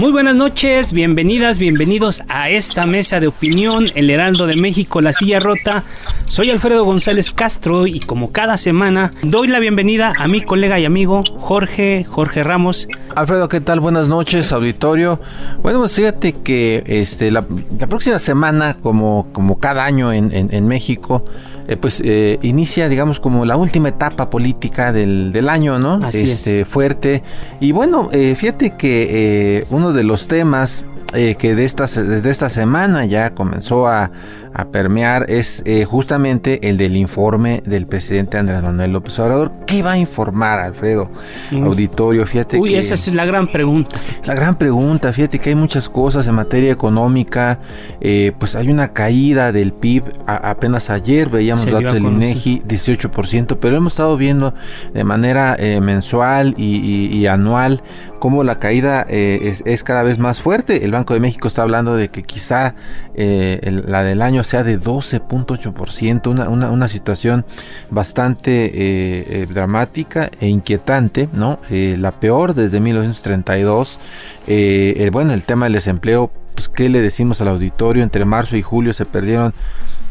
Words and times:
Muy 0.00 0.12
buenas 0.12 0.34
noches, 0.34 0.92
bienvenidas, 0.92 1.58
bienvenidos 1.58 2.22
a 2.26 2.48
esta 2.48 2.86
mesa 2.86 3.20
de 3.20 3.26
opinión, 3.26 3.88
El 3.94 4.08
Heraldo 4.08 4.46
de 4.46 4.56
México, 4.56 5.02
La 5.02 5.12
Silla 5.12 5.40
Rota. 5.40 5.84
Soy 6.24 6.48
Alfredo 6.48 6.86
González 6.86 7.30
Castro 7.30 7.86
y 7.86 8.00
como 8.00 8.32
cada 8.32 8.56
semana 8.56 9.12
doy 9.22 9.48
la 9.48 9.58
bienvenida 9.58 10.14
a 10.18 10.26
mi 10.26 10.40
colega 10.40 10.80
y 10.80 10.86
amigo 10.86 11.22
Jorge, 11.36 12.06
Jorge 12.08 12.42
Ramos. 12.42 12.88
Alfredo, 13.14 13.50
¿qué 13.50 13.60
tal? 13.60 13.80
Buenas 13.80 14.08
noches, 14.08 14.50
auditorio. 14.52 15.20
Bueno, 15.62 15.80
pues 15.80 15.94
fíjate 15.94 16.32
que 16.32 16.82
este, 16.86 17.30
la, 17.30 17.44
la 17.78 17.86
próxima 17.86 18.18
semana, 18.18 18.78
como, 18.80 19.26
como 19.32 19.58
cada 19.58 19.84
año 19.84 20.14
en, 20.14 20.34
en, 20.34 20.48
en 20.50 20.66
México, 20.66 21.24
eh, 21.70 21.76
pues 21.76 22.02
eh, 22.04 22.40
inicia, 22.42 22.88
digamos, 22.88 23.20
como 23.20 23.44
la 23.44 23.56
última 23.56 23.90
etapa 23.90 24.28
política 24.28 24.92
del, 24.92 25.30
del 25.30 25.48
año, 25.48 25.78
¿no? 25.78 26.04
Así 26.04 26.24
este, 26.24 26.64
Fuerte. 26.64 27.22
Y 27.60 27.70
bueno, 27.70 28.08
eh, 28.12 28.34
fíjate 28.34 28.76
que 28.76 29.66
uno 29.70 29.89
de 29.92 30.04
los 30.04 30.28
temas 30.28 30.84
que 31.38 31.54
de 31.54 31.64
estas, 31.64 31.94
desde 31.94 32.30
esta 32.30 32.48
semana 32.48 33.04
ya 33.04 33.34
comenzó 33.34 33.88
a, 33.88 34.10
a 34.54 34.64
permear 34.66 35.26
es 35.28 35.62
eh, 35.66 35.84
justamente 35.84 36.68
el 36.68 36.76
del 36.76 36.96
informe 36.96 37.62
del 37.66 37.86
presidente 37.86 38.38
Andrés 38.38 38.62
Manuel 38.62 38.92
López 38.92 39.18
Obrador. 39.18 39.52
¿Qué 39.66 39.82
va 39.82 39.92
a 39.92 39.98
informar, 39.98 40.58
Alfredo? 40.60 41.10
Mm. 41.50 41.64
Auditorio, 41.64 42.26
fíjate 42.26 42.58
Uy, 42.58 42.70
que... 42.70 42.78
esa 42.78 42.94
es 42.94 43.12
la 43.14 43.24
gran 43.24 43.50
pregunta. 43.50 43.96
La 44.24 44.34
gran 44.34 44.56
pregunta, 44.56 45.12
fíjate 45.12 45.38
que 45.40 45.50
hay 45.50 45.56
muchas 45.56 45.88
cosas 45.88 46.26
en 46.28 46.34
materia 46.36 46.70
económica, 46.72 47.58
eh, 48.00 48.32
pues 48.38 48.54
hay 48.56 48.68
una 48.68 48.92
caída 48.92 49.50
del 49.52 49.72
PIB, 49.72 50.04
a, 50.26 50.50
apenas 50.50 50.90
ayer 50.90 51.28
veíamos 51.28 51.64
dio 51.66 51.76
a 51.90 51.92
del. 51.92 52.02
INEGI, 52.04 52.62
18%, 52.68 53.58
pero 53.60 53.76
hemos 53.76 53.94
estado 53.94 54.16
viendo 54.16 54.54
de 54.94 55.04
manera 55.04 55.56
eh, 55.58 55.80
mensual 55.80 56.54
y, 56.56 56.76
y- 56.76 57.16
y 57.16 57.26
anual 57.26 57.82
cómo 58.20 58.44
la 58.44 58.58
caída 58.58 59.06
eh, 59.08 59.40
es, 59.44 59.62
es 59.64 59.82
cada 59.82 60.02
vez 60.02 60.18
más 60.18 60.40
fuerte. 60.40 60.84
El 60.84 60.90
Banco 61.00 61.14
de 61.14 61.20
México 61.20 61.48
está 61.48 61.62
hablando 61.62 61.96
de 61.96 62.08
que 62.10 62.22
quizá 62.22 62.74
eh, 63.14 63.82
la 63.86 64.02
del 64.02 64.22
año 64.22 64.42
sea 64.44 64.62
de 64.64 64.78
12.8%, 64.78 66.26
una, 66.30 66.48
una, 66.48 66.70
una 66.70 66.88
situación 66.88 67.44
bastante 67.90 68.66
eh, 68.66 68.72
eh, 69.42 69.46
dramática 69.52 70.30
e 70.40 70.48
inquietante, 70.48 71.28
¿no? 71.32 71.58
La 71.70 72.12
peor 72.12 72.54
desde 72.54 72.80
1932. 72.80 73.98
Eh, 74.46 74.94
el- 74.98 75.10
bueno, 75.10 75.32
el 75.32 75.42
tema 75.42 75.66
del 75.66 75.74
desempleo, 75.74 76.30
pues, 76.54 76.68
¿qué 76.68 76.88
le 76.88 77.00
decimos 77.00 77.40
al 77.40 77.48
auditorio? 77.48 78.02
Entre 78.02 78.24
marzo 78.24 78.56
y 78.56 78.62
julio 78.62 78.92
se 78.92 79.06
perdieron 79.06 79.52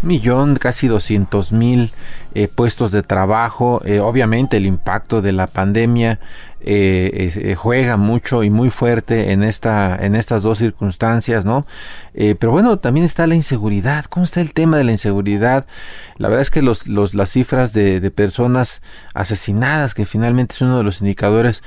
millón, 0.02 0.56
casi 0.56 0.88
200 0.88 1.52
mil 1.52 1.92
eh, 2.36 2.48
puestos 2.48 2.92
de 2.92 3.02
trabajo. 3.02 3.82
Eh, 3.86 4.00
obviamente 4.00 4.58
el 4.58 4.66
impacto 4.66 5.22
de 5.22 5.32
la 5.32 5.48
pandemia 5.48 6.20
eh, 6.62 7.32
eh, 7.36 7.56
juega 7.56 7.98
mucho 7.98 8.44
y 8.44 8.50
muy 8.50 8.70
fuerte 8.70 9.32
en, 9.32 9.44
esta, 9.44 9.96
en 9.96 10.16
estas 10.16 10.44
dos 10.44 10.58
circunstancias, 10.58 11.46
¿no? 11.46 11.66
Pero 12.14 12.52
bueno, 12.52 12.78
también 12.78 13.06
está 13.06 13.28
la 13.28 13.36
inseguridad. 13.36 14.06
¿Cómo 14.06 14.26
está 14.26 14.42
el 14.42 14.54
tema 14.54 14.78
de 14.78 14.84
la 14.84 14.92
inseguridad? 14.92 15.66
La 16.18 16.28
verdad 16.28 16.42
es 16.42 16.52
que 16.52 16.62
los, 16.62 16.88
los, 16.88 17.14
las 17.14 17.32
cifras 17.32 17.72
de, 17.72 18.02
de 18.02 18.12
personas 18.12 18.82
asesinadas, 19.14 19.94
que 19.94 20.06
finalmente 20.06 20.54
es 20.54 20.62
uno 20.62 20.78
de 20.78 20.84
los 20.84 21.00
indicadores 21.00 21.64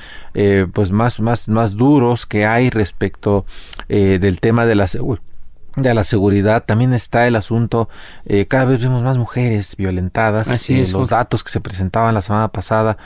pues 0.74 0.90
más, 0.90 1.20
más, 1.20 1.48
más 1.48 1.74
duros 1.74 2.26
que 2.26 2.44
hay 2.44 2.68
respecto 2.68 3.46
del 3.88 4.40
tema 4.40 4.66
de 4.66 4.74
la 4.74 4.88
seguridad 4.88 5.31
de 5.76 5.94
la 5.94 6.04
seguridad 6.04 6.64
también 6.64 6.92
está 6.92 7.26
el 7.26 7.36
asunto 7.36 7.88
eh, 8.26 8.46
cada 8.46 8.66
vez 8.66 8.80
vemos 8.80 9.02
más 9.02 9.16
mujeres 9.18 9.74
violentadas 9.76 10.48
Así 10.48 10.74
Eh, 10.74 10.82
es, 10.82 10.92
los 10.92 11.08
datos 11.08 11.42
que 11.42 11.50
se 11.50 11.60
presentaban 11.60 12.14
la 12.14 12.22
semana 12.22 12.48
pasada 12.48 12.98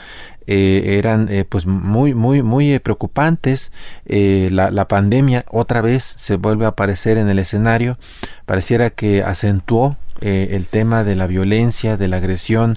eh, 0.47 0.97
eran 0.97 1.27
eh, 1.29 1.45
pues 1.45 1.65
muy 1.65 2.13
muy 2.13 2.41
muy 2.43 2.73
eh, 2.73 2.79
preocupantes 2.79 3.71
la, 4.05 4.71
la 4.71 4.87
pandemia 4.87 5.45
otra 5.49 5.81
vez 5.81 6.03
se 6.17 6.35
vuelve 6.35 6.65
a 6.65 6.69
aparecer 6.69 7.17
en 7.17 7.29
el 7.29 7.39
escenario 7.39 7.97
pareciera 8.45 8.89
que 8.89 9.23
acentuó 9.23 9.97
eh, 10.21 10.49
el 10.51 10.67
tema 10.67 11.03
de 11.03 11.15
la 11.15 11.27
violencia 11.27 11.95
de 11.95 12.07
la 12.07 12.17
agresión 12.17 12.75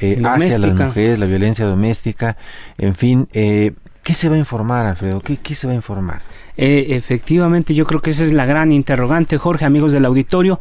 eh, 0.00 0.20
hacia 0.24 0.58
las 0.58 0.74
mujeres 0.74 1.18
la 1.18 1.26
violencia 1.26 1.66
doméstica 1.66 2.36
en 2.78 2.94
fin 2.94 3.28
eh, 3.32 3.72
¿qué 4.02 4.14
se 4.14 4.28
va 4.28 4.36
a 4.36 4.38
informar 4.38 4.86
Alfredo? 4.86 5.20
¿qué, 5.20 5.36
qué 5.36 5.54
se 5.54 5.66
va 5.66 5.74
a 5.74 5.76
informar? 5.76 6.22
Eh, 6.58 6.96
efectivamente, 6.96 7.72
yo 7.72 7.86
creo 7.86 8.02
que 8.02 8.10
esa 8.10 8.24
es 8.24 8.32
la 8.32 8.44
gran 8.44 8.72
interrogante, 8.72 9.38
Jorge, 9.38 9.64
amigos 9.64 9.92
del 9.92 10.04
auditorio. 10.04 10.58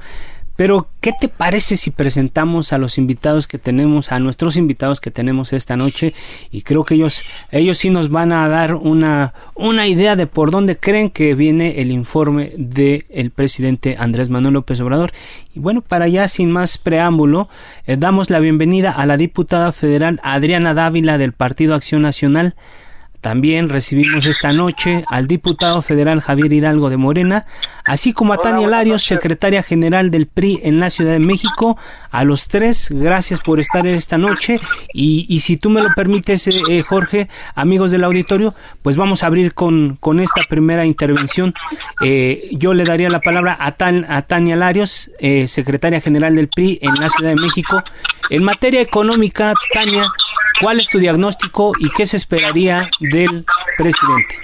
Pero, 0.55 0.87
¿qué 1.01 1.11
te 1.19 1.27
parece 1.27 1.77
si 1.77 1.91
presentamos 1.91 2.73
a 2.73 2.79
los 2.79 2.97
invitados 2.97 3.47
que 3.47 3.59
tenemos, 3.59 4.11
a 4.11 4.19
nuestros 4.19 4.57
invitados 4.57 4.99
que 4.99 5.11
tenemos 5.11 5.53
esta 5.53 5.77
noche? 5.77 6.15
Y 6.51 6.63
creo 6.63 6.83
que 6.83 6.95
ellos, 6.95 7.23
ellos 7.51 7.77
sí 7.77 7.91
nos 7.91 8.09
van 8.09 8.31
a 8.31 8.47
dar 8.47 8.73
una, 8.73 9.35
una 9.53 9.87
idea 9.87 10.15
de 10.15 10.25
por 10.25 10.49
dónde 10.49 10.75
creen 10.75 11.11
que 11.11 11.35
viene 11.35 11.79
el 11.81 11.91
informe 11.91 12.53
del 12.57 13.29
presidente 13.29 13.97
Andrés 13.99 14.31
Manuel 14.31 14.55
López 14.55 14.79
Obrador. 14.81 15.11
Y 15.53 15.59
bueno, 15.59 15.81
para 15.81 16.07
ya 16.07 16.27
sin 16.27 16.51
más 16.51 16.79
preámbulo, 16.79 17.49
eh, 17.85 17.95
damos 17.97 18.31
la 18.31 18.39
bienvenida 18.39 18.91
a 18.91 19.05
la 19.05 19.17
diputada 19.17 19.71
federal 19.71 20.19
Adriana 20.23 20.73
Dávila 20.73 21.19
del 21.19 21.33
Partido 21.33 21.75
Acción 21.75 22.01
Nacional. 22.01 22.55
También 23.21 23.67
recibimos 23.69 24.25
esta 24.25 24.53
noche 24.53 25.03
al 25.09 25.27
diputado 25.27 25.81
federal 25.81 26.21
Javier 26.21 26.53
Hidalgo 26.53 26.89
de 26.89 26.97
Morena, 26.97 27.45
así 27.83 28.13
como 28.13 28.31
a 28.33 28.37
Tania 28.37 28.67
Larios, 28.67 29.03
secretaria 29.03 29.63
general 29.63 30.11
del 30.11 30.27
PRI 30.27 30.59
en 30.63 30.79
la 30.79 30.89
Ciudad 30.89 31.11
de 31.13 31.19
México. 31.19 31.77
A 32.11 32.23
los 32.23 32.47
tres, 32.47 32.89
gracias 32.91 33.41
por 33.41 33.59
estar 33.59 33.85
esta 33.87 34.17
noche. 34.17 34.59
Y, 34.93 35.25
y 35.27 35.39
si 35.41 35.57
tú 35.57 35.69
me 35.69 35.81
lo 35.81 35.89
permites, 35.95 36.47
eh, 36.47 36.61
eh, 36.69 36.83
Jorge, 36.83 37.27
amigos 37.55 37.91
del 37.91 38.03
auditorio, 38.03 38.53
pues 38.83 38.95
vamos 38.95 39.23
a 39.23 39.27
abrir 39.27 39.53
con, 39.53 39.97
con 39.99 40.19
esta 40.19 40.41
primera 40.47 40.85
intervención. 40.85 41.53
Eh, 42.01 42.49
yo 42.53 42.73
le 42.73 42.85
daría 42.85 43.09
la 43.09 43.19
palabra 43.19 43.57
a, 43.59 43.71
Tan- 43.73 44.05
a 44.09 44.21
Tania 44.21 44.55
Larios, 44.55 45.11
eh, 45.19 45.47
secretaria 45.47 45.99
general 46.01 46.35
del 46.35 46.47
PRI 46.49 46.79
en 46.81 46.95
la 46.95 47.09
Ciudad 47.09 47.31
de 47.31 47.41
México. 47.41 47.83
En 48.29 48.43
materia 48.43 48.81
económica, 48.81 49.53
Tania, 49.73 50.05
¿Cuál 50.59 50.79
es 50.79 50.89
tu 50.89 50.99
diagnóstico 50.99 51.73
y 51.79 51.89
qué 51.91 52.05
se 52.05 52.17
esperaría 52.17 52.89
del 52.99 53.45
presidente? 53.77 54.39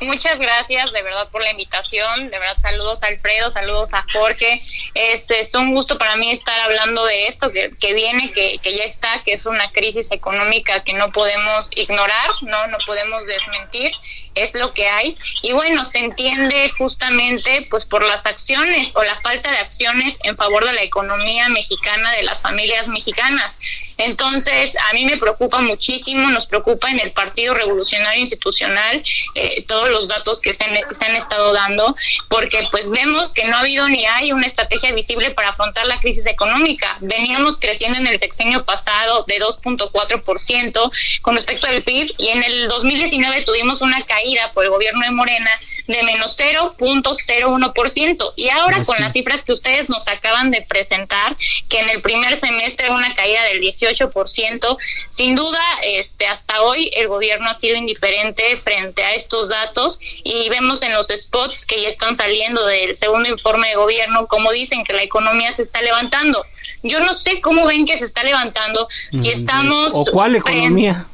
Muchas 0.00 0.38
gracias 0.38 0.92
de 0.92 1.02
verdad 1.02 1.28
por 1.30 1.42
la 1.42 1.50
invitación, 1.50 2.30
de 2.30 2.38
verdad 2.38 2.56
saludos 2.60 3.02
a 3.02 3.06
Alfredo, 3.06 3.50
saludos 3.50 3.94
a 3.94 4.04
Jorge, 4.12 4.60
es, 4.92 5.30
es 5.30 5.54
un 5.54 5.72
gusto 5.72 5.96
para 5.96 6.16
mí 6.16 6.30
estar 6.30 6.58
hablando 6.60 7.04
de 7.06 7.26
esto 7.26 7.50
que, 7.52 7.70
que 7.70 7.94
viene, 7.94 8.30
que, 8.32 8.58
que 8.58 8.76
ya 8.76 8.84
está, 8.84 9.22
que 9.22 9.32
es 9.32 9.46
una 9.46 9.70
crisis 9.70 10.10
económica 10.10 10.82
que 10.84 10.92
no 10.92 11.10
podemos 11.10 11.70
ignorar, 11.76 12.30
no, 12.42 12.66
no 12.66 12.76
podemos 12.86 13.24
desmentir, 13.26 13.92
es 14.34 14.54
lo 14.54 14.72
que 14.72 14.88
hay 14.88 15.16
y 15.42 15.52
bueno, 15.52 15.84
se 15.84 15.98
entiende 15.98 16.70
justamente 16.76 17.66
pues 17.70 17.84
por 17.84 18.04
las 18.04 18.26
acciones 18.26 18.92
o 18.94 19.02
la 19.02 19.18
falta 19.20 19.50
de 19.50 19.58
acciones 19.58 20.18
en 20.24 20.36
favor 20.36 20.66
de 20.66 20.72
la 20.72 20.82
economía 20.82 21.48
mexicana, 21.48 22.10
de 22.12 22.22
las 22.22 22.42
familias 22.42 22.88
mexicanas. 22.88 23.58
Entonces, 23.96 24.76
a 24.90 24.92
mí 24.92 25.04
me 25.04 25.16
preocupa 25.18 25.60
muchísimo, 25.60 26.28
nos 26.30 26.46
preocupa 26.46 26.90
en 26.90 26.98
el 26.98 27.12
Partido 27.12 27.54
Revolucionario 27.54 28.20
Institucional 28.20 29.02
eh, 29.36 29.64
todos 29.68 29.88
los 29.88 30.08
datos 30.08 30.40
que 30.40 30.52
se, 30.52 30.64
se 30.90 31.04
han 31.04 31.14
estado 31.14 31.52
dando, 31.52 31.94
porque 32.28 32.66
pues 32.72 32.90
vemos 32.90 33.32
que 33.32 33.44
no 33.44 33.56
ha 33.56 33.60
habido 33.60 33.88
ni 33.88 34.04
hay 34.04 34.32
una 34.32 34.48
estrategia 34.48 34.92
visible 34.92 35.30
para 35.30 35.50
afrontar 35.50 35.86
la 35.86 36.00
crisis 36.00 36.26
económica. 36.26 36.96
Veníamos 37.00 37.60
creciendo 37.60 37.98
en 37.98 38.08
el 38.08 38.18
sexenio 38.18 38.64
pasado 38.64 39.24
de 39.28 39.38
2.4% 39.38 41.20
con 41.22 41.36
respecto 41.36 41.68
al 41.68 41.82
PIB 41.82 42.14
y 42.18 42.28
en 42.28 42.42
el 42.42 42.66
2019 42.66 43.42
tuvimos 43.42 43.80
una 43.80 44.02
caída 44.02 44.23
caída 44.24 44.50
por 44.52 44.64
el 44.64 44.70
gobierno 44.70 45.04
de 45.04 45.10
Morena 45.10 45.50
de 45.86 46.02
menos 46.02 46.38
0.01%. 46.38 48.32
Y 48.36 48.48
ahora 48.48 48.82
con 48.82 48.98
las 49.00 49.12
cifras 49.12 49.44
que 49.44 49.52
ustedes 49.52 49.88
nos 49.90 50.08
acaban 50.08 50.50
de 50.50 50.62
presentar, 50.62 51.36
que 51.68 51.80
en 51.80 51.90
el 51.90 52.00
primer 52.00 52.38
semestre 52.38 52.90
una 52.90 53.14
caída 53.14 53.42
del 53.44 53.60
18%, 53.60 54.76
sin 55.10 55.34
duda, 55.34 55.60
este, 55.82 56.26
hasta 56.26 56.62
hoy 56.62 56.90
el 56.94 57.08
gobierno 57.08 57.50
ha 57.50 57.54
sido 57.54 57.76
indiferente 57.76 58.56
frente 58.56 59.04
a 59.04 59.14
estos 59.14 59.48
datos 59.48 59.98
y 60.22 60.48
vemos 60.48 60.82
en 60.82 60.94
los 60.94 61.08
spots 61.08 61.66
que 61.66 61.82
ya 61.82 61.88
están 61.88 62.16
saliendo 62.16 62.64
del 62.66 62.96
segundo 62.96 63.28
informe 63.28 63.68
de 63.68 63.76
gobierno, 63.76 64.26
como 64.26 64.50
dicen 64.52 64.84
que 64.84 64.94
la 64.94 65.02
economía 65.02 65.52
se 65.52 65.62
está 65.62 65.82
levantando. 65.82 66.44
Yo 66.82 67.00
no 67.00 67.12
sé 67.12 67.40
cómo 67.40 67.66
ven 67.66 67.84
que 67.84 67.98
se 67.98 68.06
está 68.06 68.22
levantando, 68.24 68.88
si 68.90 69.30
estamos... 69.30 69.92
¿O 69.94 70.04
cuál 70.12 70.36
economía? 70.36 71.06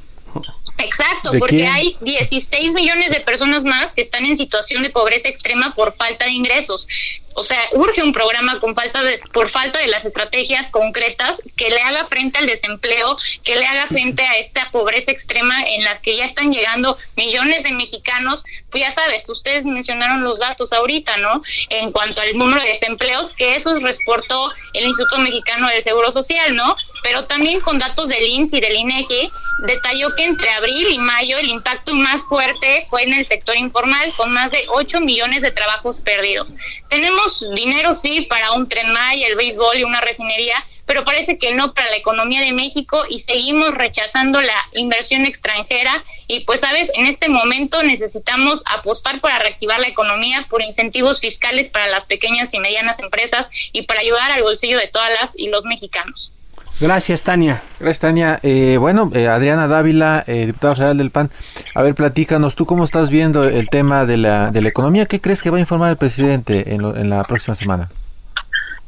Exacto, 0.84 1.32
porque 1.38 1.66
hay 1.66 1.96
16 2.00 2.74
millones 2.74 3.10
de 3.10 3.20
personas 3.20 3.64
más 3.64 3.94
que 3.94 4.02
están 4.02 4.24
en 4.24 4.36
situación 4.36 4.82
de 4.82 4.90
pobreza 4.90 5.28
extrema 5.28 5.74
por 5.74 5.96
falta 5.96 6.24
de 6.24 6.32
ingresos. 6.32 6.86
O 7.34 7.44
sea, 7.44 7.60
urge 7.72 8.02
un 8.02 8.12
programa 8.12 8.58
con 8.60 8.74
falta 8.74 9.02
de, 9.02 9.18
por 9.32 9.50
falta 9.50 9.78
de 9.78 9.86
las 9.86 10.04
estrategias 10.04 10.70
concretas 10.70 11.40
que 11.56 11.70
le 11.70 11.80
haga 11.80 12.06
frente 12.06 12.38
al 12.38 12.46
desempleo, 12.46 13.16
que 13.44 13.56
le 13.56 13.64
haga 13.66 13.86
frente 13.86 14.22
a 14.22 14.34
esta 14.34 14.70
pobreza 14.70 15.10
extrema 15.10 15.54
en 15.62 15.84
la 15.84 16.00
que 16.00 16.16
ya 16.16 16.24
están 16.24 16.52
llegando 16.52 16.98
millones 17.16 17.62
de 17.62 17.72
mexicanos. 17.72 18.44
Pues 18.70 18.82
ya 18.82 18.90
sabes, 18.90 19.28
ustedes 19.28 19.64
mencionaron 19.64 20.22
los 20.22 20.40
datos 20.40 20.72
ahorita, 20.72 21.16
¿no? 21.18 21.40
En 21.68 21.92
cuanto 21.92 22.20
al 22.20 22.36
número 22.36 22.60
de 22.62 22.68
desempleos, 22.68 23.32
que 23.32 23.56
eso 23.56 23.76
reportó 23.78 24.52
el 24.74 24.84
Instituto 24.84 25.18
Mexicano 25.18 25.68
del 25.68 25.82
Seguro 25.84 26.10
Social, 26.12 26.54
¿no? 26.54 26.76
Pero 27.02 27.26
también 27.26 27.60
con 27.60 27.78
datos 27.78 28.08
del 28.08 28.26
INSS 28.26 28.54
y 28.54 28.60
del 28.60 28.76
INEGI, 28.76 29.32
detalló 29.66 30.14
que 30.16 30.24
entre 30.24 30.50
abril 30.50 30.88
y 30.90 30.98
mayo 30.98 31.38
el 31.38 31.48
impacto 31.48 31.94
más 31.94 32.24
fuerte 32.24 32.86
fue 32.88 33.02
en 33.04 33.14
el 33.14 33.26
sector 33.26 33.56
informal, 33.56 34.12
con 34.16 34.32
más 34.32 34.50
de 34.50 34.64
8 34.68 35.00
millones 35.00 35.42
de 35.42 35.50
trabajos 35.50 36.00
perdidos. 36.00 36.54
Tenemos 36.88 37.19
dinero, 37.54 37.94
sí, 37.94 38.22
para 38.22 38.52
un 38.52 38.68
tren 38.68 38.92
Maya, 38.92 39.26
el 39.26 39.36
béisbol 39.36 39.78
y 39.78 39.84
una 39.84 40.00
refinería, 40.00 40.54
pero 40.86 41.04
parece 41.04 41.38
que 41.38 41.54
no 41.54 41.74
para 41.74 41.90
la 41.90 41.96
economía 41.96 42.40
de 42.40 42.52
México 42.52 43.04
y 43.08 43.20
seguimos 43.20 43.74
rechazando 43.74 44.40
la 44.40 44.68
inversión 44.72 45.26
extranjera 45.26 46.02
y 46.26 46.40
pues 46.40 46.60
sabes, 46.60 46.90
en 46.94 47.06
este 47.06 47.28
momento 47.28 47.82
necesitamos 47.82 48.62
apostar 48.66 49.20
para 49.20 49.38
reactivar 49.38 49.80
la 49.80 49.88
economía 49.88 50.46
por 50.48 50.62
incentivos 50.62 51.20
fiscales 51.20 51.68
para 51.68 51.86
las 51.86 52.06
pequeñas 52.06 52.54
y 52.54 52.58
medianas 52.58 52.98
empresas 52.98 53.50
y 53.72 53.82
para 53.82 54.00
ayudar 54.00 54.32
al 54.32 54.42
bolsillo 54.42 54.78
de 54.78 54.88
todas 54.88 55.10
las 55.20 55.36
y 55.36 55.48
los 55.48 55.64
mexicanos. 55.64 56.32
Gracias, 56.80 57.22
Tania. 57.22 57.60
Gracias, 57.78 58.00
Tania. 58.00 58.40
Eh, 58.42 58.78
bueno, 58.78 59.10
eh, 59.14 59.28
Adriana 59.28 59.68
Dávila, 59.68 60.24
eh, 60.26 60.46
diputada 60.46 60.74
federal 60.74 60.96
del 60.96 61.10
PAN. 61.10 61.30
A 61.74 61.82
ver, 61.82 61.94
platícanos, 61.94 62.56
¿tú 62.56 62.64
cómo 62.64 62.84
estás 62.84 63.10
viendo 63.10 63.44
el 63.44 63.68
tema 63.68 64.06
de 64.06 64.16
la, 64.16 64.50
de 64.50 64.62
la 64.62 64.70
economía? 64.70 65.04
¿Qué 65.04 65.20
crees 65.20 65.42
que 65.42 65.50
va 65.50 65.58
a 65.58 65.60
informar 65.60 65.90
el 65.90 65.98
presidente 65.98 66.72
en, 66.74 66.82
en 66.82 67.10
la 67.10 67.22
próxima 67.24 67.54
semana? 67.54 67.90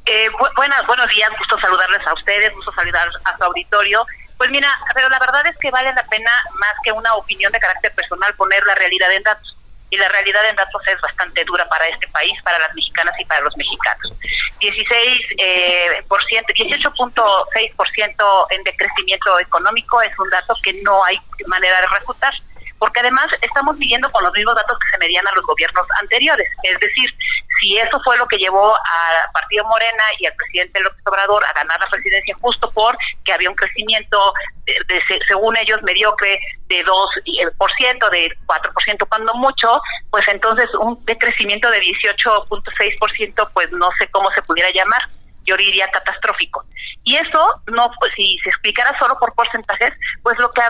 Eh, 0.07 0.29
buenas, 0.57 0.87
buenos 0.87 1.07
días, 1.09 1.29
gusto 1.39 1.59
saludarles 1.61 2.07
a 2.07 2.15
ustedes, 2.15 2.55
gusto 2.55 2.73
saludar 2.73 3.09
a 3.25 3.37
su 3.37 3.45
auditorio. 3.45 4.07
Pues 4.39 4.51
mira, 4.51 4.69
pero 4.95 5.09
la 5.11 5.19
verdad 5.19 5.47
es 5.47 5.57
que 5.59 5.71
vale 5.71 5.93
la 5.93 6.03
pena, 6.05 6.31
más 6.59 6.73
que 6.83 6.93
una 6.93 7.15
opinión 7.15 7.53
de 7.53 7.61
carácter 7.61 7.93
personal, 7.93 8.33
poner 8.35 8.65
la 8.67 8.75
realidad 8.75 9.13
en 9.13 9.23
datos 9.23 9.57
y 9.93 9.97
la 9.99 10.09
realidad 10.09 10.41
en 10.49 10.57
datos 10.57 10.83
es 10.89 10.99
bastante 11.03 11.45
dura 11.45 11.69
para 11.69 11.87
este 11.87 12.09
país, 12.09 12.33
para 12.43 12.59
las 12.59 12.75
mexicanas 12.75 13.15
y 13.21 13.27
para 13.27 13.43
los 13.43 13.55
mexicanos. 13.59 14.15
16 14.59 15.21
eh, 15.37 16.03
por 16.09 16.25
ciento, 16.25 16.51
18.6% 16.55 18.47
en 18.51 18.65
decrecimiento 18.65 19.39
económico 19.39 20.01
es 20.01 20.19
un 20.19 20.31
dato 20.31 20.55
que 20.63 20.73
no 20.83 21.05
hay 21.05 21.19
manera 21.47 21.79
de 21.83 21.89
refutar 21.89 22.33
porque 22.83 22.99
además 22.99 23.29
estamos 23.41 23.79
viviendo 23.79 24.11
con 24.11 24.25
los 24.25 24.33
mismos 24.33 24.57
datos 24.57 24.77
que 24.77 24.91
se 24.91 24.99
medían 24.99 25.25
a 25.29 25.33
los 25.37 25.47
gobiernos 25.47 25.87
anteriores. 26.01 26.49
Es 26.65 26.81
decir, 26.81 27.15
si 27.61 27.79
eso 27.79 28.01
fue 28.03 28.19
lo 28.19 28.27
que 28.27 28.39
llevó 28.39 28.75
al 28.75 29.33
Partido 29.33 29.65
Morena 29.67 30.03
y 30.19 30.27
al 30.27 30.35
presidente 30.35 30.81
López 30.81 31.01
Obrador 31.07 31.45
a 31.45 31.53
ganar 31.53 31.79
la 31.79 31.87
presidencia 31.87 32.35
justo 32.41 32.69
por 32.73 32.99
que 33.25 33.33
había 33.33 33.51
un 33.51 33.55
crecimiento, 33.55 34.35
de, 34.67 35.01
según 35.29 35.57
ellos, 35.59 35.81
mediocre 35.85 36.41
de 36.67 36.85
2%, 36.85 37.09
eh, 37.25 38.11
de 38.11 38.37
4% 38.47 39.09
cuando 39.09 39.33
mucho, 39.35 39.81
pues 40.11 40.27
entonces 40.27 40.67
un 40.81 40.99
decrecimiento 41.05 41.71
de 41.71 41.83
18.6%, 41.83 43.51
pues 43.55 43.71
no 43.71 43.91
sé 43.97 44.09
cómo 44.09 44.29
se 44.33 44.43
pudiera 44.43 44.71
llamar 44.75 45.03
yo 45.45 45.57
diría 45.57 45.87
catastrófico. 45.89 46.65
Y 47.05 47.17
eso 47.17 47.63
no, 47.67 47.91
pues 47.99 48.13
si 48.17 48.39
se 48.43 48.51
explicara 48.51 48.97
solo 48.99 49.19
por 49.19 49.35
porcentajes, 49.35 49.93
pues 50.23 50.39
lo 50.39 50.53
que 50.53 50.63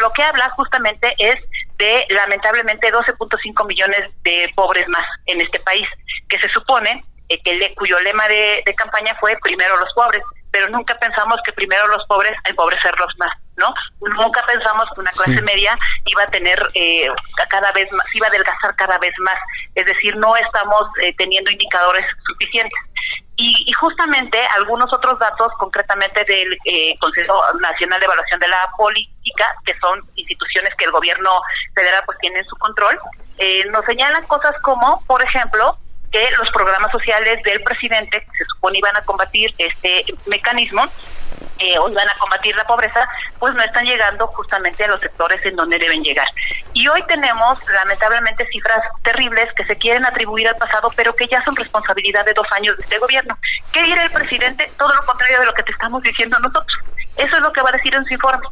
lo 0.00 0.10
que 0.12 0.22
habla 0.22 0.50
justamente 0.56 1.14
es 1.18 1.36
de 1.78 2.06
lamentablemente 2.10 2.92
12.5 2.92 3.66
millones 3.66 4.00
de 4.22 4.50
pobres 4.54 4.86
más 4.88 5.04
en 5.26 5.40
este 5.40 5.60
país, 5.60 5.86
que 6.28 6.38
se 6.38 6.48
supone 6.50 7.04
eh, 7.28 7.40
que 7.42 7.54
le, 7.54 7.74
cuyo 7.74 7.98
lema 8.00 8.28
de, 8.28 8.62
campaña 8.76 9.16
fue 9.18 9.36
primero 9.42 9.76
los 9.78 9.92
pobres, 9.94 10.22
pero 10.50 10.68
nunca 10.68 10.98
pensamos 10.98 11.36
que 11.44 11.52
primero 11.52 11.86
los 11.88 12.04
pobres 12.06 12.32
empobrecerlos 12.44 13.12
más, 13.18 13.32
¿no? 13.56 13.72
Nunca 14.00 14.44
pensamos 14.46 14.84
que 14.94 15.00
una 15.00 15.10
clase 15.10 15.42
media 15.42 15.76
iba 16.04 16.22
a 16.22 16.26
tener 16.26 16.62
eh, 16.74 17.08
cada 17.48 17.72
vez 17.72 17.90
más, 17.92 18.06
iba 18.14 18.26
a 18.26 18.30
adelgazar 18.30 18.76
cada 18.76 18.98
vez 18.98 19.12
más, 19.20 19.36
es 19.74 19.86
decir, 19.86 20.14
no 20.16 20.36
estamos 20.36 20.82
eh, 21.02 21.14
teniendo 21.16 21.50
indicadores 21.50 22.06
suficientes. 22.26 22.78
Y, 23.36 23.72
justamente 23.72 24.38
algunos 24.56 24.92
otros 24.92 25.18
datos, 25.18 25.52
concretamente 25.58 26.24
del 26.24 26.56
eh, 26.64 26.96
Consejo 27.00 27.34
Nacional 27.60 27.98
de 27.98 28.06
Evaluación 28.06 28.38
de 28.38 28.48
la 28.48 28.70
Política, 28.76 29.44
que 29.66 29.74
son 29.80 30.00
instituciones 30.14 30.72
que 30.78 30.84
el 30.84 30.92
gobierno 30.92 31.30
federal 31.74 32.02
pues 32.06 32.18
tiene 32.18 32.38
en 32.38 32.44
su 32.44 32.56
control, 32.56 32.98
eh, 33.38 33.64
nos 33.70 33.84
señalan 33.84 34.24
cosas 34.26 34.54
como, 34.62 35.02
por 35.06 35.22
ejemplo, 35.22 35.76
que 36.12 36.30
los 36.38 36.48
programas 36.52 36.92
sociales 36.92 37.42
del 37.42 37.60
presidente, 37.64 38.20
que 38.20 38.38
se 38.38 38.44
supone 38.44 38.78
iban 38.78 38.96
a 38.96 39.02
combatir 39.02 39.52
este 39.58 40.04
mecanismo, 40.26 40.84
eh, 41.58 41.78
o 41.78 41.88
iban 41.88 42.08
a 42.08 42.18
combatir 42.18 42.56
la 42.56 42.64
pobreza, 42.64 43.08
pues 43.38 43.54
no 43.54 43.62
están 43.62 43.84
llegando 43.84 44.26
justamente 44.28 44.84
a 44.84 44.88
los 44.88 45.00
sectores 45.00 45.44
en 45.44 45.56
donde 45.56 45.78
deben 45.78 46.02
llegar. 46.02 46.26
Y 46.72 46.88
hoy 46.88 47.02
tenemos 47.04 47.58
lamentablemente 47.72 48.46
cifras 48.46 48.80
terribles 49.02 49.52
que 49.54 49.64
se 49.64 49.76
quieren 49.76 50.04
atribuir 50.04 50.48
al 50.48 50.56
pasado, 50.56 50.90
pero 50.96 51.14
que 51.14 51.28
ya 51.28 51.44
son 51.44 51.54
responsabilidad 51.56 52.24
de 52.24 52.34
dos 52.34 52.46
años 52.52 52.76
de 52.76 52.82
este 52.82 52.98
gobierno. 52.98 53.38
¿Qué 53.72 53.82
dirá 53.82 54.02
el 54.04 54.10
presidente? 54.10 54.70
Todo 54.76 54.94
lo 54.94 55.02
contrario 55.02 55.40
de 55.40 55.46
lo 55.46 55.54
que 55.54 55.62
te 55.62 55.72
estamos 55.72 56.02
diciendo 56.02 56.38
nosotros. 56.40 56.78
Eso 57.16 57.36
es 57.36 57.42
lo 57.42 57.52
que 57.52 57.62
va 57.62 57.68
a 57.68 57.72
decir 57.72 57.94
en 57.94 58.04
su 58.04 58.14
informe. 58.14 58.46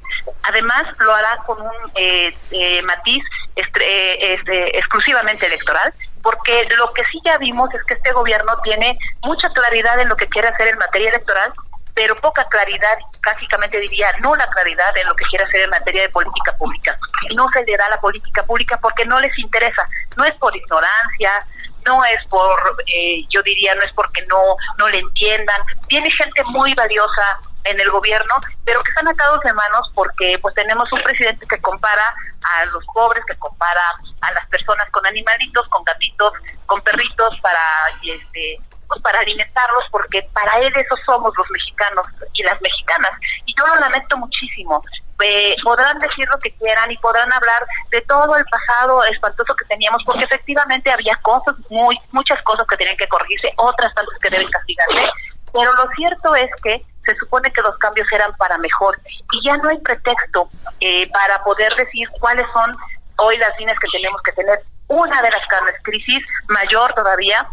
Además, 0.45 0.85
lo 1.01 1.13
hará 1.13 1.37
con 1.45 1.61
un 1.61 1.73
eh, 1.97 2.33
eh, 2.53 2.83
matiz 2.83 3.25
este, 3.57 4.79
exclusivamente 4.79 5.47
electoral, 5.47 5.93
porque 6.23 6.69
lo 6.79 6.93
que 6.93 7.03
sí 7.11 7.21
ya 7.25 7.37
vimos 7.39 7.75
es 7.75 7.85
que 7.85 7.95
este 7.95 8.13
gobierno 8.13 8.57
tiene 8.63 8.95
mucha 9.23 9.49
claridad 9.51 9.99
en 9.99 10.09
lo 10.09 10.17
que 10.17 10.29
quiere 10.29 10.49
hacer 10.49 10.69
en 10.69 10.79
materia 10.79 11.09
electoral, 11.09 11.53
pero 11.95 12.15
poca 12.17 12.47
claridad, 12.49 12.99
básicamente 13.25 13.79
diría 13.79 14.13
nula 14.21 14.47
claridad 14.51 14.97
en 14.97 15.07
lo 15.07 15.15
que 15.15 15.25
quiere 15.27 15.45
hacer 15.45 15.63
en 15.63 15.71
materia 15.71 16.03
de 16.03 16.09
política 16.09 16.57
pública. 16.57 16.99
No 17.37 17.47
se 17.53 17.65
le 17.65 17.77
da 17.77 17.89
la 17.91 18.01
política 18.01 18.43
pública 18.45 18.79
porque 18.81 19.05
no 19.05 19.21
les 19.21 19.37
interesa, 19.39 19.85
no 20.17 20.25
es 20.25 20.35
por 20.37 20.57
ignorancia, 20.57 21.47
no 21.85 22.05
es 22.05 22.27
por, 22.29 22.59
eh, 22.87 23.23
yo 23.31 23.43
diría, 23.43 23.75
no 23.75 23.83
es 23.83 23.93
porque 23.93 24.25
no, 24.27 24.57
no 24.79 24.89
le 24.89 24.99
entiendan. 24.99 25.61
Tiene 25.89 26.11
gente 26.11 26.43
muy 26.45 26.75
valiosa 26.75 27.41
en 27.65 27.79
el 27.79 27.91
gobierno, 27.91 28.35
pero 28.65 28.83
que 28.83 28.91
están 28.91 29.09
atados 29.09 29.41
de 29.41 29.53
manos 29.53 29.91
porque 29.95 30.39
pues 30.41 30.55
tenemos 30.55 30.91
un 30.93 31.03
presidente 31.03 31.47
que 31.47 31.61
compara 31.61 32.15
a 32.57 32.65
los 32.67 32.85
pobres, 32.93 33.25
que 33.27 33.37
compara 33.37 33.81
a 34.21 34.33
las 34.33 34.47
personas 34.47 34.89
con 34.91 35.07
animalitos, 35.07 35.67
con 35.69 35.85
gatitos, 35.85 36.33
con 36.67 36.81
perritos 36.83 37.39
para 37.41 37.61
este 38.03 38.61
pues, 38.93 39.03
para 39.03 39.21
alimentarlos 39.21 39.85
porque 39.91 40.23
para 40.35 40.59
él 40.61 40.73
eso 40.77 40.95
somos 41.07 41.33
los 41.37 41.47
mexicanos 41.51 42.07
y 42.35 42.43
las 42.43 42.61
mexicanas. 42.61 43.11
Y 43.47 43.55
yo 43.59 43.67
lo 43.67 43.81
lamento 43.81 44.17
muchísimo. 44.19 44.83
Eh, 45.25 45.55
podrán 45.63 45.99
decir 46.01 46.27
lo 46.29 46.39
que 46.39 46.51
quieran 46.51 46.91
y 46.91 46.97
podrán 46.99 47.33
hablar 47.33 47.65
de 47.91 48.01
todo 48.03 48.37
el 48.37 48.45
pasado 48.47 49.05
espantoso 49.05 49.55
que 49.55 49.65
teníamos 49.67 50.03
porque 50.05 50.25
efectivamente 50.25 50.91
había 50.91 51.15
cosas 51.23 51.55
muy 51.71 51.97
muchas 52.11 52.43
cosas 52.43 52.67
que 52.67 52.77
tenían 52.77 52.97
que 52.97 53.07
corregirse 53.07 53.53
otras 53.57 53.95
tantas 53.95 54.19
que 54.21 54.31
deben 54.31 54.49
castigarse. 54.49 55.11
Pero 55.53 55.73
lo 55.75 55.85
cierto 55.97 56.35
es 56.35 56.51
que 56.63 56.85
se 57.05 57.17
supone 57.17 57.53
que 57.53 57.63
los 57.63 57.77
cambios 57.79 58.11
eran 58.13 58.33
para 58.37 58.59
mejor 58.59 58.99
y 59.07 59.47
ya 59.47 59.57
no 59.59 59.69
hay 59.69 59.79
pretexto 59.79 60.49
eh, 60.81 61.09
para 61.13 61.43
poder 61.45 61.73
decir 61.77 62.09
cuáles 62.19 62.47
son 62.53 62.77
hoy 63.17 63.37
las 63.39 63.57
líneas 63.59 63.79
que 63.79 63.89
tenemos 63.93 64.21
que 64.23 64.33
tener. 64.33 64.61
Una 64.89 65.23
de 65.23 65.31
las 65.31 65.43
crisis 65.83 66.21
mayor 66.49 66.93
todavía 66.95 67.47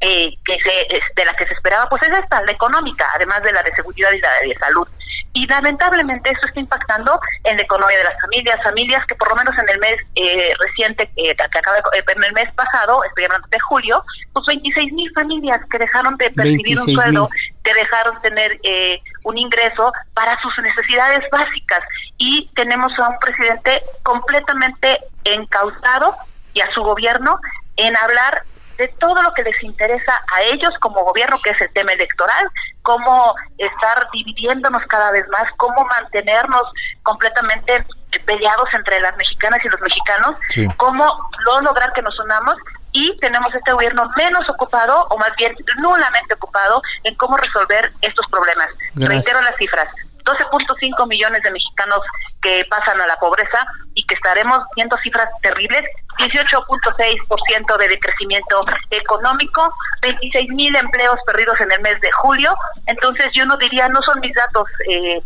eh, 0.00 0.34
que 0.44 0.58
se, 0.60 1.00
de 1.16 1.24
la 1.24 1.32
que 1.34 1.46
se 1.46 1.54
esperaba, 1.54 1.88
pues 1.88 2.02
es 2.02 2.18
esta, 2.18 2.42
la 2.42 2.52
económica, 2.52 3.06
además 3.14 3.42
de 3.42 3.52
la 3.52 3.62
de 3.62 3.72
seguridad 3.72 4.10
y 4.12 4.20
la 4.20 4.30
de 4.42 4.54
salud. 4.54 4.88
Y 5.32 5.46
lamentablemente 5.46 6.30
esto 6.30 6.48
está 6.48 6.58
impactando 6.58 7.20
en 7.44 7.56
la 7.56 7.62
economía 7.62 7.98
de 7.98 8.04
las 8.04 8.20
familias, 8.20 8.56
familias 8.64 9.06
que 9.06 9.14
por 9.14 9.28
lo 9.28 9.36
menos 9.36 9.54
en 9.58 9.68
el 9.68 9.78
mes 9.78 9.96
eh, 10.16 10.52
reciente, 10.58 11.08
eh, 11.16 11.36
que 11.36 11.58
acaba 11.58 11.76
en 11.94 12.24
el 12.24 12.32
mes 12.32 12.52
pasado, 12.54 13.04
estoy 13.04 13.24
hablando 13.24 13.46
de 13.48 13.60
julio, 13.60 14.02
pues 14.32 14.46
26 14.46 14.92
mil 14.92 15.12
familias 15.12 15.60
que 15.70 15.78
dejaron 15.78 16.16
de 16.16 16.30
percibir 16.30 16.80
un 16.80 16.94
sueldo, 16.94 17.30
que 17.62 17.74
dejaron 17.74 18.14
de 18.16 18.20
tener 18.22 18.58
eh, 18.64 19.00
un 19.22 19.38
ingreso 19.38 19.92
para 20.14 20.36
sus 20.42 20.52
necesidades 20.58 21.20
básicas. 21.30 21.80
Y 22.18 22.50
tenemos 22.56 22.92
a 22.98 23.10
un 23.10 23.18
presidente 23.20 23.82
completamente 24.02 24.98
encauzado 25.22 26.16
y 26.54 26.60
a 26.60 26.72
su 26.72 26.82
gobierno 26.82 27.38
en 27.76 27.96
hablar 27.96 28.42
de 28.80 28.88
todo 28.98 29.22
lo 29.22 29.32
que 29.34 29.42
les 29.42 29.62
interesa 29.62 30.22
a 30.32 30.42
ellos 30.42 30.74
como 30.80 31.04
gobierno, 31.04 31.38
que 31.42 31.50
es 31.50 31.60
el 31.60 31.70
tema 31.72 31.92
electoral, 31.92 32.48
cómo 32.82 33.34
estar 33.58 34.08
dividiéndonos 34.10 34.82
cada 34.88 35.12
vez 35.12 35.28
más, 35.28 35.44
cómo 35.58 35.84
mantenernos 35.84 36.62
completamente 37.02 37.84
peleados 38.24 38.68
entre 38.72 38.98
las 39.00 39.14
mexicanas 39.18 39.62
y 39.64 39.68
los 39.68 39.80
mexicanos, 39.80 40.36
cómo 40.78 41.04
no 41.44 41.60
lograr 41.60 41.92
que 41.92 42.00
nos 42.00 42.18
unamos 42.20 42.54
y 42.92 43.16
tenemos 43.18 43.54
este 43.54 43.70
gobierno 43.72 44.10
menos 44.16 44.48
ocupado 44.48 45.06
o 45.10 45.18
más 45.18 45.30
bien 45.36 45.54
nulamente 45.78 46.34
ocupado 46.34 46.82
en 47.04 47.14
cómo 47.16 47.36
resolver 47.36 47.92
estos 48.00 48.26
problemas. 48.28 48.68
Reitero 48.94 49.40
las 49.42 49.56
cifras. 49.56 49.88
12.5 50.24 51.08
millones 51.08 51.42
de 51.42 51.50
mexicanos 51.50 52.00
que 52.42 52.64
pasan 52.70 53.00
a 53.00 53.06
la 53.06 53.16
pobreza 53.16 53.64
y 53.94 54.04
que 54.06 54.14
estaremos 54.14 54.60
viendo 54.76 54.96
cifras 54.98 55.28
terribles, 55.42 55.82
18.6% 56.18 57.76
de 57.78 57.88
decrecimiento 57.88 58.64
económico, 58.90 59.72
26 60.02 60.48
mil 60.50 60.74
empleos 60.76 61.16
perdidos 61.26 61.60
en 61.60 61.72
el 61.72 61.80
mes 61.80 62.00
de 62.00 62.10
julio. 62.22 62.54
Entonces 62.86 63.28
yo 63.32 63.46
no 63.46 63.56
diría, 63.56 63.88
no 63.88 64.02
son 64.02 64.20
mis 64.20 64.34
datos. 64.34 64.64
Eh, 64.88 65.22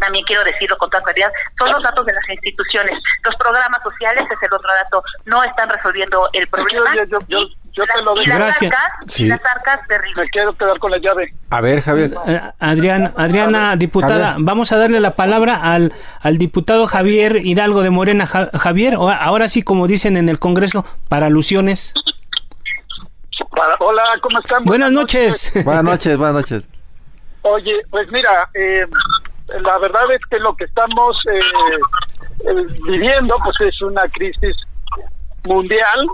también 0.00 0.24
quiero 0.24 0.42
decirlo 0.42 0.76
con 0.78 0.90
toda 0.90 1.02
claridad, 1.02 1.30
son 1.58 1.70
los 1.70 1.82
datos 1.82 2.04
de 2.06 2.12
las 2.12 2.28
instituciones. 2.28 2.98
Los 3.24 3.36
programas 3.36 3.80
sociales, 3.82 4.24
es 4.30 4.42
el 4.42 4.52
otro 4.52 4.68
dato, 4.82 5.02
no 5.26 5.44
están 5.44 5.68
resolviendo 5.68 6.28
el 6.32 6.46
problema. 6.48 6.94
Yo 7.28 7.46
te 7.74 8.02
lo 8.02 8.14
digo. 8.14 8.36
Gracias. 8.36 8.72
las 9.18 9.40
arcas 9.54 9.80
Me 10.16 10.28
quiero 10.28 10.54
quedar 10.56 10.78
con 10.78 10.90
la 10.90 10.98
llave. 10.98 11.34
A 11.50 11.60
ver, 11.60 11.80
Javier. 11.80 12.14
Eh, 12.26 12.40
Adrián, 12.58 13.14
Adriana, 13.16 13.76
diputada, 13.76 14.36
vamos 14.38 14.72
a 14.72 14.78
darle 14.78 15.00
la 15.00 15.16
palabra 15.16 15.56
al, 15.56 15.92
al 16.20 16.38
diputado 16.38 16.86
Javier 16.86 17.36
Hidalgo 17.44 17.82
de 17.82 17.90
Morena. 17.90 18.26
Javier, 18.26 18.96
ahora 18.96 19.48
sí, 19.48 19.62
como 19.62 19.86
dicen 19.86 20.16
en 20.16 20.28
el 20.28 20.38
Congreso, 20.38 20.84
para 21.08 21.26
alusiones. 21.26 21.94
hola, 23.78 24.04
¿cómo 24.20 24.38
están? 24.38 24.64
Buenas, 24.64 24.92
noches. 24.92 25.52
buenas 25.64 25.84
noches, 25.84 26.16
buenas 26.16 26.34
noches. 26.34 26.68
Oye, 27.42 27.80
pues 27.90 28.10
mira, 28.12 28.48
eh, 28.54 28.84
la 29.62 29.78
verdad 29.78 30.10
es 30.12 30.20
que 30.30 30.38
lo 30.38 30.54
que 30.54 30.64
estamos 30.64 31.18
eh, 31.32 32.54
viviendo 32.84 33.36
pues 33.42 33.56
es 33.60 33.82
una 33.82 34.02
crisis 34.08 34.56
mundial. 35.44 36.06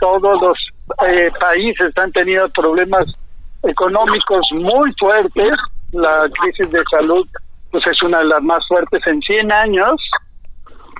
Todos 0.00 0.40
los 0.40 0.58
eh, 1.06 1.30
países 1.38 1.96
han 1.96 2.12
tenido 2.12 2.48
problemas 2.50 3.04
económicos 3.62 4.46
muy 4.52 4.92
fuertes. 4.98 5.52
La 5.92 6.28
crisis 6.40 6.70
de 6.70 6.82
salud 6.90 7.26
pues 7.70 7.86
es 7.86 8.02
una 8.02 8.18
de 8.18 8.26
las 8.26 8.42
más 8.42 8.66
fuertes 8.68 9.06
en 9.06 9.20
100 9.20 9.52
años. 9.52 10.00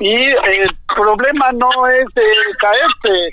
Y 0.00 0.14
el 0.14 0.76
problema 0.94 1.50
no 1.52 1.70
es 1.88 2.06
de 2.14 2.22
caerse, 2.60 3.30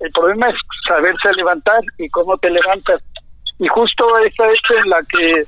el 0.00 0.10
problema 0.12 0.48
es 0.48 0.56
saberse 0.86 1.32
levantar 1.36 1.80
y 1.98 2.08
cómo 2.10 2.36
te 2.38 2.50
levantas. 2.50 3.00
Y 3.58 3.68
justo 3.68 4.18
esa 4.18 4.50
es 4.50 4.60
en 4.82 4.90
la 4.90 5.00
que 5.08 5.44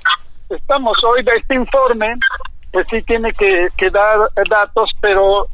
estamos 0.48 0.96
hoy 1.04 1.22
de 1.24 1.36
este 1.36 1.56
informe, 1.56 2.14
pues 2.72 2.86
sí 2.90 3.02
tiene 3.02 3.32
que, 3.34 3.68
que 3.76 3.90
dar 3.90 4.30
datos, 4.48 4.90
pero 5.00 5.46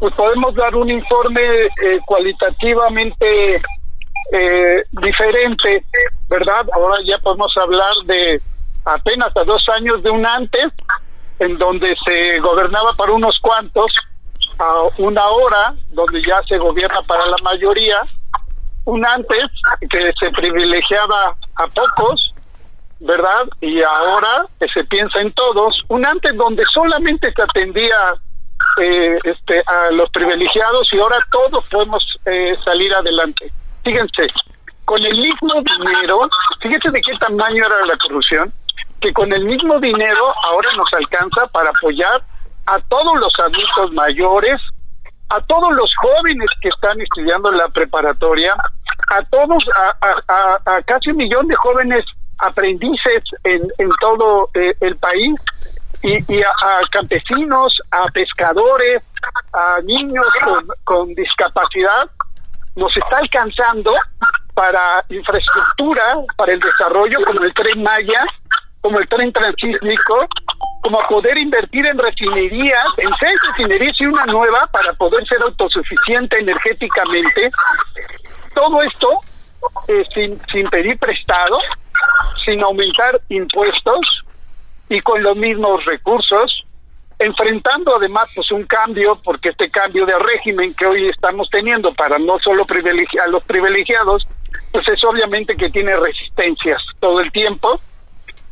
pues 0.00 0.14
podemos 0.14 0.54
dar 0.54 0.74
un 0.74 0.90
informe 0.90 1.42
eh, 1.42 1.98
cualitativamente 2.06 3.62
eh, 4.32 4.82
diferente, 4.90 5.84
¿verdad? 6.28 6.66
Ahora 6.72 6.98
ya 7.04 7.18
podemos 7.18 7.52
hablar 7.56 7.94
de 8.04 8.40
apenas 8.84 9.36
a 9.36 9.44
dos 9.44 9.64
años 9.74 10.02
de 10.02 10.10
un 10.10 10.26
antes, 10.26 10.66
en 11.38 11.58
donde 11.58 11.94
se 12.04 12.38
gobernaba 12.40 12.94
para 12.94 13.12
unos 13.12 13.38
cuantos, 13.40 13.92
a 14.58 14.82
una 14.98 15.26
hora, 15.28 15.74
donde 15.88 16.22
ya 16.22 16.42
se 16.48 16.58
gobierna 16.58 17.02
para 17.02 17.26
la 17.26 17.36
mayoría, 17.42 18.00
un 18.84 19.04
antes 19.04 19.44
que 19.90 20.12
se 20.18 20.30
privilegiaba 20.30 21.36
a 21.56 21.66
pocos, 21.66 22.32
¿verdad? 23.00 23.46
Y 23.60 23.82
ahora 23.82 24.46
que 24.58 24.66
se 24.68 24.84
piensa 24.84 25.20
en 25.20 25.32
todos, 25.32 25.82
un 25.88 26.06
antes 26.06 26.34
donde 26.36 26.64
solamente 26.72 27.32
se 27.32 27.42
atendía 27.42 28.14
eh, 28.80 29.18
este, 29.24 29.62
a 29.66 29.90
los 29.90 30.08
privilegiados 30.10 30.88
y 30.92 30.98
ahora 30.98 31.18
todos 31.30 31.64
podemos 31.68 32.02
eh, 32.24 32.56
salir 32.64 32.94
adelante. 32.94 33.52
Fíjense, 33.86 34.26
con 34.84 35.00
el 35.00 35.16
mismo 35.16 35.62
dinero, 35.62 36.28
fíjense 36.60 36.90
de 36.90 37.00
qué 37.02 37.12
tamaño 37.18 37.64
era 37.64 37.86
la 37.86 37.96
corrupción, 37.96 38.52
que 39.00 39.12
con 39.12 39.32
el 39.32 39.44
mismo 39.44 39.78
dinero 39.78 40.34
ahora 40.42 40.68
nos 40.76 40.92
alcanza 40.92 41.46
para 41.52 41.70
apoyar 41.70 42.20
a 42.66 42.80
todos 42.88 43.14
los 43.14 43.32
adultos 43.38 43.92
mayores, 43.92 44.60
a 45.28 45.40
todos 45.42 45.72
los 45.72 45.88
jóvenes 46.02 46.50
que 46.60 46.68
están 46.68 47.00
estudiando 47.00 47.52
la 47.52 47.68
preparatoria, 47.68 48.56
a 49.10 49.22
todos, 49.26 49.64
a, 49.76 50.82
casi 50.84 51.10
un 51.10 51.18
millón 51.18 51.46
de 51.46 51.54
jóvenes 51.54 52.04
aprendices 52.38 53.22
en, 53.44 53.68
todo 54.00 54.50
eh, 54.54 54.74
el 54.80 54.96
país 54.96 55.32
y, 56.02 56.42
a, 56.42 56.80
campesinos, 56.90 57.80
a 57.92 58.06
pescadores, 58.06 59.00
a 59.52 59.78
niños 59.84 60.26
con 60.82 61.14
discapacidad, 61.14 62.10
nos 62.76 62.96
está 62.96 63.18
alcanzando 63.18 63.94
para 64.54 65.04
infraestructura, 65.08 66.16
para 66.36 66.52
el 66.52 66.60
desarrollo, 66.60 67.18
como 67.26 67.42
el 67.42 67.52
tren 67.54 67.82
Maya, 67.82 68.24
como 68.80 68.98
el 68.98 69.08
tren 69.08 69.32
transísmico, 69.32 70.26
como 70.82 71.00
poder 71.08 71.36
invertir 71.36 71.86
en 71.86 71.98
refinerías, 71.98 72.86
en 72.98 73.10
seis 73.18 73.34
refinerías 73.48 74.00
y 74.00 74.06
una 74.06 74.24
nueva 74.26 74.66
para 74.68 74.92
poder 74.94 75.26
ser 75.26 75.42
autosuficiente 75.42 76.38
energéticamente. 76.38 77.50
Todo 78.54 78.80
esto 78.82 79.20
eh, 79.88 80.04
sin, 80.14 80.38
sin 80.46 80.68
pedir 80.70 80.98
prestado, 80.98 81.58
sin 82.44 82.62
aumentar 82.62 83.20
impuestos 83.28 84.24
y 84.88 85.00
con 85.00 85.22
los 85.22 85.36
mismos 85.36 85.84
recursos, 85.84 86.65
enfrentando 87.18 87.96
además 87.96 88.30
pues 88.34 88.50
un 88.50 88.64
cambio, 88.64 89.20
porque 89.22 89.50
este 89.50 89.70
cambio 89.70 90.04
de 90.06 90.18
régimen 90.18 90.74
que 90.74 90.86
hoy 90.86 91.08
estamos 91.08 91.48
teniendo 91.50 91.92
para 91.94 92.18
no 92.18 92.38
solo 92.40 92.66
privilegiar 92.66 93.26
a 93.26 93.30
los 93.30 93.44
privilegiados, 93.44 94.26
pues 94.72 94.86
es 94.88 95.02
obviamente 95.04 95.56
que 95.56 95.70
tiene 95.70 95.96
resistencias 95.96 96.82
todo 97.00 97.20
el 97.20 97.32
tiempo. 97.32 97.80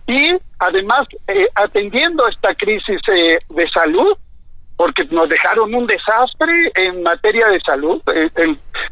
Y 0.06 0.36
además 0.58 1.06
eh, 1.28 1.46
atendiendo 1.54 2.26
esta 2.28 2.54
crisis 2.54 3.00
eh, 3.12 3.38
de 3.48 3.68
salud, 3.70 4.16
porque 4.76 5.04
nos 5.04 5.28
dejaron 5.28 5.74
un 5.74 5.86
desastre 5.86 6.72
en 6.74 7.02
materia 7.02 7.48
de 7.48 7.60
salud, 7.60 8.02
eh, 8.12 8.30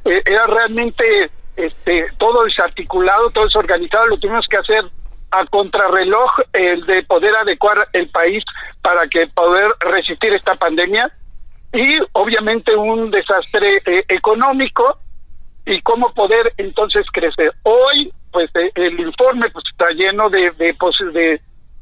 era 0.05 0.47
realmente 0.47 1.31
este, 1.57 2.07
todo 2.19 2.45
desarticulado, 2.45 3.31
todo 3.31 3.45
desorganizado, 3.45 4.07
lo 4.07 4.19
tuvimos 4.19 4.47
que 4.49 4.57
hacer 4.57 4.85
a 5.33 5.45
contrarreloj 5.47 6.31
el 6.53 6.87
de 6.87 7.03
poder 7.03 7.35
adecuar 7.35 7.89
el 7.93 8.09
país 8.11 8.45
para 8.83 9.07
que 9.09 9.27
poder 9.29 9.71
resistir 9.81 10.33
esta 10.33 10.55
pandemia 10.55 11.11
y 11.73 11.99
obviamente 12.13 12.77
un 12.77 13.11
desastre 13.11 13.83
eh, 13.87 14.05
económico 14.09 14.99
y 15.65 15.81
cómo 15.83 16.13
poder 16.13 16.53
entonces 16.59 17.07
crecer. 17.13 17.53
Hoy 17.63 18.13
pues 18.31 18.51
eh, 18.55 18.71
el 18.75 18.99
informe 19.01 19.51
pues 19.51 19.65
está 19.71 19.91
lleno 19.91 20.29
de 20.29 20.51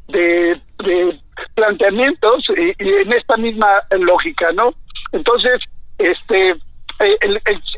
de, 0.08 0.60
de, 0.78 1.20
planteamientos 1.54 2.44
y, 2.56 2.74
en 2.78 3.12
esta 3.12 3.36
misma 3.36 3.82
lógica, 3.90 4.52
¿no? 4.52 4.74
Entonces, 5.12 5.60
este 5.98 6.56
eh, 7.00 7.16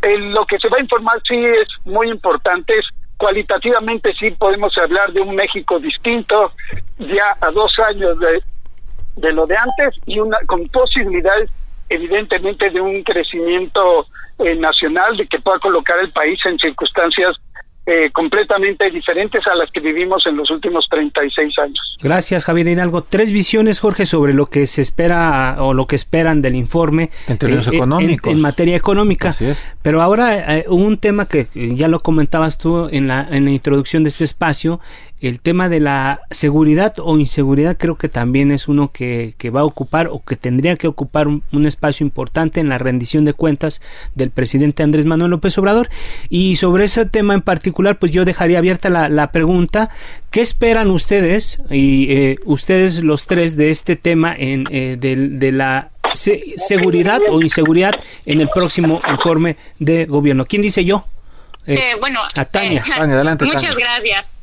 el, 0.02 0.32
lo 0.32 0.44
que 0.46 0.58
se 0.58 0.68
va 0.68 0.78
a 0.78 0.82
informar 0.82 1.20
sí 1.28 1.36
es 1.36 1.68
muy 1.84 2.08
importante, 2.08 2.74
cualitativamente 3.22 4.12
sí 4.18 4.32
podemos 4.32 4.76
hablar 4.76 5.12
de 5.12 5.20
un 5.20 5.36
México 5.36 5.78
distinto, 5.78 6.50
ya 6.98 7.36
a 7.40 7.50
dos 7.52 7.72
años 7.78 8.18
de, 8.18 8.42
de 9.14 9.32
lo 9.32 9.46
de 9.46 9.56
antes 9.56 9.94
y 10.06 10.18
una 10.18 10.38
con 10.48 10.66
posibilidades 10.66 11.48
evidentemente 11.88 12.68
de 12.70 12.80
un 12.80 13.04
crecimiento 13.04 14.08
eh, 14.40 14.56
nacional, 14.56 15.16
de 15.16 15.28
que 15.28 15.38
pueda 15.38 15.60
colocar 15.60 16.00
el 16.00 16.10
país 16.10 16.36
en 16.46 16.58
circunstancias 16.58 17.36
eh, 17.84 18.10
completamente 18.12 18.88
diferentes 18.90 19.44
a 19.44 19.56
las 19.56 19.68
que 19.72 19.80
vivimos 19.80 20.24
en 20.26 20.36
los 20.36 20.50
últimos 20.52 20.86
36 20.88 21.58
años. 21.58 21.96
Gracias, 22.00 22.44
Javier 22.44 22.68
Hidalgo. 22.68 23.02
Tres 23.02 23.32
visiones, 23.32 23.80
Jorge, 23.80 24.06
sobre 24.06 24.34
lo 24.34 24.46
que 24.46 24.68
se 24.68 24.80
espera 24.80 25.56
o 25.58 25.74
lo 25.74 25.88
que 25.88 25.96
esperan 25.96 26.42
del 26.42 26.54
informe 26.54 27.10
en 27.26 27.38
términos 27.38 27.66
eh, 27.66 27.74
económicos. 27.74 28.32
En, 28.32 28.40
materia 28.40 28.76
económica. 28.76 29.34
Pero 29.82 30.00
ahora 30.00 30.58
eh, 30.58 30.64
un 30.68 30.96
tema 30.98 31.26
que 31.26 31.48
ya 31.54 31.88
lo 31.88 32.00
comentabas 32.00 32.56
tú 32.56 32.88
en 32.88 33.08
la, 33.08 33.26
en 33.28 33.46
la 33.46 33.50
introducción 33.50 34.04
de 34.04 34.10
este 34.10 34.22
espacio, 34.22 34.78
el 35.22 35.40
tema 35.40 35.68
de 35.68 35.80
la 35.80 36.20
seguridad 36.30 36.94
o 36.98 37.16
inseguridad 37.16 37.76
creo 37.78 37.96
que 37.96 38.08
también 38.08 38.50
es 38.50 38.68
uno 38.68 38.90
que, 38.92 39.34
va 39.54 39.60
a 39.60 39.64
ocupar 39.64 40.08
o 40.08 40.22
que 40.24 40.36
tendría 40.36 40.76
que 40.76 40.88
ocupar 40.88 41.28
un, 41.28 41.42
espacio 41.66 42.04
importante 42.04 42.58
en 42.58 42.68
la 42.68 42.78
rendición 42.78 43.24
de 43.24 43.32
cuentas 43.32 43.80
del 44.16 44.30
presidente 44.30 44.82
Andrés 44.82 45.06
Manuel 45.06 45.30
López 45.30 45.56
Obrador. 45.58 45.88
Y 46.28 46.56
sobre 46.56 46.84
ese 46.84 47.06
tema 47.06 47.34
en 47.34 47.42
particular, 47.42 47.98
pues 47.98 48.10
yo 48.10 48.24
dejaría 48.24 48.58
abierta 48.58 48.90
la, 48.90 49.32
pregunta, 49.32 49.90
¿qué 50.30 50.40
esperan 50.40 50.90
ustedes 50.90 51.62
y 51.70 52.12
eh, 52.12 52.38
ustedes 52.44 53.02
los 53.02 53.26
tres 53.26 53.56
de 53.56 53.70
este 53.70 53.94
tema 53.96 54.34
en, 54.36 54.66
eh, 54.70 54.96
de, 54.98 55.52
la 55.52 55.90
seguridad 56.14 57.20
o 57.30 57.40
inseguridad 57.40 57.94
en 58.26 58.40
el 58.40 58.48
próximo 58.48 59.00
informe 59.08 59.56
de 59.78 60.06
gobierno. 60.06 60.44
¿Quién 60.44 60.62
dice 60.62 60.84
yo? 60.84 61.04
Eh, 61.66 61.74
eh, 61.74 61.96
bueno, 62.00 62.20
a 62.36 62.44
Tania. 62.44 62.82
adelante, 62.98 63.44
muchas 63.44 63.74
gracias. 63.76 64.38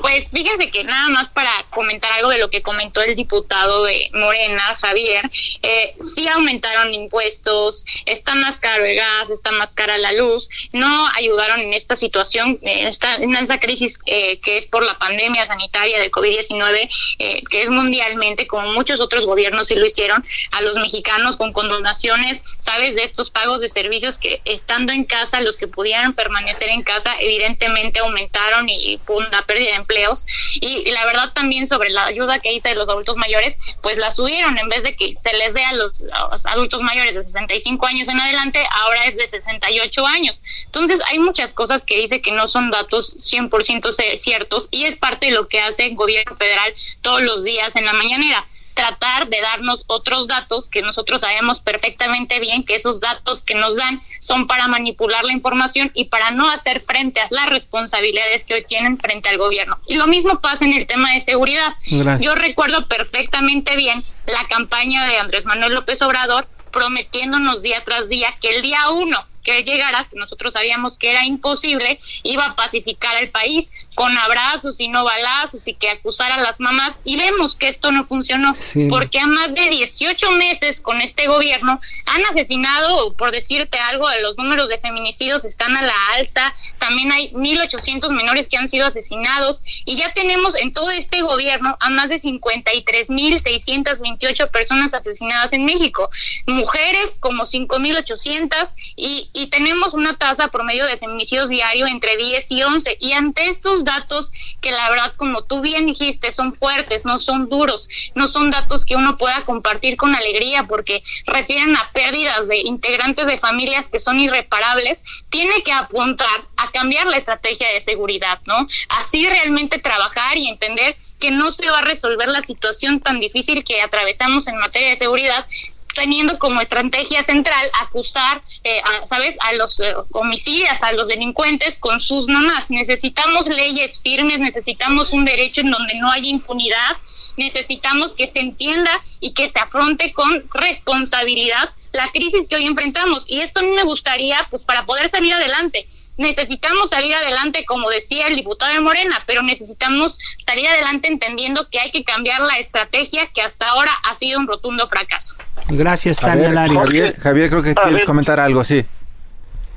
Pues 0.00 0.30
fíjense 0.30 0.70
que 0.70 0.84
nada 0.84 1.08
más 1.08 1.30
para 1.30 1.50
comentar 1.70 2.12
algo 2.12 2.30
de 2.30 2.38
lo 2.38 2.50
que 2.50 2.62
comentó 2.62 3.02
el 3.02 3.16
diputado 3.16 3.84
de 3.84 4.10
Morena, 4.12 4.62
Javier, 4.76 5.28
eh, 5.62 5.94
sí 6.00 6.28
aumentaron 6.28 6.92
impuestos, 6.92 7.84
está 8.06 8.34
más 8.34 8.58
caro 8.58 8.84
el 8.84 8.96
gas, 8.96 9.30
está 9.30 9.50
más 9.52 9.72
cara 9.72 9.98
la 9.98 10.12
luz, 10.12 10.48
no 10.72 11.08
ayudaron 11.14 11.60
en 11.60 11.74
esta 11.74 11.96
situación, 11.96 12.58
en 12.62 12.86
esta, 12.86 13.16
en 13.16 13.34
esta 13.36 13.58
crisis 13.58 13.98
eh, 14.06 14.38
que 14.40 14.56
es 14.56 14.66
por 14.66 14.84
la 14.84 14.98
pandemia 14.98 15.46
sanitaria 15.46 15.98
del 15.98 16.10
COVID-19, 16.10 17.16
eh, 17.18 17.42
que 17.50 17.62
es 17.62 17.70
mundialmente, 17.70 18.46
como 18.46 18.72
muchos 18.72 19.00
otros 19.00 19.26
gobiernos 19.26 19.68
sí 19.68 19.74
lo 19.74 19.86
hicieron, 19.86 20.24
a 20.52 20.60
los 20.62 20.74
mexicanos 20.76 21.36
con 21.36 21.52
condonaciones, 21.52 22.42
¿sabes? 22.60 22.94
De 22.94 23.04
estos 23.04 23.30
pagos 23.30 23.60
de 23.60 23.68
servicios 23.68 24.18
que 24.18 24.40
estando 24.44 24.92
en 24.92 25.04
casa, 25.04 25.40
los 25.40 25.58
que 25.58 25.68
pudieran 25.68 26.14
permanecer 26.14 26.68
en 26.70 26.82
casa, 26.82 27.14
evidentemente 27.20 28.00
aumentaron 28.00 28.68
y, 28.68 28.94
y 28.94 28.98
pérdida 29.46 29.70
de 29.70 29.76
empleos. 29.76 30.26
Y, 30.60 30.90
la 30.90 31.04
verdad 31.06 31.32
también 31.32 31.66
sobre 31.66 31.90
la 31.90 32.06
ayuda 32.06 32.38
que 32.38 32.52
hice 32.52 32.70
de 32.70 32.74
los 32.74 32.88
adultos 32.88 33.16
mayores, 33.16 33.56
pues 33.82 33.96
la 33.96 34.10
subieron. 34.10 34.58
En 34.58 34.68
vez 34.68 34.82
de 34.82 34.96
que 34.96 35.14
se 35.22 35.36
les 35.36 35.54
dé 35.54 35.64
a 35.64 35.72
los, 35.74 36.04
adultos 36.44 36.82
mayores 36.82 37.14
de 37.14 37.24
65 37.24 37.86
años 37.86 38.08
en 38.08 38.20
adelante, 38.20 38.64
ahora 38.70 39.04
es 39.04 39.16
de 39.16 39.26
68 39.26 40.06
años. 40.06 40.42
Entonces 40.66 41.00
hay 41.06 41.18
muchas 41.18 41.54
cosas 41.54 41.84
que 41.84 41.98
dice 41.98 42.20
que 42.20 42.32
no 42.32 42.48
son 42.48 42.70
datos 42.70 43.16
100% 43.16 44.16
ciertos 44.16 44.68
y 44.70 44.84
es 44.84 44.96
parte 44.96 45.26
de 45.26 45.32
lo 45.32 45.48
que 45.48 45.60
hace 45.60 45.86
el 45.86 45.94
gobierno 45.94 46.36
federal 46.36 46.72
todos 47.02 47.22
los 47.22 47.44
días 47.44 47.74
en 47.76 47.84
la 47.84 47.92
mañanera 47.92 48.46
tratar 48.74 49.28
de 49.28 49.40
darnos 49.40 49.84
otros 49.86 50.26
datos 50.26 50.68
que 50.68 50.82
nosotros 50.82 51.20
sabemos 51.20 51.60
perfectamente 51.60 52.40
bien 52.40 52.64
que 52.64 52.74
esos 52.74 53.00
datos 53.00 53.42
que 53.42 53.54
nos 53.54 53.76
dan 53.76 54.02
son 54.20 54.46
para 54.46 54.68
manipular 54.68 55.24
la 55.24 55.32
información 55.32 55.90
y 55.94 56.06
para 56.06 56.30
no 56.32 56.48
hacer 56.50 56.80
frente 56.80 57.20
a 57.20 57.28
las 57.30 57.46
responsabilidades 57.46 58.44
que 58.44 58.54
hoy 58.54 58.64
tienen 58.64 58.98
frente 58.98 59.28
al 59.28 59.38
gobierno. 59.38 59.78
Y 59.86 59.94
lo 59.94 60.06
mismo 60.06 60.40
pasa 60.40 60.64
en 60.64 60.74
el 60.74 60.86
tema 60.86 61.12
de 61.12 61.20
seguridad. 61.20 61.74
Yo 62.20 62.34
recuerdo 62.34 62.86
perfectamente 62.88 63.76
bien 63.76 64.04
la 64.26 64.46
campaña 64.48 65.06
de 65.06 65.18
Andrés 65.18 65.46
Manuel 65.46 65.74
López 65.74 66.02
Obrador 66.02 66.48
prometiéndonos 66.72 67.62
día 67.62 67.82
tras 67.84 68.08
día 68.08 68.34
que 68.40 68.56
el 68.56 68.62
día 68.62 68.90
uno 68.90 69.24
que 69.44 69.62
llegara, 69.62 70.08
que 70.10 70.16
nosotros 70.16 70.54
sabíamos 70.54 70.98
que 70.98 71.10
era 71.10 71.24
imposible, 71.24 72.00
iba 72.24 72.46
a 72.46 72.56
pacificar 72.56 73.14
al 73.16 73.28
país 73.28 73.70
con 73.94 74.16
abrazos 74.18 74.80
y 74.80 74.88
no 74.88 75.04
balazos 75.04 75.68
y 75.68 75.74
que 75.74 75.90
acusara 75.90 76.34
a 76.34 76.40
las 76.40 76.58
mamás 76.60 76.92
y 77.04 77.16
vemos 77.16 77.54
que 77.56 77.68
esto 77.68 77.92
no 77.92 78.04
funcionó 78.04 78.56
porque 78.90 79.20
a 79.20 79.26
más 79.26 79.54
de 79.54 79.68
18 79.68 80.30
meses 80.32 80.80
con 80.80 81.00
este 81.00 81.28
gobierno 81.28 81.80
han 82.06 82.24
asesinado, 82.26 83.12
por 83.12 83.30
decirte 83.30 83.78
algo, 83.78 84.08
los 84.22 84.36
números 84.36 84.68
de 84.68 84.78
feminicidios 84.78 85.44
están 85.44 85.76
a 85.76 85.82
la 85.82 85.94
alza, 86.16 86.52
también 86.78 87.12
hay 87.12 87.30
1.800 87.32 88.10
menores 88.10 88.48
que 88.48 88.56
han 88.56 88.68
sido 88.68 88.86
asesinados 88.86 89.62
y 89.84 89.94
ya 89.96 90.12
tenemos 90.12 90.56
en 90.56 90.72
todo 90.72 90.90
este 90.90 91.22
gobierno 91.22 91.76
a 91.80 91.90
más 91.90 92.08
de 92.08 92.20
53.628 92.20 94.50
personas 94.50 94.94
asesinadas 94.94 95.52
en 95.52 95.64
México, 95.64 96.10
mujeres 96.46 97.16
como 97.20 97.44
5.800 97.44 98.74
y, 98.96 99.30
y 99.32 99.46
tenemos 99.46 99.94
una 99.94 100.16
tasa 100.16 100.48
promedio 100.48 100.86
de 100.86 100.96
feminicidios 100.96 101.48
diario 101.48 101.86
entre 101.86 102.16
10 102.16 102.50
y 102.50 102.62
11 102.62 102.96
y 103.00 103.12
ante 103.12 103.48
estos 103.48 103.83
datos 103.84 104.32
que 104.60 104.70
la 104.72 104.90
verdad, 104.90 105.12
como 105.16 105.42
tú 105.42 105.60
bien 105.60 105.86
dijiste, 105.86 106.32
son 106.32 106.54
fuertes, 106.54 107.04
no 107.04 107.18
son 107.18 107.48
duros, 107.48 107.88
no 108.14 108.28
son 108.28 108.50
datos 108.50 108.84
que 108.84 108.96
uno 108.96 109.16
pueda 109.16 109.44
compartir 109.44 109.96
con 109.96 110.14
alegría 110.14 110.64
porque 110.64 111.02
refieren 111.26 111.76
a 111.76 111.90
pérdidas 111.92 112.48
de 112.48 112.58
integrantes 112.58 113.26
de 113.26 113.38
familias 113.38 113.88
que 113.88 113.98
son 113.98 114.20
irreparables, 114.20 115.02
tiene 115.30 115.62
que 115.62 115.72
apuntar 115.72 116.44
a 116.56 116.70
cambiar 116.70 117.06
la 117.06 117.16
estrategia 117.16 117.68
de 117.72 117.80
seguridad, 117.80 118.40
¿no? 118.46 118.66
Así 118.88 119.28
realmente 119.28 119.78
trabajar 119.78 120.36
y 120.36 120.48
entender 120.48 120.96
que 121.18 121.30
no 121.30 121.52
se 121.52 121.70
va 121.70 121.78
a 121.78 121.82
resolver 121.82 122.28
la 122.28 122.42
situación 122.42 123.00
tan 123.00 123.20
difícil 123.20 123.64
que 123.64 123.80
atravesamos 123.82 124.46
en 124.48 124.58
materia 124.58 124.90
de 124.90 124.96
seguridad 124.96 125.46
teniendo 125.94 126.38
como 126.38 126.60
estrategia 126.60 127.22
central 127.22 127.70
acusar, 127.80 128.42
eh, 128.64 128.82
¿sabes?, 129.06 129.36
a 129.40 129.52
los 129.54 129.80
eh, 129.80 129.94
homicidas, 130.12 130.82
a 130.82 130.92
los 130.92 131.08
delincuentes 131.08 131.78
con 131.78 132.00
sus 132.00 132.28
mamás. 132.28 132.70
Necesitamos 132.70 133.46
leyes 133.46 134.00
firmes, 134.02 134.38
necesitamos 134.38 135.12
un 135.12 135.24
derecho 135.24 135.60
en 135.62 135.70
donde 135.70 135.94
no 135.94 136.10
haya 136.10 136.28
impunidad, 136.28 136.96
necesitamos 137.36 138.14
que 138.14 138.28
se 138.28 138.40
entienda 138.40 138.90
y 139.20 139.32
que 139.32 139.48
se 139.48 139.58
afronte 139.58 140.12
con 140.12 140.48
responsabilidad 140.52 141.70
la 141.92 142.10
crisis 142.10 142.48
que 142.48 142.56
hoy 142.56 142.66
enfrentamos. 142.66 143.24
Y 143.26 143.40
esto 143.40 143.60
a 143.60 143.62
mí 143.62 143.70
me 143.70 143.84
gustaría, 143.84 144.46
pues, 144.50 144.64
para 144.64 144.84
poder 144.84 145.10
salir 145.10 145.32
adelante 145.32 145.86
necesitamos 146.16 146.90
salir 146.90 147.14
adelante, 147.14 147.64
como 147.64 147.90
decía 147.90 148.28
el 148.28 148.36
diputado 148.36 148.72
de 148.72 148.80
Morena, 148.80 149.16
pero 149.26 149.42
necesitamos 149.42 150.18
salir 150.46 150.66
adelante 150.68 151.08
entendiendo 151.08 151.68
que 151.70 151.80
hay 151.80 151.90
que 151.90 152.04
cambiar 152.04 152.40
la 152.40 152.58
estrategia 152.58 153.26
que 153.34 153.42
hasta 153.42 153.68
ahora 153.70 153.90
ha 154.08 154.14
sido 154.14 154.38
un 154.38 154.46
rotundo 154.46 154.86
fracaso. 154.86 155.36
Gracias, 155.68 156.18
Tania 156.18 156.50
Lari. 156.50 156.76
Javier, 156.76 157.16
Javier, 157.20 157.50
creo 157.50 157.62
que 157.62 157.74
quieres 157.74 158.04
comentar 158.04 158.38
algo, 158.38 158.62
sí. 158.64 158.84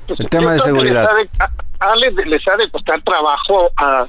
Pues 0.06 0.20
el 0.20 0.28
tema 0.28 0.54
de 0.54 0.60
seguridad. 0.60 1.08
a, 1.80 1.96
les 1.96 2.48
ha 2.48 2.56
de 2.56 2.70
costar 2.70 3.02
trabajo, 3.02 3.70
a, 3.76 4.06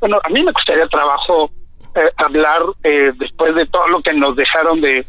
bueno, 0.00 0.18
a 0.24 0.28
mí 0.30 0.42
me 0.42 0.52
costaría 0.52 0.86
trabajo 0.88 1.50
eh, 1.94 2.10
hablar 2.16 2.62
eh, 2.82 3.12
después 3.16 3.54
de 3.54 3.66
todo 3.66 3.86
lo 3.88 4.02
que 4.02 4.12
nos 4.12 4.34
dejaron 4.34 4.80
de, 4.80 5.06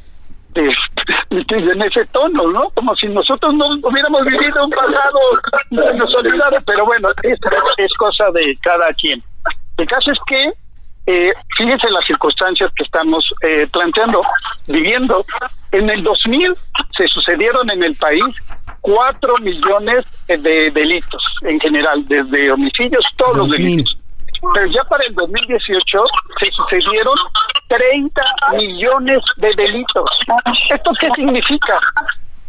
en 0.58 1.82
ese 1.82 2.06
tono, 2.08 2.48
¿no? 2.52 2.70
Como 2.72 2.96
si 2.96 3.08
nosotros 3.08 3.54
no 3.54 3.66
hubiéramos 3.84 4.24
vivido 4.26 4.66
un 4.66 4.72
pasado 4.72 5.20
nos 5.70 6.16
olvidara, 6.16 6.60
pero 6.62 6.86
bueno, 6.86 7.10
es, 7.24 7.40
es 7.78 7.94
cosa 7.94 8.32
de 8.32 8.58
cada 8.62 8.94
quien. 8.94 9.24
El 9.78 9.88
caso 9.88 10.12
es 10.12 10.18
que, 10.28 10.54
eh, 11.06 11.34
fíjense 11.58 11.90
las 11.90 12.06
circunstancias 12.06 12.72
que 12.76 12.84
estamos 12.84 13.26
eh, 13.42 13.68
planteando, 13.72 14.22
viviendo. 14.68 15.26
En 15.72 15.90
el 15.90 16.04
2000 16.04 16.56
se 16.98 17.08
sucedieron 17.08 17.70
en 17.70 17.84
el 17.84 17.96
país 17.96 18.24
cuatro 18.82 19.36
millones 19.42 20.06
de 20.28 20.72
delitos 20.72 21.22
en 21.42 21.60
general, 21.60 22.06
desde 22.08 22.52
homicidios, 22.52 23.06
todos 23.18 23.38
los 23.38 23.52
delitos. 23.52 23.98
Pero 24.54 24.68
ya 24.68 24.84
para 24.84 25.04
el 25.06 25.14
2018 25.16 26.06
se 26.40 26.52
sucedieron 26.52 27.16
30 27.68 28.22
millones 28.54 29.20
de 29.38 29.54
delitos. 29.56 30.10
¿Esto 30.70 30.92
qué 31.00 31.10
significa? 31.16 31.80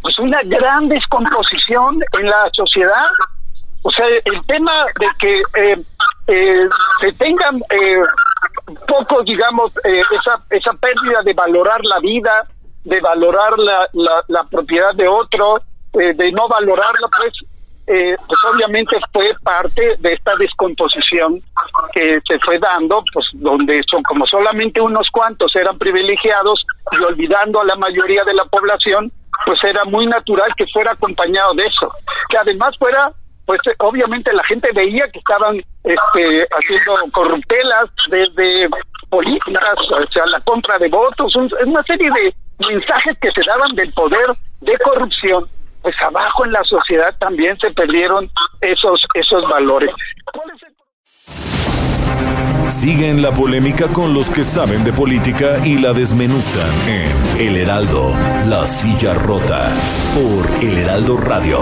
Pues 0.01 0.17
una 0.19 0.41
gran 0.43 0.87
descomposición 0.87 1.99
en 2.19 2.29
la 2.29 2.49
sociedad. 2.53 3.07
O 3.83 3.91
sea, 3.91 4.05
el 4.07 4.45
tema 4.45 4.71
de 4.99 5.07
que 5.19 5.41
eh, 5.55 5.83
eh, 6.27 6.69
se 7.01 7.11
tengan 7.13 7.61
eh, 7.71 8.03
poco, 8.87 9.23
digamos, 9.23 9.71
eh, 9.83 10.01
esa, 10.11 10.43
esa 10.49 10.73
pérdida 10.73 11.21
de 11.23 11.33
valorar 11.33 11.79
la 11.83 11.99
vida, 11.99 12.45
de 12.83 12.99
valorar 13.01 13.57
la, 13.57 13.89
la, 13.93 14.23
la 14.27 14.43
propiedad 14.43 14.93
de 14.93 15.07
otro, 15.07 15.61
de 15.91 16.31
no 16.31 16.47
valorarla, 16.47 17.07
pues 17.17 17.33
eh, 17.91 18.15
pues 18.27 18.39
obviamente 18.45 18.95
fue 19.11 19.33
parte 19.41 19.95
de 19.97 20.13
esta 20.13 20.35
descomposición 20.35 21.41
que 21.91 22.19
se 22.27 22.37
fue 22.39 22.59
dando, 22.59 23.03
pues 23.11 23.25
donde 23.33 23.81
son 23.89 24.03
como 24.03 24.27
solamente 24.27 24.79
unos 24.79 25.09
cuantos 25.11 25.55
eran 25.55 25.75
privilegiados 25.79 26.63
y 26.91 27.03
olvidando 27.03 27.61
a 27.61 27.65
la 27.65 27.75
mayoría 27.77 28.23
de 28.25 28.35
la 28.35 28.45
población, 28.45 29.11
pues 29.43 29.63
era 29.63 29.85
muy 29.85 30.05
natural 30.05 30.53
que 30.55 30.67
fuera 30.67 30.91
acompañado 30.91 31.55
de 31.55 31.65
eso, 31.65 31.91
que 32.29 32.37
además 32.37 32.77
fuera 32.77 33.11
pues 33.47 33.59
obviamente 33.79 34.31
la 34.33 34.43
gente 34.43 34.69
veía 34.75 35.09
que 35.09 35.17
estaban 35.17 35.57
este, 35.83 36.47
haciendo 36.51 37.11
corruptelas 37.11 37.85
desde 38.07 38.69
políticas, 39.09 39.73
o 39.89 40.05
sea, 40.11 40.27
la 40.27 40.39
compra 40.41 40.77
de 40.77 40.89
votos, 40.89 41.35
una 41.35 41.81
serie 41.81 42.11
de 42.11 42.35
mensajes 42.69 43.17
que 43.19 43.31
se 43.31 43.41
daban 43.49 43.73
del 43.73 43.91
poder 43.93 44.27
de 44.61 44.77
corrupción 44.77 45.47
pues 45.81 45.95
abajo 46.01 46.45
en 46.45 46.51
la 46.51 46.63
sociedad 46.63 47.15
también 47.19 47.57
se 47.59 47.71
perdieron 47.71 48.29
esos, 48.61 49.01
esos 49.13 49.43
valores. 49.49 49.91
Sigue 52.69 53.09
en 53.09 53.21
la 53.21 53.31
polémica 53.31 53.87
con 53.87 54.13
los 54.13 54.29
que 54.29 54.43
saben 54.43 54.83
de 54.83 54.93
política 54.93 55.59
y 55.65 55.79
la 55.79 55.91
desmenuzan 55.91 56.69
en 56.87 57.41
El 57.41 57.55
Heraldo, 57.57 58.11
La 58.47 58.67
Silla 58.67 59.15
Rota, 59.15 59.73
por 60.13 60.63
El 60.63 60.77
Heraldo 60.77 61.17
Radio. 61.17 61.57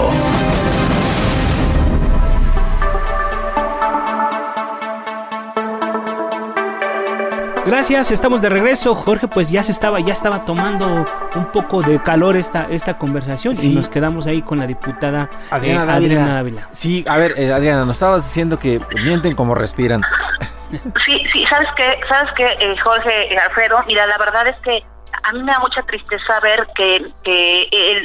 Gracias, 7.68 8.10
estamos 8.12 8.40
de 8.40 8.48
regreso. 8.48 8.94
Jorge, 8.94 9.28
pues 9.28 9.50
ya 9.50 9.62
se 9.62 9.72
estaba, 9.72 10.00
ya 10.00 10.14
estaba 10.14 10.46
tomando 10.46 11.04
un 11.34 11.52
poco 11.52 11.82
de 11.82 12.02
calor 12.02 12.34
esta, 12.38 12.66
esta 12.70 12.96
conversación 12.96 13.54
y 13.62 13.74
nos 13.74 13.90
quedamos 13.90 14.26
ahí 14.26 14.40
con 14.40 14.58
la 14.58 14.66
diputada 14.66 15.28
Adriana, 15.50 15.82
eh, 15.98 16.34
Dávila. 16.34 16.68
Sí, 16.72 17.04
a 17.06 17.18
ver, 17.18 17.34
eh, 17.36 17.52
Adriana, 17.52 17.84
nos 17.84 17.96
estabas 17.96 18.24
diciendo 18.24 18.58
que 18.58 18.80
mienten 19.04 19.36
como 19.36 19.54
respiran. 19.54 20.00
Sí, 21.04 21.22
sí, 21.30 21.44
¿sabes 21.46 21.68
qué? 21.76 22.00
¿Sabes 22.08 22.32
qué, 22.36 22.46
eh, 22.46 22.74
Jorge 22.82 23.36
Alfredo? 23.38 23.84
Mira, 23.86 24.06
la 24.06 24.16
verdad 24.16 24.46
es 24.46 24.56
que 24.62 24.82
a 25.24 25.32
mí 25.32 25.42
me 25.42 25.52
da 25.52 25.58
mucha 25.58 25.82
tristeza 25.82 26.40
ver 26.40 26.66
que, 26.74 27.04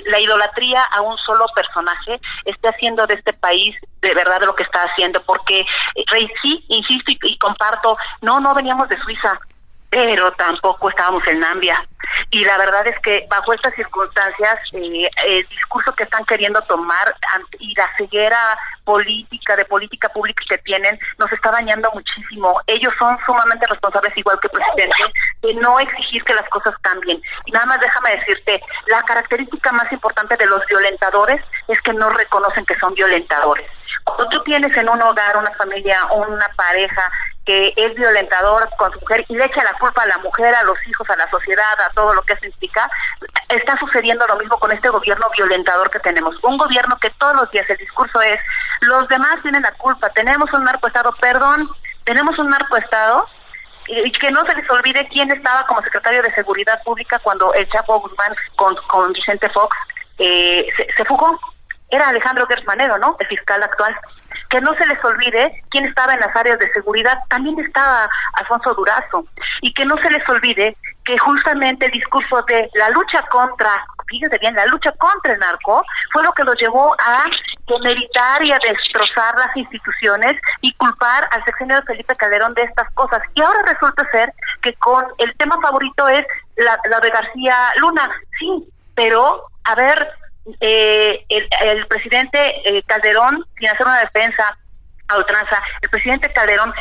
la 0.07 0.19
idolatría 0.19 0.81
a 0.93 1.01
un 1.01 1.17
solo 1.19 1.45
personaje 1.55 2.19
esté 2.43 2.67
haciendo 2.67 3.07
de 3.07 3.13
este 3.13 3.31
país 3.31 3.75
de 4.01 4.13
verdad 4.13 4.41
lo 4.41 4.55
que 4.55 4.63
está 4.63 4.79
haciendo, 4.79 5.23
porque 5.23 5.65
Rey, 6.07 6.29
sí, 6.41 6.65
insisto 6.67 7.13
y 7.23 7.37
comparto, 7.37 7.95
no, 8.21 8.41
no 8.41 8.53
veníamos 8.53 8.89
de 8.89 8.99
Suiza, 9.01 9.39
pero 9.93 10.31
tampoco 10.31 10.89
estábamos 10.89 11.25
en 11.27 11.39
Nambia. 11.39 11.87
Y 12.31 12.43
la 12.45 12.57
verdad 12.57 12.87
es 12.87 12.99
que 13.01 13.27
bajo 13.29 13.53
estas 13.53 13.75
circunstancias, 13.75 14.55
eh, 14.73 15.07
el 15.25 15.47
discurso 15.47 15.93
que 15.93 16.03
están 16.03 16.25
queriendo 16.25 16.59
tomar 16.61 17.15
y 17.59 17.75
la 17.75 17.87
ceguera 17.95 18.57
política, 18.83 19.55
de 19.55 19.65
política 19.65 20.09
pública 20.09 20.43
que 20.49 20.57
tienen, 20.59 20.99
nos 21.19 21.31
está 21.31 21.51
dañando 21.51 21.91
muchísimo. 21.93 22.59
Ellos 22.65 22.91
son 22.97 23.17
sumamente 23.25 23.67
responsables, 23.67 24.17
igual 24.17 24.39
que 24.39 24.47
el 24.47 24.59
presidente, 24.59 25.13
de 25.43 25.53
no 25.55 25.79
exigir 25.79 26.23
que 26.23 26.33
las 26.33 26.49
cosas 26.49 26.73
cambien. 26.81 27.21
Y 27.45 27.51
nada 27.51 27.67
más 27.67 27.79
déjame 27.79 28.15
decirte, 28.17 28.61
la 28.87 29.01
característica 29.03 29.71
más 29.73 29.91
importante 29.91 30.37
de 30.37 30.47
los 30.47 30.65
violentadores 30.65 31.39
es 31.67 31.79
que 31.81 31.93
no 31.93 32.09
reconocen 32.09 32.65
que 32.65 32.79
son 32.79 32.95
violentadores. 32.95 33.69
Cuando 34.05 34.27
tú 34.29 34.43
tienes 34.43 34.75
en 34.75 34.89
un 34.89 35.01
hogar, 35.01 35.37
una 35.37 35.51
familia, 35.51 35.97
una 36.11 36.47
pareja 36.57 37.09
que 37.45 37.73
es 37.75 37.93
violentador 37.95 38.69
con 38.77 38.91
su 38.93 38.99
mujer 39.01 39.25
y 39.27 39.35
le 39.35 39.45
echa 39.45 39.63
la 39.63 39.77
culpa 39.77 40.03
a 40.03 40.07
la 40.07 40.17
mujer, 40.19 40.55
a 40.55 40.63
los 40.63 40.77
hijos, 40.87 41.09
a 41.09 41.17
la 41.17 41.29
sociedad, 41.29 41.81
a 41.85 41.93
todo 41.93 42.13
lo 42.13 42.21
que 42.21 42.33
eso 42.33 42.45
implica, 42.45 42.89
está 43.49 43.77
sucediendo 43.77 44.25
lo 44.27 44.37
mismo 44.37 44.57
con 44.59 44.71
este 44.71 44.89
gobierno 44.89 45.27
violentador 45.35 45.89
que 45.89 45.99
tenemos. 45.99 46.35
Un 46.43 46.57
gobierno 46.57 46.97
que 47.01 47.09
todos 47.11 47.35
los 47.35 47.51
días 47.51 47.69
el 47.69 47.77
discurso 47.77 48.21
es, 48.21 48.39
los 48.81 49.07
demás 49.09 49.35
tienen 49.41 49.61
la 49.61 49.71
culpa, 49.71 50.09
tenemos 50.09 50.51
un 50.53 50.63
narcoestado, 50.63 51.13
perdón, 51.19 51.69
tenemos 52.05 52.37
un 52.39 52.49
narcoestado 52.49 53.27
y 53.87 54.11
que 54.13 54.31
no 54.31 54.41
se 54.45 54.55
les 54.55 54.69
olvide 54.69 55.07
quién 55.09 55.29
estaba 55.31 55.65
como 55.67 55.81
secretario 55.81 56.23
de 56.23 56.33
Seguridad 56.33 56.81
Pública 56.83 57.19
cuando 57.19 57.53
el 57.53 57.67
Chapo 57.69 57.99
Guzmán 57.99 58.33
con, 58.55 58.75
con 58.87 59.11
Vicente 59.11 59.49
Fox 59.49 59.75
eh, 60.17 60.67
se, 60.77 60.87
se 60.95 61.05
fugó 61.05 61.37
era 61.93 62.09
Alejandro 62.09 62.47
Gersmanero, 62.47 62.97
¿no? 62.97 63.15
El 63.19 63.27
fiscal 63.27 63.61
actual. 63.61 63.95
Que 64.49 64.59
no 64.61 64.73
se 64.75 64.85
les 64.87 65.03
olvide 65.03 65.63
quién 65.69 65.85
estaba 65.85 66.13
en 66.13 66.19
las 66.19 66.35
áreas 66.35 66.57
de 66.57 66.71
seguridad, 66.73 67.17
también 67.29 67.59
estaba 67.59 68.09
Alfonso 68.33 68.73
Durazo. 68.73 69.25
Y 69.61 69.73
que 69.73 69.85
no 69.85 69.95
se 69.97 70.09
les 70.09 70.27
olvide 70.27 70.75
que 71.05 71.17
justamente 71.19 71.85
el 71.85 71.91
discurso 71.91 72.41
de 72.47 72.67
la 72.73 72.89
lucha 72.89 73.21
contra, 73.29 73.69
fíjense 74.07 74.39
bien, 74.39 74.55
la 74.55 74.65
lucha 74.65 74.91
contra 74.93 75.33
el 75.33 75.39
narco 75.39 75.83
fue 76.11 76.23
lo 76.23 76.31
que 76.33 76.43
lo 76.43 76.53
llevó 76.53 76.95
a 76.99 77.25
demeritar 77.67 78.43
y 78.43 78.51
a 78.51 78.59
destrozar 78.59 79.35
las 79.37 79.55
instituciones 79.55 80.39
y 80.61 80.73
culpar 80.73 81.27
al 81.31 81.43
sexenio 81.43 81.81
Felipe 81.83 82.15
Calderón 82.15 82.55
de 82.55 82.63
estas 82.63 82.91
cosas. 82.93 83.21
Y 83.35 83.41
ahora 83.41 83.59
resulta 83.67 84.09
ser 84.11 84.33
que 84.61 84.73
con 84.75 85.05
el 85.19 85.35
tema 85.35 85.57
favorito 85.61 86.07
es 86.07 86.25
la 86.55 86.99
de 86.99 87.09
García 87.09 87.55
Luna. 87.77 88.09
Sí, 88.39 88.67
pero 88.95 89.45
a 89.65 89.75
ver, 89.75 90.09
eh, 90.59 91.25
el, 91.29 91.87
presidente 91.87 92.37
eh, 92.65 92.83
Calderón, 92.83 93.45
sin 93.57 93.69
hacer 93.69 93.85
una 93.85 93.99
defensa 93.99 94.57
a 95.07 95.17
ultranza, 95.17 95.61
el 95.81 95.89
presidente 95.89 96.31
Calderón 96.33 96.73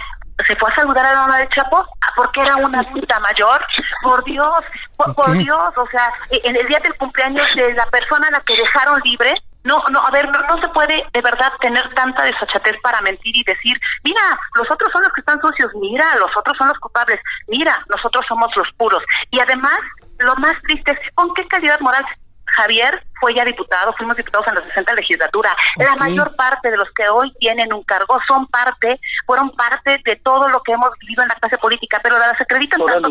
se 0.46 0.56
fue 0.56 0.70
a 0.70 0.74
saludar 0.74 1.06
a 1.06 1.14
Donald 1.14 1.48
Chapo 1.50 1.76
ah, 1.78 2.12
porque 2.16 2.40
era 2.40 2.56
una 2.56 2.82
puta 2.90 3.20
mayor. 3.20 3.64
Por 4.02 4.24
Dios, 4.24 4.64
por, 4.96 5.32
Dios, 5.32 5.72
o 5.76 5.86
sea, 5.88 6.08
e, 6.30 6.40
en 6.44 6.56
el 6.56 6.66
día 6.66 6.80
del 6.80 6.96
cumpleaños 6.96 7.46
de 7.54 7.74
la 7.74 7.86
persona 7.86 8.28
a 8.28 8.32
la 8.32 8.40
que 8.40 8.56
dejaron 8.56 9.00
libre, 9.04 9.34
no, 9.64 9.80
no, 9.92 10.00
a 10.00 10.10
ver, 10.10 10.28
no, 10.28 10.60
se 10.60 10.68
puede 10.70 11.04
de 11.12 11.20
verdad 11.20 11.52
tener 11.60 11.88
tanta 11.94 12.24
desachatez 12.24 12.74
para 12.82 13.00
mentir 13.02 13.36
y 13.36 13.44
decir, 13.44 13.78
mira, 14.02 14.20
los 14.56 14.68
otros 14.68 14.90
son 14.92 15.02
los 15.02 15.12
que 15.12 15.20
están 15.20 15.40
sucios, 15.40 15.70
mira, 15.74 16.04
los 16.16 16.36
otros 16.36 16.56
son 16.58 16.68
los 16.68 16.78
culpables, 16.78 17.20
mira, 17.46 17.78
nosotros 17.88 18.24
somos 18.26 18.48
los 18.56 18.66
puros. 18.76 19.02
Y 19.30 19.38
además, 19.38 19.78
lo 20.18 20.34
más 20.36 20.60
triste 20.62 20.90
es, 20.90 20.98
¿con 21.14 21.32
qué 21.34 21.46
calidad 21.46 21.78
moral 21.78 22.04
Javier 22.52 23.02
fue 23.20 23.34
ya 23.34 23.44
diputado, 23.44 23.92
fuimos 23.94 24.16
diputados 24.16 24.46
en 24.48 24.56
la 24.56 24.62
60 24.62 24.94
legislatura. 24.94 25.56
La 25.76 25.94
mayor 25.96 26.34
parte 26.36 26.70
de 26.70 26.76
los 26.76 26.90
que 26.92 27.08
hoy 27.08 27.32
tienen 27.38 27.72
un 27.72 27.82
cargo 27.84 28.18
son 28.26 28.46
parte, 28.48 29.00
fueron 29.26 29.50
parte 29.50 30.00
de 30.04 30.16
todo 30.16 30.48
lo 30.48 30.62
que 30.62 30.72
hemos 30.72 30.90
vivido 30.98 31.22
en 31.22 31.28
la 31.28 31.34
clase 31.36 31.56
política, 31.58 32.00
pero 32.02 32.18
la 32.18 32.28
desacreditan 32.32 32.80
tanto. 32.84 33.10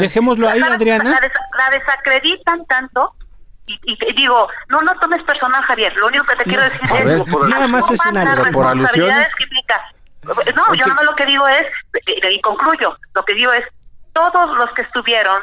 dejémoslo 0.00 0.48
ahí, 0.48 0.60
Adriana. 0.60 1.20
La, 1.58 1.70
desacreditan 1.70 2.64
tanto 2.66 3.14
y, 3.66 4.14
digo, 4.14 4.48
no, 4.68 4.80
no 4.80 4.92
tomes 4.98 5.22
personal, 5.22 5.62
Javier. 5.62 5.94
Lo 5.96 6.06
único 6.06 6.24
que 6.24 6.36
te 6.36 6.44
quiero 6.44 6.64
decir 6.64 6.80
es 6.82 7.26
nada 7.48 7.68
más 7.68 7.90
es 7.90 8.00
una 8.06 8.50
por 8.52 8.66
alusiones. 8.66 9.28
No, 10.24 10.74
yo 10.74 10.86
nada 10.86 10.94
más 10.94 11.04
lo 11.04 11.14
que 11.14 11.26
digo 11.26 11.46
es, 11.46 11.64
y 12.06 12.40
concluyo, 12.40 12.96
lo 13.14 13.24
que 13.24 13.34
digo 13.34 13.52
es, 13.52 13.64
todos 14.12 14.56
los 14.56 14.70
que 14.72 14.82
estuvieron, 14.82 15.42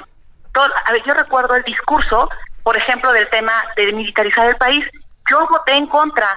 a 0.85 0.91
ver, 0.91 1.03
yo 1.05 1.13
recuerdo 1.13 1.55
el 1.55 1.63
discurso 1.63 2.29
por 2.67 2.75
ejemplo, 2.75 3.13
del 3.13 3.29
tema 3.29 3.53
de 3.77 3.93
militarizar 3.93 4.45
el 4.45 4.57
país. 4.57 4.83
Yo 5.31 5.47
voté 5.47 5.71
en 5.71 5.87
contra 5.87 6.27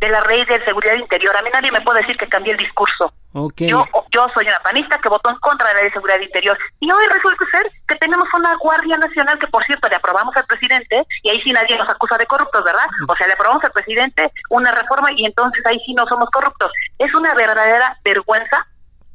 de 0.00 0.08
la 0.08 0.22
ley 0.22 0.42
de 0.46 0.64
seguridad 0.64 0.94
interior. 0.94 1.36
A 1.36 1.42
mí 1.42 1.50
nadie 1.52 1.70
me 1.72 1.82
puede 1.82 2.00
decir 2.00 2.16
que 2.16 2.26
cambié 2.26 2.52
el 2.52 2.58
discurso. 2.58 3.12
Yo, 3.56 3.84
yo 4.10 4.26
soy 4.32 4.46
una 4.46 4.58
panista 4.60 4.96
que 4.96 5.10
votó 5.10 5.28
en 5.28 5.36
contra 5.40 5.68
de 5.68 5.74
la 5.74 5.80
ley 5.80 5.90
de 5.90 5.92
seguridad 5.92 6.20
interior. 6.20 6.56
Y 6.80 6.90
hoy 6.90 7.06
resulta 7.12 7.44
ser 7.52 7.70
que 7.86 7.96
tenemos 7.96 8.24
una 8.32 8.56
Guardia 8.56 8.96
Nacional 8.96 9.38
que, 9.38 9.46
por 9.48 9.62
cierto, 9.66 9.86
le 9.90 9.96
aprobamos 9.96 10.34
al 10.34 10.46
presidente, 10.46 11.04
y 11.22 11.28
ahí 11.28 11.42
sí 11.42 11.52
nadie 11.52 11.76
nos 11.76 11.90
acusa 11.90 12.16
de 12.16 12.24
corruptos, 12.24 12.64
¿verdad? 12.64 12.86
O 13.06 13.14
sea, 13.16 13.26
le 13.26 13.34
aprobamos 13.34 13.62
al 13.64 13.72
presidente 13.72 14.32
una 14.48 14.72
reforma 14.72 15.10
y 15.14 15.26
entonces 15.26 15.66
ahí 15.66 15.78
sí 15.84 15.92
no 15.92 16.06
somos 16.06 16.30
corruptos. 16.30 16.72
Es 16.98 17.12
una 17.14 17.34
verdadera 17.34 17.98
vergüenza 18.02 18.66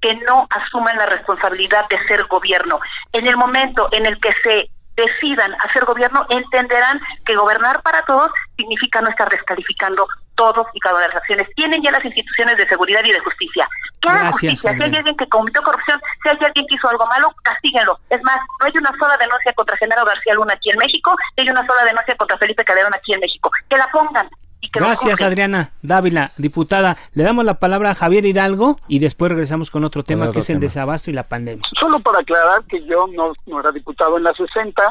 que 0.02 0.14
no 0.18 0.48
asuman 0.52 0.98
la 0.98 1.08
responsabilidad 1.08 1.90
de 1.90 1.98
ser 2.06 2.26
gobierno. 2.28 2.80
En 3.12 3.26
el 3.26 3.38
momento 3.38 3.90
en 3.92 4.06
el 4.06 4.20
que 4.22 4.34
se 4.44 4.70
decidan 5.00 5.56
hacer 5.66 5.86
gobierno, 5.86 6.26
entenderán 6.30 7.00
que 7.26 7.36
gobernar 7.36 7.82
para 7.82 8.02
todos 8.04 8.30
significa 8.58 9.02
no 9.02 9.10
estar 9.10 9.30
descalificando 9.30 10.08
todos 10.36 10.68
y 10.74 10.80
cada 10.80 10.96
una 10.96 11.04
de 11.04 11.10
las 11.10 11.18
acciones. 11.18 11.48
Tienen 11.56 11.82
ya 11.82 11.92
las 11.92 12.04
instituciones 12.04 12.58
de 12.58 12.68
seguridad 12.68 13.02
y 13.04 13.12
de 13.12 13.20
justicia. 13.20 13.68
¿Qué 14.02 14.10
justicia? 14.10 14.74
Si 14.74 14.84
hay 14.84 14.96
alguien 14.96 15.18
que 15.18 15.28
cometió 15.28 15.62
corrupción, 15.62 16.00
si 16.24 16.30
hay 16.30 16.38
alguien 16.40 16.66
que 16.68 16.76
hizo 16.76 16.90
algo 16.90 17.06
malo, 17.08 17.34
castíguenlo. 17.44 18.00
Es 18.10 18.22
más, 18.24 18.38
no 18.60 18.66
hay 18.66 18.74
una 18.78 18.92
sola 18.98 19.18
denuncia 19.18 19.54
contra 19.54 19.78
Genaro 19.78 20.06
García 20.06 20.34
Luna 20.36 20.54
aquí 20.54 20.70
en 20.70 20.78
México, 20.78 21.16
hay 21.38 21.50
una 21.50 21.66
sola 21.66 21.84
denuncia 21.84 22.16
contra 22.16 22.38
Felipe 22.38 22.64
Calderón 22.64 22.94
aquí 22.94 23.14
en 23.14 23.20
México. 23.20 23.52
Que 23.70 23.78
la 23.78 23.88
pongan, 23.92 24.30
Gracias, 24.74 25.22
Adriana 25.22 25.72
Dávila, 25.82 26.32
diputada. 26.38 26.98
Le 27.14 27.24
damos 27.24 27.46
la 27.46 27.56
palabra 27.56 27.92
a 27.92 27.96
Javier 27.96 28.26
Hidalgo 28.26 28.78
y 28.88 29.00
después 29.00 29.32
regresamos 29.32 29.72
con 29.72 29.84
otro 29.84 30.04
tema 30.04 30.32
que 30.32 30.40
es 30.40 30.50
el 30.50 30.60
desabasto 30.60 31.10
y 31.10 31.14
la 31.14 31.24
pandemia. 31.24 31.66
Solo 31.80 32.00
para 32.00 32.20
aclarar 32.20 32.64
que 32.66 32.84
yo 32.86 33.08
no, 33.08 33.34
no 33.48 33.60
era 33.60 33.72
diputado 33.72 34.18
en 34.18 34.24
la 34.24 34.34
60, 34.34 34.84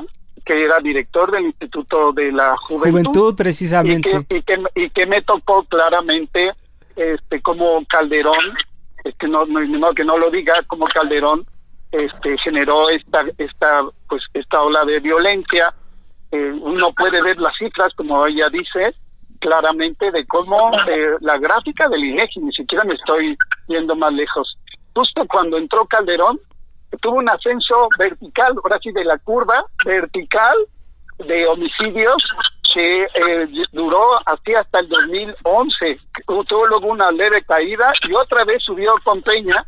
que 0.44 0.64
era 0.64 0.80
director 0.80 1.30
del 1.30 1.44
Instituto 1.44 2.12
de 2.12 2.32
la 2.32 2.56
Juventud. 2.56 2.90
Juventud, 2.90 3.36
precisamente. 3.36 4.24
Y 4.28 4.42
que, 4.42 4.62
y 4.74 4.90
que, 4.90 5.06
me 5.06 5.22
tocó 5.22 5.64
claramente 5.64 6.52
este 6.96 7.40
como 7.42 7.84
Calderón, 7.86 8.56
este 9.04 9.28
no, 9.28 9.44
no, 9.44 9.92
que 9.92 10.04
no 10.04 10.18
lo 10.18 10.30
diga, 10.30 10.54
como 10.66 10.86
Calderón 10.86 11.46
este 11.92 12.36
generó 12.44 12.90
esta 12.90 13.24
esta 13.38 13.82
pues 14.08 14.22
esta 14.34 14.62
ola 14.62 14.84
de 14.84 15.00
violencia. 15.00 15.72
Eh, 16.30 16.52
uno 16.60 16.92
puede 16.92 17.22
ver 17.22 17.38
las 17.38 17.56
cifras 17.56 17.94
como 17.94 18.26
ella 18.26 18.50
dice 18.50 18.94
claramente 19.38 20.10
de 20.10 20.26
cómo 20.26 20.70
eh, 20.88 21.16
la 21.20 21.38
gráfica 21.38 21.88
del 21.88 22.04
INEGI, 22.04 22.40
ni 22.40 22.52
siquiera 22.52 22.84
me 22.84 22.94
estoy 22.94 23.36
yendo 23.66 23.94
más 23.96 24.12
lejos. 24.12 24.56
Justo 24.94 25.26
cuando 25.28 25.56
entró 25.56 25.86
Calderón, 25.86 26.40
tuvo 27.00 27.16
un 27.16 27.28
ascenso 27.28 27.88
vertical, 27.98 28.54
ahora 28.62 28.78
sí 28.82 28.90
de 28.92 29.04
la 29.04 29.18
curva 29.18 29.64
vertical 29.84 30.56
de 31.18 31.46
homicidios 31.46 32.22
que 32.72 33.04
eh, 33.04 33.48
duró 33.72 34.18
así 34.26 34.54
hasta 34.54 34.80
el 34.80 34.88
2011. 34.88 35.98
Tuvo 36.26 36.66
luego 36.66 36.88
una 36.88 37.10
leve 37.10 37.42
caída 37.42 37.92
y 38.08 38.12
otra 38.14 38.44
vez 38.44 38.62
subió 38.62 38.94
con 39.04 39.22
Peña 39.22 39.66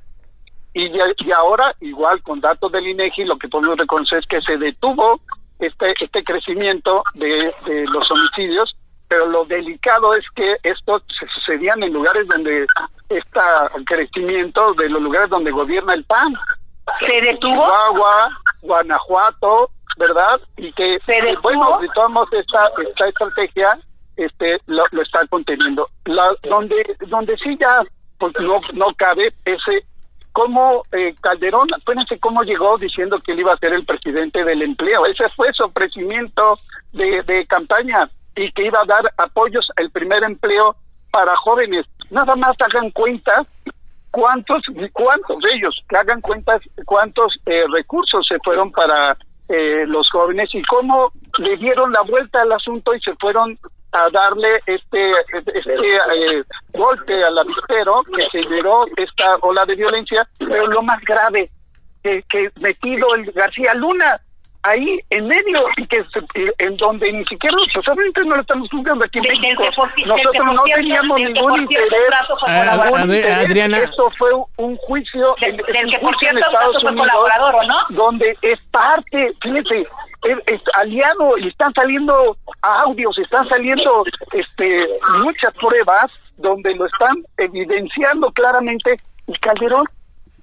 y, 0.75 0.87
y 0.87 1.33
ahora 1.33 1.75
igual 1.81 2.23
con 2.23 2.41
datos 2.41 2.71
del 2.71 2.87
INEGI 2.87 3.25
lo 3.25 3.39
que 3.39 3.49
podemos 3.49 3.79
reconocer 3.79 4.19
es 4.19 4.27
que 4.27 4.41
se 4.43 4.57
detuvo 4.57 5.21
este 5.59 5.95
este 6.01 6.23
crecimiento 6.23 7.03
de, 7.15 7.53
de 7.67 7.87
los 7.87 8.09
homicidios 8.11 8.77
pero 9.11 9.27
lo 9.27 9.45
delicado 9.45 10.15
es 10.15 10.25
que 10.37 10.57
esto 10.63 11.03
se 11.19 11.27
sucedían 11.35 11.83
en 11.83 11.93
lugares 11.93 12.29
donde 12.29 12.65
está 13.09 13.69
el 13.75 13.85
crecimiento 13.85 14.73
de 14.75 14.89
los 14.89 15.03
lugares 15.03 15.29
donde 15.29 15.51
gobierna 15.51 15.95
el 15.95 16.05
PAN. 16.05 16.33
Se 17.05 17.21
detuvo. 17.21 17.55
Chihuahua, 17.55 18.29
Guanajuato, 18.63 19.71
¿verdad? 19.99 20.41
Y 20.57 20.73
que, 20.75 21.01
¿Se 21.05 21.23
detuvo? 21.23 21.41
bueno, 21.43 21.79
si 22.31 22.37
esta, 22.37 22.71
esta 22.89 23.09
estrategia, 23.09 23.79
este 24.17 24.61
lo, 24.67 24.85
lo 24.93 25.03
está 25.03 25.27
conteniendo. 25.27 25.89
La, 26.05 26.33
donde 26.49 26.97
donde 27.09 27.37
sí 27.39 27.59
ya 27.61 27.83
pues 28.17 28.33
no 28.39 28.61
no 28.75 28.95
cabe 28.95 29.35
ese 29.45 29.85
cómo 30.31 30.85
eh, 30.93 31.17
Calderón, 31.21 31.67
acuérdense 31.75 32.17
cómo 32.21 32.45
llegó 32.45 32.79
diciendo 32.79 33.19
que 33.19 33.33
él 33.33 33.41
iba 33.41 33.55
a 33.55 33.59
ser 33.59 33.73
el 33.73 33.85
presidente 33.85 34.45
del 34.45 34.63
empleo. 34.63 35.05
Ese 35.05 35.29
fue 35.31 35.53
su 35.53 35.65
ofrecimiento 35.65 36.55
de, 36.93 37.23
de 37.23 37.45
campaña 37.49 38.09
y 38.37 38.51
que 38.53 38.65
iba 38.65 38.81
a 38.81 38.85
dar 38.85 39.13
apoyos 39.17 39.69
al 39.77 39.91
primer 39.91 40.23
empleo 40.23 40.77
para 41.11 41.37
jóvenes. 41.37 41.87
Nada 42.11 42.37
más 42.37 42.61
hagan 42.61 42.91
cuentas 42.91 43.47
cuántos 44.11 44.63
cuántos 44.93 45.39
de 45.39 45.53
ellos 45.55 45.85
que 45.89 45.97
hagan 45.97 46.21
cuentas 46.21 46.61
cuántos 46.85 47.39
eh, 47.47 47.65
recursos 47.73 48.27
se 48.27 48.39
fueron 48.41 48.73
para 48.73 49.17
eh, 49.49 49.85
los 49.87 50.11
jóvenes 50.11 50.49
y 50.53 50.63
cómo 50.63 51.13
le 51.39 51.57
dieron 51.57 51.93
la 51.93 52.03
vuelta 52.03 52.43
al 52.43 52.53
asunto 52.53 52.95
y 52.95 53.01
se 53.01 53.15
fueron 53.17 53.59
a 53.93 54.09
darle 54.11 54.61
este, 54.67 55.11
este 55.33 55.97
eh, 55.97 56.45
golpe 56.73 57.25
al 57.25 57.39
avispero 57.39 58.03
que 58.17 58.29
generó 58.31 58.87
esta 58.97 59.37
ola 59.41 59.65
de 59.65 59.75
violencia, 59.75 60.29
pero 60.39 60.69
lo 60.69 60.83
más 60.83 61.01
grave, 61.03 61.51
que, 62.03 62.23
que 62.29 62.51
metido 62.61 63.15
el 63.17 63.33
García 63.33 63.75
Luna, 63.75 64.21
ahí 64.63 65.01
en 65.11 65.27
medio 65.27 65.67
y 65.77 65.87
que 65.87 66.05
en 66.59 66.77
donde 66.77 67.13
ni 67.13 67.25
siquiera 67.25 67.57
obviamente 67.57 68.25
no 68.25 68.37
lo 68.37 68.43
estamos 68.43 68.69
juzgando 68.71 69.05
aquí 69.05 69.19
en 69.19 69.41
México. 69.41 69.65
nosotros 70.07 70.55
no 70.55 70.63
teníamos 70.65 71.21
ningún 71.21 71.63
interés 71.63 71.91
a, 72.47 73.07
ver, 73.07 73.33
Adriana. 73.33 73.79
Eso 73.79 74.11
fue 74.19 74.31
un 74.57 74.77
juicio 74.77 75.35
del, 75.41 75.57
que 75.57 75.99
por 75.99 76.17
cierto 76.19 76.41
Estados 76.41 76.85
Unidos, 76.85 77.09
colaborador 77.09 77.55
¿o 77.57 77.63
no? 77.65 77.77
donde 77.91 78.37
es 78.43 78.59
parte 78.71 79.33
fíjate 79.43 79.87
es, 80.23 80.61
aliado 80.75 81.39
y 81.39 81.49
están 81.49 81.73
saliendo 81.73 82.37
audios 82.63 83.19
están 83.19 83.49
saliendo 83.49 84.05
este 84.33 84.89
muchas 85.23 85.55
pruebas 85.55 86.07
donde 86.37 86.75
lo 86.75 86.87
están 86.87 87.25
evidenciando 87.39 88.31
claramente 88.33 88.97
y 89.27 89.33
Calderón 89.39 89.87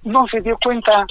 no 0.02 0.26
se 0.28 0.40
dio 0.40 0.58
cuenta 0.62 1.06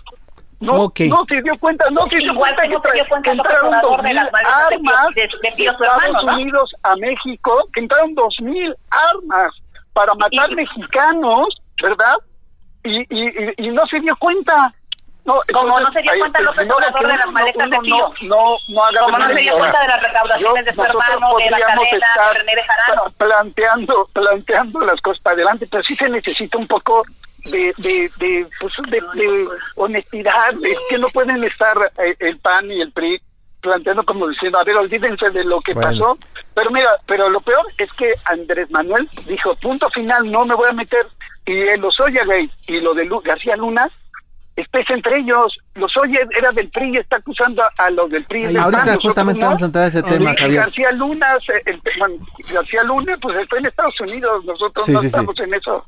no, 0.60 0.74
no 0.74 1.26
se 1.28 1.41
dio 1.41 1.58
cuenta, 1.60 1.86
no 1.91 2.08
se 2.10 2.17
dio 2.17 2.34
cuenta 2.34 2.63
que, 2.63 2.78
que 3.24 3.30
entraron 3.30 3.76
dos 3.82 4.04
mil 4.04 4.17
armas 4.17 5.15
de, 5.15 5.30
Estados 5.65 6.24
Unidos 6.24 6.74
a 6.82 6.96
México, 6.96 7.70
que 7.74 7.82
entraron 7.82 8.15
dos 8.15 8.36
mil 8.41 8.76
armas 8.89 9.54
para 9.93 10.15
matar 10.15 10.50
mexicanos, 10.56 11.48
¿verdad? 11.82 12.15
Y, 12.84 13.02
y, 13.02 13.54
y, 13.58 13.70
no 13.70 13.86
se 13.88 14.00
dio 14.00 14.15
cuenta. 14.17 14.74
No, 15.26 15.36
como 15.54 15.80
no 15.80 15.91
se 15.91 16.02
dio 16.02 16.12
cuenta 16.17 16.39
López 16.39 16.70
Obrador 16.72 17.08
de 17.08 17.17
las 17.17 17.32
maletas 17.32 17.70
de 17.70 17.80
Pío. 17.80 18.10
No, 18.22 18.56
no, 18.70 18.84
haga 18.84 19.00
Como 19.02 19.17
no 19.20 19.26
se 19.28 19.41
dio 19.41 19.54
cuenta 19.58 19.82
de 19.82 19.88
las 19.89 20.04
recaudaciones 20.04 20.65
de 20.65 20.74
su 20.74 20.84
hermano, 20.84 21.38
de 21.38 21.50
la 21.52 21.60
cadena, 21.60 21.82
de 21.82 22.39
René 22.39 22.63
Jarano. 22.63 23.12
Planteando, 23.17 24.10
planteando 24.13 24.80
las 24.80 25.02
cosas 25.02 25.22
para 25.22 25.34
adelante, 25.36 25.67
pero 25.70 25.84
sí 25.84 25.96
se 25.96 26.10
necesita 26.10 26.58
un 26.58 26.67
poco 26.67 27.04
de, 27.45 27.73
de, 27.78 28.12
de, 28.19 28.47
pues, 28.60 28.73
de, 28.89 29.47
honestidad, 29.76 30.54
es 30.63 30.80
que 30.89 30.97
no 30.97 31.08
pueden 31.10 31.43
estar 31.43 31.78
eh, 32.00 32.15
el 32.19 32.39
PAN 32.39 32.71
y 32.71 32.82
el 32.82 32.91
PRI 32.91 33.21
planteando 33.62 34.04
como 34.04 34.28
diciendo, 34.28 34.60
a 34.60 34.63
ver, 34.63 34.78
olvídense 34.78 35.30
de 35.30 35.43
lo 35.43 35.60
que 35.60 35.73
pasó. 35.73 36.17
Pero 36.54 36.71
mira, 36.71 36.89
pero 37.06 37.30
lo 37.30 37.41
peor 37.41 37.65
es 37.78 37.91
que 37.93 38.13
Andrés 38.26 38.69
Manuel 38.71 39.10
dijo, 39.28 39.56
punto 39.56 39.89
final, 39.89 40.30
no 40.32 40.45
me 40.45 40.56
voy 40.56 40.69
a 40.69 40.73
meter. 40.73 41.06
Y 41.45 41.62
el 41.62 41.82
Lozoya 41.82 42.23
Gay 42.26 42.50
y 42.67 42.82
lo 42.82 42.93
de 42.93 43.10
García 43.23 43.56
Luna, 43.56 43.89
estés 44.58 44.89
entre 44.89 45.19
ellos. 45.19 45.58
Los 45.76 45.95
oye 45.95 46.19
era 46.36 46.52
del 46.52 46.69
PRI 46.69 46.95
y 46.95 46.97
está 46.97 47.17
acusando 47.17 47.63
a, 47.78 47.89
los 47.91 48.10
del 48.10 48.23
PRI. 48.26 48.58
ahorita 48.58 48.97
justamente 49.02 49.41
vamos 49.41 49.62
a 49.62 49.65
entrar 49.65 49.86
a 49.86 49.88
ese 49.88 50.04
tema, 50.04 50.36
Javier. 50.38 50.63
García 50.63 50.91
Luna, 50.91 51.28
el, 51.65 51.82
García 52.52 52.84
Luna, 52.84 53.17
pues 53.21 53.38
está 53.38 53.58
en 53.58 53.65
Estados 53.67 54.02
Unidos, 54.02 54.45
nosotros 54.45 54.89
no 54.89 55.02
estamos 55.02 55.39
en 55.39 55.54
eso. 55.54 55.86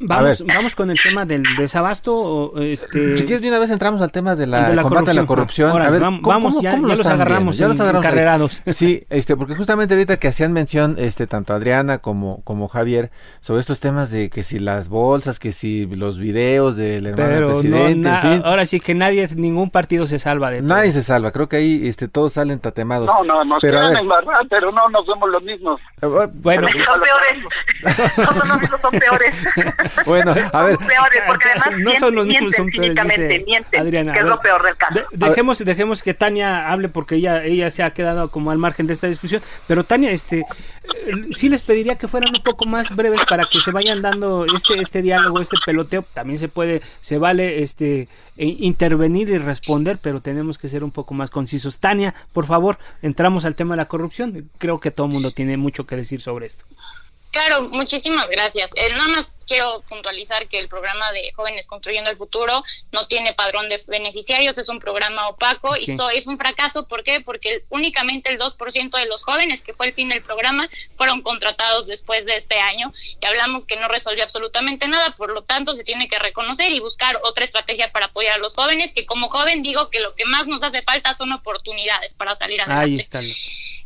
Vamos, 0.00 0.44
vamos 0.46 0.76
con 0.76 0.90
el 0.90 1.00
tema 1.00 1.24
del 1.24 1.42
desabasto. 1.56 2.14
O 2.14 2.60
este... 2.60 3.16
Si 3.16 3.24
quieres, 3.24 3.42
de 3.42 3.48
una 3.48 3.58
vez 3.58 3.70
entramos 3.70 4.00
al 4.00 4.12
tema 4.12 4.36
de 4.36 4.46
la, 4.46 4.66
combate 4.82 4.86
corrupción. 4.86 5.08
a 5.08 5.20
la 5.20 5.26
corrupción. 5.26 5.82
a 5.82 5.90
ver, 5.90 6.00
vamos, 6.00 6.60
ya, 6.62 6.76
los 6.76 7.06
agarramos, 7.08 7.58
ya 7.58 7.66
los 7.66 7.80
agarramos 7.80 8.06
carrerados. 8.06 8.62
Sí, 8.78 9.04
este, 9.10 9.36
porque 9.36 9.56
justamente 9.56 9.94
ahorita 9.94 10.18
que 10.18 10.28
hacían 10.28 10.52
mención, 10.52 10.96
este, 10.98 11.26
tanto 11.26 11.52
Adriana 11.52 11.98
como, 11.98 12.42
como 12.44 12.68
Javier, 12.68 13.10
sobre 13.40 13.60
estos 13.60 13.80
temas 13.80 14.10
de 14.10 14.30
que 14.30 14.44
si 14.44 14.60
las 14.60 14.88
bolsas, 14.88 15.40
que 15.40 15.50
si 15.50 15.86
los 15.86 16.18
videos 16.18 16.76
del 16.76 17.06
hermano 17.06 17.28
del 17.28 17.46
presidente, 17.46 18.08
en 18.08 18.20
fin. 18.20 18.42
Ahora 18.44 18.66
sí 18.66 18.78
que 18.78 18.94
nadie, 18.94 19.26
ningún 19.34 19.70
partido 19.70 20.06
se 20.06 20.20
salva 20.20 20.50
de 20.50 20.60
todo. 20.60 20.68
Nadie 20.68 20.92
se 20.92 21.02
salva, 21.02 21.32
creo 21.32 21.48
que 21.48 21.56
ahí 21.56 21.88
este, 21.88 22.06
todos 22.06 22.34
salen 22.34 22.60
tatemados. 22.60 23.06
No, 23.06 23.24
no, 23.24 23.44
no, 23.44 23.56
pero, 23.60 23.80
pero 24.48 24.70
no, 24.70 24.88
no 24.90 25.04
somos 25.04 25.28
los 25.28 25.42
mismos. 25.42 25.80
Eh, 26.00 26.06
bueno, 26.34 26.68
son 26.68 27.00
peores. 27.00 28.12
no 28.16 28.26
son 28.26 28.48
los 28.48 28.60
mismos, 28.60 28.80
son 28.80 28.92
peores. 28.92 29.36
bueno, 30.06 30.34
a 30.52 30.62
ver. 30.64 30.78
porque 31.26 31.48
además 31.48 31.70
no 31.78 31.94
son 31.98 32.14
los 32.14 32.26
mismos, 32.26 32.54
son 32.54 32.68
peores, 32.70 33.44
mienten, 33.46 33.80
Adriana, 33.80 34.12
que 34.12 34.20
es 34.20 34.24
lo 34.24 34.40
peor 34.40 34.62
del 34.62 34.76
caso. 34.76 35.00
dejemos, 35.12 35.58
dejemos 35.58 36.02
que 36.02 36.14
Tania 36.14 36.70
hable 36.70 36.88
porque 36.88 37.16
ella, 37.16 37.44
ella 37.44 37.70
se 37.70 37.82
ha 37.82 37.90
quedado 37.90 38.30
como 38.30 38.50
al 38.50 38.58
margen 38.58 38.86
de 38.86 38.92
esta 38.92 39.06
discusión. 39.06 39.42
Pero 39.66 39.84
Tania, 39.84 40.10
este, 40.10 40.40
eh, 40.40 40.44
sí 41.32 41.48
les 41.48 41.62
pediría 41.62 41.96
que 41.96 42.08
fueran 42.08 42.34
un 42.34 42.42
poco 42.42 42.64
más 42.66 42.94
breves 42.94 43.20
para 43.28 43.44
que 43.50 43.60
se 43.60 43.70
vayan 43.70 44.02
dando 44.02 44.46
este, 44.46 44.80
este 44.80 45.02
diálogo, 45.02 45.40
este 45.40 45.56
peloteo. 45.64 46.04
También 46.14 46.38
se 46.38 46.48
puede, 46.48 46.82
se 47.00 47.18
vale 47.18 47.62
este 47.62 48.08
e, 48.36 48.46
intervenir 48.46 49.28
y 49.30 49.38
responder, 49.38 49.98
pero 50.00 50.20
tenemos 50.20 50.58
que 50.58 50.68
ser 50.68 50.84
un 50.84 50.90
poco 50.90 51.14
más 51.14 51.30
concisos. 51.30 51.78
Tania, 51.78 52.14
por 52.32 52.46
favor, 52.46 52.78
entramos 53.02 53.44
al 53.44 53.54
tema 53.54 53.74
de 53.74 53.78
la 53.78 53.86
corrupción. 53.86 54.50
Creo 54.58 54.80
que 54.80 54.90
todo 54.90 55.06
el 55.06 55.12
mundo 55.12 55.30
tiene 55.30 55.56
mucho 55.56 55.86
que 55.86 55.96
decir 55.96 56.20
sobre 56.20 56.46
esto. 56.46 56.64
Claro, 57.30 57.68
muchísimas 57.70 58.28
gracias. 58.30 58.72
Eh, 58.76 58.90
nada 58.96 59.08
más 59.08 59.30
quiero 59.48 59.82
puntualizar 59.88 60.46
que 60.46 60.58
el 60.58 60.68
programa 60.68 61.10
de 61.12 61.32
Jóvenes 61.34 61.66
Construyendo 61.66 62.10
el 62.10 62.16
Futuro 62.16 62.62
no 62.92 63.06
tiene 63.08 63.32
padrón 63.32 63.68
de 63.68 63.82
beneficiarios, 63.88 64.58
es 64.58 64.68
un 64.68 64.78
programa 64.78 65.26
opaco 65.28 65.74
y 65.76 65.90
es 66.14 66.26
un 66.26 66.36
fracaso. 66.36 66.86
¿Por 66.86 67.02
qué? 67.02 67.20
Porque 67.20 67.64
únicamente 67.70 68.30
el 68.30 68.38
2% 68.38 68.96
de 68.96 69.06
los 69.06 69.24
jóvenes, 69.24 69.62
que 69.62 69.74
fue 69.74 69.86
el 69.86 69.94
fin 69.94 70.10
del 70.10 70.22
programa, 70.22 70.68
fueron 70.96 71.22
contratados 71.22 71.86
después 71.86 72.26
de 72.26 72.36
este 72.36 72.60
año 72.60 72.92
y 73.20 73.26
hablamos 73.26 73.66
que 73.66 73.76
no 73.76 73.88
resolvió 73.88 74.22
absolutamente 74.22 74.86
nada, 74.86 75.16
por 75.16 75.30
lo 75.30 75.42
tanto 75.42 75.74
se 75.74 75.82
tiene 75.82 76.08
que 76.08 76.18
reconocer 76.18 76.70
y 76.72 76.80
buscar 76.80 77.18
otra 77.24 77.44
estrategia 77.44 77.90
para 77.90 78.06
apoyar 78.06 78.34
a 78.34 78.38
los 78.38 78.54
jóvenes, 78.54 78.92
que 78.92 79.06
como 79.06 79.28
joven 79.30 79.62
digo 79.62 79.90
que 79.90 80.00
lo 80.00 80.14
que 80.14 80.26
más 80.26 80.46
nos 80.46 80.62
hace 80.62 80.82
falta 80.82 81.14
son 81.14 81.32
oportunidades 81.32 82.14
para 82.14 82.36
salir 82.36 82.60
adelante. 82.60 82.84
Ahí 82.84 82.96
está. 82.96 83.20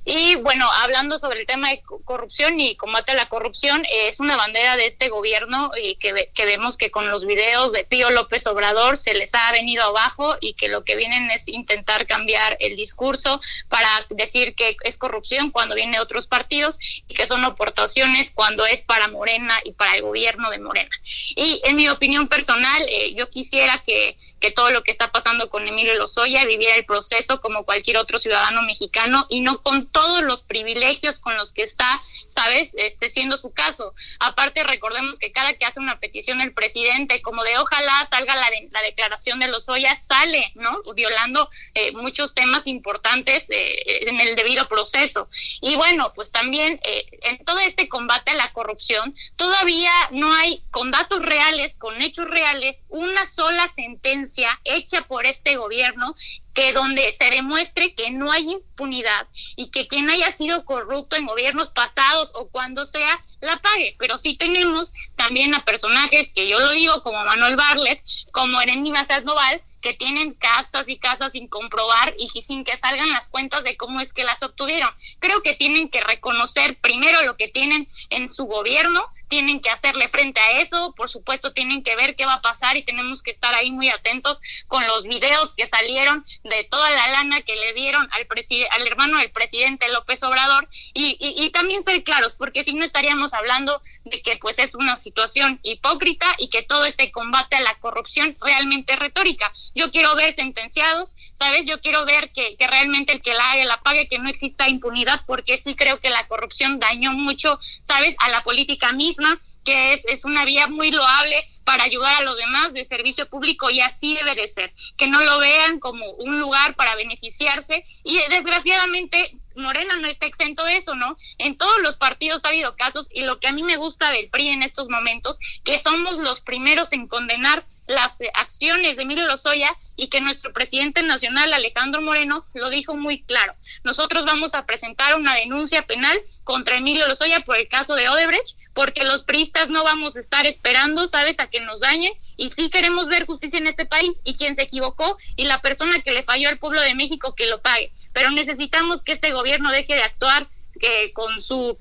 Y 0.04 0.34
bueno, 0.36 0.68
hablando 0.82 1.18
sobre 1.18 1.40
el 1.40 1.46
tema 1.46 1.68
de 1.68 1.82
corrupción 2.04 2.58
y 2.58 2.74
combate 2.74 3.12
a 3.12 3.14
la 3.14 3.28
corrupción, 3.28 3.82
es 4.08 4.18
una 4.18 4.36
bandera 4.36 4.76
de 4.76 4.86
este 4.86 5.08
gobierno 5.08 5.70
y 5.80 5.94
que, 5.94 6.28
que, 6.34 6.44
vemos 6.44 6.76
que 6.76 6.90
con 6.90 7.08
los 7.08 7.24
videos 7.24 7.72
de 7.72 7.84
Pío 7.84 8.10
López 8.10 8.46
Obrador 8.48 8.98
se 8.98 9.14
les 9.14 9.32
ha 9.34 9.52
venido 9.52 9.84
abajo 9.84 10.36
y 10.40 10.54
que 10.54 10.68
lo 10.68 10.82
que 10.82 10.96
vienen 10.96 11.30
es 11.30 11.46
intentar 11.46 12.06
cambiar 12.06 12.56
el 12.58 12.76
discurso 12.76 13.40
para 13.68 13.88
decir 14.10 14.56
que 14.56 14.76
es 14.82 14.98
corrupción 14.98 15.50
cuando 15.50 15.76
viene 15.76 16.00
otros 16.00 16.26
partidos 16.26 16.78
y 17.06 17.14
que 17.14 17.26
son 17.28 17.44
aportaciones 17.44 18.32
cuando 18.32 18.66
es 18.66 18.82
para 18.82 19.06
Morena 19.06 19.54
y 19.64 19.72
para 19.72 19.94
el 19.94 20.02
gobierno 20.02 20.50
de 20.50 20.58
Morena. 20.58 20.90
Y 21.36 21.60
en 21.64 21.76
mi 21.76 21.88
opinión 21.88 22.28
personal, 22.28 22.82
eh, 22.88 23.14
yo 23.14 23.30
quisiera 23.30 23.82
que, 23.86 24.16
que 24.42 24.50
todo 24.50 24.70
lo 24.70 24.82
que 24.82 24.90
está 24.90 25.12
pasando 25.12 25.48
con 25.48 25.66
Emilio 25.66 25.94
Lozoya 25.94 26.44
viviera 26.44 26.74
el 26.74 26.84
proceso 26.84 27.40
como 27.40 27.64
cualquier 27.64 27.96
otro 27.96 28.18
ciudadano 28.18 28.62
mexicano 28.62 29.24
y 29.28 29.40
no 29.40 29.62
con 29.62 29.88
todos 29.88 30.22
los 30.22 30.42
privilegios 30.42 31.20
con 31.20 31.36
los 31.36 31.52
que 31.52 31.62
está, 31.62 32.00
¿sabes? 32.26 32.72
Este 32.76 33.08
siendo 33.08 33.38
su 33.38 33.52
caso. 33.52 33.94
Aparte, 34.18 34.64
recordemos 34.64 35.20
que 35.20 35.30
cada 35.30 35.52
que 35.52 35.64
hace 35.64 35.78
una 35.78 36.00
petición 36.00 36.40
el 36.40 36.52
presidente, 36.52 37.22
como 37.22 37.44
de 37.44 37.56
ojalá 37.56 38.08
salga 38.10 38.34
la, 38.34 38.50
la 38.72 38.82
declaración 38.82 39.38
de 39.38 39.46
Lozoya, 39.46 39.96
sale, 39.96 40.50
¿no? 40.56 40.82
Violando 40.92 41.48
eh, 41.74 41.92
muchos 41.92 42.34
temas 42.34 42.66
importantes 42.66 43.46
eh, 43.48 44.08
en 44.08 44.20
el 44.20 44.34
debido 44.34 44.66
proceso. 44.66 45.28
Y 45.60 45.76
bueno, 45.76 46.12
pues 46.14 46.32
también 46.32 46.80
eh, 46.82 47.06
en 47.22 47.44
todo 47.44 47.60
este 47.60 47.88
combate 47.88 48.32
a 48.32 48.34
la 48.34 48.52
corrupción, 48.52 49.14
todavía 49.36 49.92
no 50.10 50.32
hay, 50.32 50.64
con 50.72 50.90
datos 50.90 51.24
reales, 51.24 51.76
con 51.76 52.02
hechos 52.02 52.28
reales, 52.28 52.82
una 52.88 53.24
sola 53.28 53.70
sentencia 53.76 54.31
hecha 54.64 55.02
por 55.06 55.26
este 55.26 55.56
gobierno 55.56 56.14
que 56.54 56.72
donde 56.72 57.14
se 57.14 57.30
demuestre 57.30 57.94
que 57.94 58.10
no 58.10 58.30
hay 58.30 58.50
impunidad 58.50 59.26
y 59.56 59.70
que 59.70 59.86
quien 59.86 60.10
haya 60.10 60.32
sido 60.32 60.64
corrupto 60.64 61.16
en 61.16 61.26
gobiernos 61.26 61.70
pasados 61.70 62.32
o 62.34 62.48
cuando 62.48 62.86
sea, 62.86 63.22
la 63.40 63.56
pague. 63.56 63.96
Pero 63.98 64.18
sí 64.18 64.36
tenemos 64.36 64.92
también 65.16 65.54
a 65.54 65.64
personajes 65.64 66.30
que 66.32 66.48
yo 66.48 66.60
lo 66.60 66.70
digo, 66.72 67.02
como 67.02 67.24
Manuel 67.24 67.56
Barlet, 67.56 68.02
como 68.32 68.60
Erenima 68.60 69.06
Noval, 69.24 69.62
que 69.82 69.92
tienen 69.92 70.32
casas 70.34 70.88
y 70.88 70.96
casas 70.96 71.32
sin 71.32 71.48
comprobar 71.48 72.14
y 72.16 72.28
sin 72.42 72.64
que 72.64 72.78
salgan 72.78 73.10
las 73.10 73.28
cuentas 73.28 73.64
de 73.64 73.76
cómo 73.76 74.00
es 74.00 74.12
que 74.12 74.24
las 74.24 74.42
obtuvieron. 74.42 74.90
Creo 75.18 75.42
que 75.42 75.54
tienen 75.54 75.90
que 75.90 76.00
reconocer 76.00 76.78
primero 76.80 77.22
lo 77.22 77.36
que 77.36 77.48
tienen 77.48 77.88
en 78.10 78.30
su 78.30 78.44
gobierno, 78.44 79.04
tienen 79.32 79.62
que 79.62 79.70
hacerle 79.70 80.10
frente 80.10 80.42
a 80.42 80.60
eso, 80.60 80.92
por 80.94 81.08
supuesto 81.08 81.54
tienen 81.54 81.82
que 81.82 81.96
ver 81.96 82.16
qué 82.16 82.26
va 82.26 82.34
a 82.34 82.42
pasar 82.42 82.76
y 82.76 82.82
tenemos 82.82 83.22
que 83.22 83.30
estar 83.30 83.54
ahí 83.54 83.70
muy 83.70 83.88
atentos 83.88 84.42
con 84.68 84.86
los 84.86 85.04
videos 85.04 85.54
que 85.54 85.66
salieron 85.66 86.22
de 86.44 86.64
toda 86.64 86.90
la 86.90 87.08
lana 87.08 87.40
que 87.40 87.56
le 87.56 87.72
dieron 87.72 88.06
al, 88.12 88.26
al 88.72 88.86
hermano 88.86 89.16
del 89.16 89.32
presidente 89.32 89.88
López 89.88 90.22
Obrador 90.22 90.68
y, 90.92 91.16
y, 91.18 91.42
y 91.42 91.48
también 91.48 91.82
ser 91.82 92.04
claros, 92.04 92.36
porque 92.36 92.62
si 92.62 92.74
no 92.74 92.84
estaríamos 92.84 93.32
hablando 93.32 93.80
de 94.04 94.20
que 94.20 94.36
pues 94.36 94.58
es 94.58 94.74
una 94.74 94.98
situación 94.98 95.58
hipócrita 95.62 96.26
y 96.36 96.48
que 96.48 96.60
todo 96.60 96.84
este 96.84 97.10
combate 97.10 97.56
a 97.56 97.60
la 97.60 97.78
corrupción 97.78 98.36
realmente 98.38 98.92
es 98.92 98.98
retórica. 98.98 99.50
Yo 99.74 99.90
quiero 99.90 100.14
ver 100.14 100.34
sentenciados, 100.34 101.16
¿sabes? 101.42 101.64
Yo 101.66 101.80
quiero 101.80 102.04
ver 102.04 102.30
que, 102.30 102.56
que 102.56 102.68
realmente 102.68 103.12
el 103.12 103.20
que 103.20 103.34
la 103.34 103.50
haga 103.50 103.64
la 103.64 103.82
pague, 103.82 104.08
que 104.08 104.20
no 104.20 104.28
exista 104.28 104.68
impunidad, 104.68 105.22
porque 105.26 105.58
sí 105.58 105.74
creo 105.74 105.98
que 106.00 106.08
la 106.08 106.28
corrupción 106.28 106.78
dañó 106.78 107.12
mucho, 107.12 107.58
¿sabes? 107.82 108.14
A 108.18 108.28
la 108.28 108.44
política 108.44 108.92
misma, 108.92 109.40
que 109.64 109.92
es, 109.92 110.04
es 110.04 110.24
una 110.24 110.44
vía 110.44 110.68
muy 110.68 110.92
loable 110.92 111.48
para 111.64 111.82
ayudar 111.82 112.14
a 112.14 112.22
los 112.22 112.36
demás 112.36 112.72
de 112.74 112.84
servicio 112.84 113.28
público 113.28 113.70
y 113.70 113.80
así 113.80 114.14
debe 114.14 114.36
de 114.36 114.46
ser, 114.46 114.72
que 114.96 115.08
no 115.08 115.20
lo 115.20 115.38
vean 115.38 115.80
como 115.80 116.04
un 116.12 116.38
lugar 116.38 116.76
para 116.76 116.94
beneficiarse 116.94 117.84
y 118.04 118.18
desgraciadamente 118.30 119.36
Morena 119.56 119.96
no 119.96 120.08
está 120.08 120.26
exento 120.26 120.64
de 120.64 120.76
eso, 120.76 120.94
¿no? 120.94 121.16
En 121.38 121.56
todos 121.56 121.80
los 121.82 121.96
partidos 121.96 122.44
ha 122.44 122.48
habido 122.48 122.76
casos 122.76 123.08
y 123.12 123.22
lo 123.22 123.38
que 123.38 123.48
a 123.48 123.52
mí 123.52 123.62
me 123.62 123.76
gusta 123.76 124.10
del 124.10 124.30
PRI 124.30 124.48
en 124.48 124.62
estos 124.62 124.88
momentos, 124.88 125.38
que 125.64 125.78
somos 125.78 126.18
los 126.18 126.40
primeros 126.40 126.92
en 126.92 127.06
condenar 127.06 127.66
las 127.86 128.18
acciones 128.34 128.96
de 128.96 129.02
Emilio 129.02 129.26
Lozoya 129.26 129.76
y 129.96 130.08
que 130.08 130.20
nuestro 130.20 130.52
presidente 130.52 131.02
nacional 131.02 131.52
Alejandro 131.52 132.00
Moreno 132.00 132.46
lo 132.54 132.70
dijo 132.70 132.94
muy 132.94 133.22
claro. 133.22 133.54
Nosotros 133.84 134.24
vamos 134.24 134.54
a 134.54 134.66
presentar 134.66 135.16
una 135.16 135.34
denuncia 135.34 135.86
penal 135.86 136.18
contra 136.44 136.76
Emilio 136.76 137.06
Lozoya 137.06 137.40
por 137.40 137.56
el 137.56 137.68
caso 137.68 137.94
de 137.94 138.08
Odebrecht, 138.08 138.56
porque 138.72 139.04
los 139.04 139.24
priistas 139.24 139.68
no 139.68 139.84
vamos 139.84 140.16
a 140.16 140.20
estar 140.20 140.46
esperando, 140.46 141.06
¿sabes?, 141.08 141.38
a 141.38 141.50
que 141.50 141.60
nos 141.60 141.80
dañen 141.80 142.12
y 142.36 142.50
sí 142.50 142.70
queremos 142.70 143.08
ver 143.08 143.26
justicia 143.26 143.58
en 143.58 143.66
este 143.66 143.84
país 143.84 144.20
y 144.24 144.34
quien 144.34 144.56
se 144.56 144.62
equivocó 144.62 145.18
y 145.36 145.44
la 145.44 145.60
persona 145.60 146.00
que 146.00 146.12
le 146.12 146.22
falló 146.22 146.48
al 146.48 146.58
pueblo 146.58 146.80
de 146.80 146.94
México 146.94 147.34
que 147.34 147.46
lo 147.46 147.60
pague. 147.60 147.92
Pero 148.12 148.30
necesitamos 148.30 149.02
que 149.02 149.12
este 149.12 149.32
gobierno 149.32 149.70
deje 149.70 149.94
de 149.94 150.02
actuar 150.02 150.48
que 150.80 151.12
con 151.12 151.40
su 151.42 151.78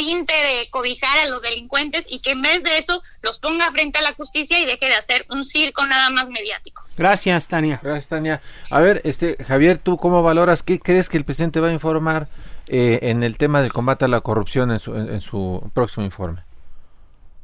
tinte 0.00 0.32
de 0.32 0.70
cobijar 0.70 1.18
a 1.18 1.28
los 1.28 1.42
delincuentes 1.42 2.06
y 2.08 2.22
que 2.22 2.30
en 2.30 2.40
vez 2.40 2.62
de 2.62 2.78
eso 2.78 3.02
los 3.22 3.38
ponga 3.38 3.70
frente 3.70 3.98
a 3.98 4.02
la 4.02 4.14
justicia 4.14 4.58
y 4.58 4.64
deje 4.64 4.86
de 4.86 4.94
hacer 4.94 5.26
un 5.28 5.44
circo 5.44 5.84
nada 5.84 6.08
más 6.08 6.30
mediático. 6.30 6.84
Gracias, 6.96 7.48
Tania. 7.48 7.78
Gracias, 7.82 8.08
Tania. 8.08 8.40
A 8.70 8.80
ver, 8.80 9.02
este 9.04 9.36
Javier, 9.44 9.76
¿tú 9.76 9.98
cómo 9.98 10.22
valoras? 10.22 10.62
¿Qué 10.62 10.78
crees 10.80 11.10
que 11.10 11.18
el 11.18 11.26
presidente 11.26 11.60
va 11.60 11.68
a 11.68 11.72
informar 11.74 12.28
eh, 12.68 13.00
en 13.02 13.22
el 13.22 13.36
tema 13.36 13.60
del 13.60 13.74
combate 13.74 14.06
a 14.06 14.08
la 14.08 14.22
corrupción 14.22 14.70
en 14.70 14.78
su, 14.78 14.94
en, 14.94 15.20
su 15.20 15.70
próximo 15.74 16.06
informe? 16.06 16.44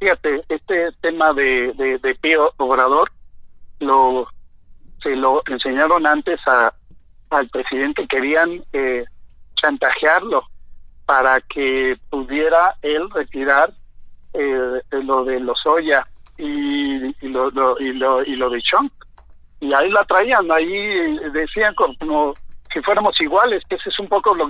Fíjate, 0.00 0.42
este 0.48 0.92
tema 1.02 1.34
de, 1.34 1.74
de, 1.74 1.98
de 1.98 2.14
Pío 2.14 2.54
Obrador 2.56 3.12
lo 3.80 4.28
se 5.02 5.10
lo 5.10 5.42
enseñaron 5.46 6.06
antes 6.06 6.40
a, 6.46 6.72
al 7.28 7.48
presidente, 7.50 8.06
querían 8.08 8.64
eh, 8.72 9.04
chantajearlo 9.60 10.42
para 11.06 11.40
que 11.40 11.96
pudiera 12.10 12.74
él 12.82 13.08
retirar 13.10 13.72
eh, 14.34 14.80
lo 14.90 15.24
de 15.24 15.40
Lozoya 15.40 16.04
y, 16.36 17.06
y, 17.24 17.28
lo, 17.28 17.48
y, 17.80 17.92
lo, 17.92 18.22
y 18.22 18.36
lo 18.36 18.50
de 18.50 18.60
Chong. 18.60 18.90
Y 19.60 19.72
ahí 19.72 19.88
la 19.90 20.04
traían, 20.04 20.50
ahí 20.50 21.16
decían 21.32 21.74
como, 21.74 22.34
si 22.72 22.82
fuéramos 22.82 23.18
iguales, 23.20 23.62
que 23.68 23.76
ese 23.76 23.88
es 23.88 23.98
un 23.98 24.08
poco 24.08 24.34
lo, 24.34 24.48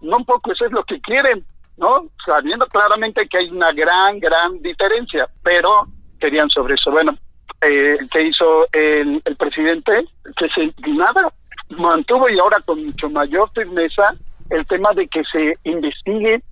no 0.00 0.16
un 0.16 0.24
poco, 0.24 0.50
eso 0.52 0.66
es 0.66 0.72
lo 0.72 0.82
que 0.84 1.00
quieren, 1.00 1.44
¿no? 1.76 2.06
Sabiendo 2.26 2.66
claramente 2.66 3.28
que 3.28 3.38
hay 3.38 3.50
una 3.50 3.70
gran, 3.72 4.18
gran 4.18 4.60
diferencia, 4.62 5.28
pero 5.42 5.86
querían 6.18 6.50
sobre 6.50 6.74
eso. 6.74 6.90
Bueno, 6.90 7.16
eh, 7.60 7.98
¿qué 8.10 8.22
hizo 8.22 8.66
el, 8.72 9.22
el 9.24 9.36
presidente? 9.36 10.04
Que 10.36 10.48
se, 10.48 10.74
nada, 10.90 11.32
mantuvo 11.70 12.28
y 12.28 12.38
ahora 12.38 12.58
con 12.64 12.84
mucho 12.84 13.08
mayor 13.10 13.50
firmeza 13.54 14.14
el 14.50 14.66
tema 14.66 14.90
de 14.92 15.08
que 15.08 15.22
se 15.30 15.54
investigue, 15.64 16.42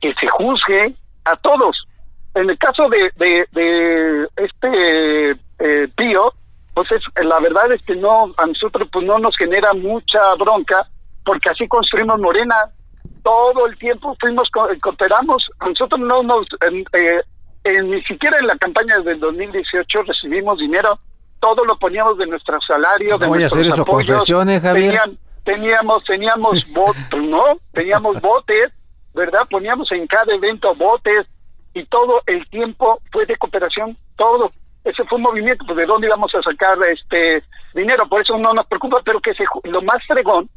que 0.00 0.14
se 0.14 0.26
juzgue 0.28 0.94
a 1.24 1.36
todos. 1.36 1.76
En 2.34 2.48
el 2.48 2.58
caso 2.58 2.88
de, 2.88 3.10
de, 3.16 4.28
este 4.36 5.30
eh, 5.58 5.88
Pío, 5.96 6.32
pues 6.74 6.88
la 7.22 7.40
verdad 7.40 7.72
es 7.72 7.82
que 7.82 7.96
no, 7.96 8.32
a 8.36 8.46
nosotros 8.46 8.88
pues 8.92 9.04
no 9.04 9.18
nos 9.18 9.36
genera 9.36 9.74
mucha 9.74 10.34
bronca, 10.34 10.88
porque 11.24 11.50
así 11.50 11.66
construimos 11.68 12.18
Morena. 12.20 12.56
Todo 13.22 13.66
el 13.66 13.76
tiempo 13.76 14.16
fuimos, 14.18 14.48
cooperamos, 14.50 15.46
nosotros 15.60 16.00
no 16.00 16.22
nos, 16.22 16.46
eh, 16.92 17.82
ni 17.82 18.00
siquiera 18.02 18.38
en 18.38 18.46
la 18.46 18.56
campaña 18.56 18.98
del 18.98 19.20
2018 19.20 20.02
recibimos 20.04 20.58
dinero, 20.58 20.98
todo 21.38 21.64
lo 21.64 21.78
poníamos 21.78 22.16
de 22.16 22.26
nuestro 22.26 22.58
salario, 22.62 23.18
de 23.18 23.26
voy 23.26 23.42
a 23.42 23.46
hacer 23.46 23.66
eso, 23.66 23.84
confesiones, 23.84 24.62
Javier. 24.62 25.00
Teníamos, 25.44 26.04
teníamos 26.04 26.72
votos, 26.72 27.19
¿no? 27.30 27.58
Teníamos 27.72 28.20
botes, 28.20 28.70
¿verdad? 29.14 29.46
Poníamos 29.48 29.90
en 29.92 30.06
cada 30.06 30.34
evento 30.34 30.74
botes 30.74 31.26
y 31.74 31.84
todo 31.86 32.22
el 32.26 32.48
tiempo 32.50 33.00
fue 33.12 33.26
de 33.26 33.36
cooperación, 33.36 33.96
todo. 34.16 34.52
Ese 34.84 35.04
fue 35.04 35.16
un 35.16 35.22
movimiento, 35.22 35.64
pues 35.66 35.76
de 35.76 35.86
dónde 35.86 36.06
íbamos 36.06 36.34
a 36.34 36.42
sacar 36.42 36.78
este 36.84 37.42
dinero, 37.74 38.08
por 38.08 38.22
eso 38.22 38.36
no 38.38 38.52
nos 38.52 38.66
preocupa, 38.66 39.00
pero 39.04 39.20
que 39.20 39.34
se, 39.34 39.44
lo 39.64 39.82
más 39.82 39.98
fregón 40.06 40.48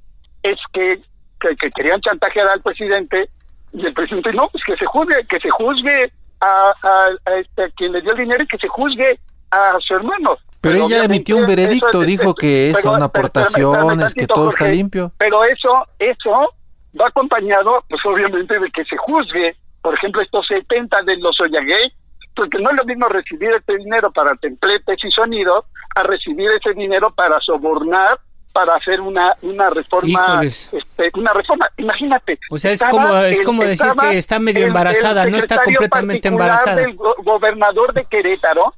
es 0.41 0.57
que, 0.71 1.01
que, 1.39 1.71
querían 1.71 2.01
chantajear 2.01 2.47
al 2.47 2.61
presidente 2.61 3.29
y 3.73 3.85
el 3.85 3.93
presidente 3.93 4.31
no, 4.33 4.47
pues 4.49 4.63
que 4.65 4.77
se 4.77 4.85
juzgue, 4.85 5.25
que 5.27 5.39
se 5.39 5.49
juzgue 5.49 6.11
a, 6.39 6.73
a, 6.83 7.33
este, 7.37 7.63
a 7.63 7.69
quien 7.71 7.91
le 7.91 8.01
dio 8.01 8.11
el 8.11 8.19
dinero 8.19 8.43
y 8.43 8.47
que 8.47 8.57
se 8.57 8.67
juzgue 8.67 9.19
a 9.51 9.77
su 9.79 9.95
hermano. 9.95 10.37
Pero, 10.61 10.85
ella 10.85 11.03
emitió 11.03 11.35
un 11.35 11.45
veredicto, 11.45 12.01
dijo 12.01 12.33
que 12.33 12.69
es 12.69 12.85
una 12.85 13.05
aportación, 13.05 14.01
es 14.01 14.13
que 14.13 14.27
todo 14.27 14.49
está 14.49 14.69
limpio. 14.69 15.11
Pero 15.17 15.43
eso, 15.43 15.85
eso 15.99 16.53
va 16.99 17.07
acompañado, 17.07 17.83
pues 17.89 18.01
obviamente, 18.05 18.59
de 18.59 18.69
que 18.71 18.83
se 18.85 18.97
juzgue, 18.97 19.55
por 19.81 19.93
ejemplo, 19.93 20.21
estos 20.21 20.45
70 20.47 21.01
de 21.03 21.17
los 21.17 21.39
Oyagay, 21.39 21.91
porque 22.35 22.59
no 22.59 22.71
es 22.71 22.77
lo 22.77 22.85
mismo 22.85 23.07
recibir 23.07 23.51
este 23.51 23.77
dinero 23.77 24.11
para 24.11 24.35
templetes 24.35 24.97
y 25.03 25.11
sonido 25.11 25.65
a 25.95 26.03
recibir 26.03 26.49
ese 26.51 26.73
dinero 26.73 27.13
para 27.13 27.39
sobornar 27.39 28.19
para 28.51 28.75
hacer 28.75 29.01
una 29.01 29.35
una 29.41 29.71
reforma 29.71 30.41
este, 30.43 31.11
una 31.15 31.33
reforma. 31.33 31.69
Imagínate 31.77 32.39
o 32.51 32.57
sea 32.59 32.71
es 32.71 32.83
como 32.83 33.17
es 33.17 33.41
como 33.41 33.63
decir 33.63 33.91
que 33.99 34.17
está 34.17 34.37
medio 34.37 34.67
embarazada 34.67 35.25
no 35.25 35.37
está 35.37 35.63
completamente 35.63 36.27
embarazada. 36.27 36.75
del 36.75 36.95
gobernador 36.95 37.93
de 37.93 38.05
Querétaro 38.05 38.73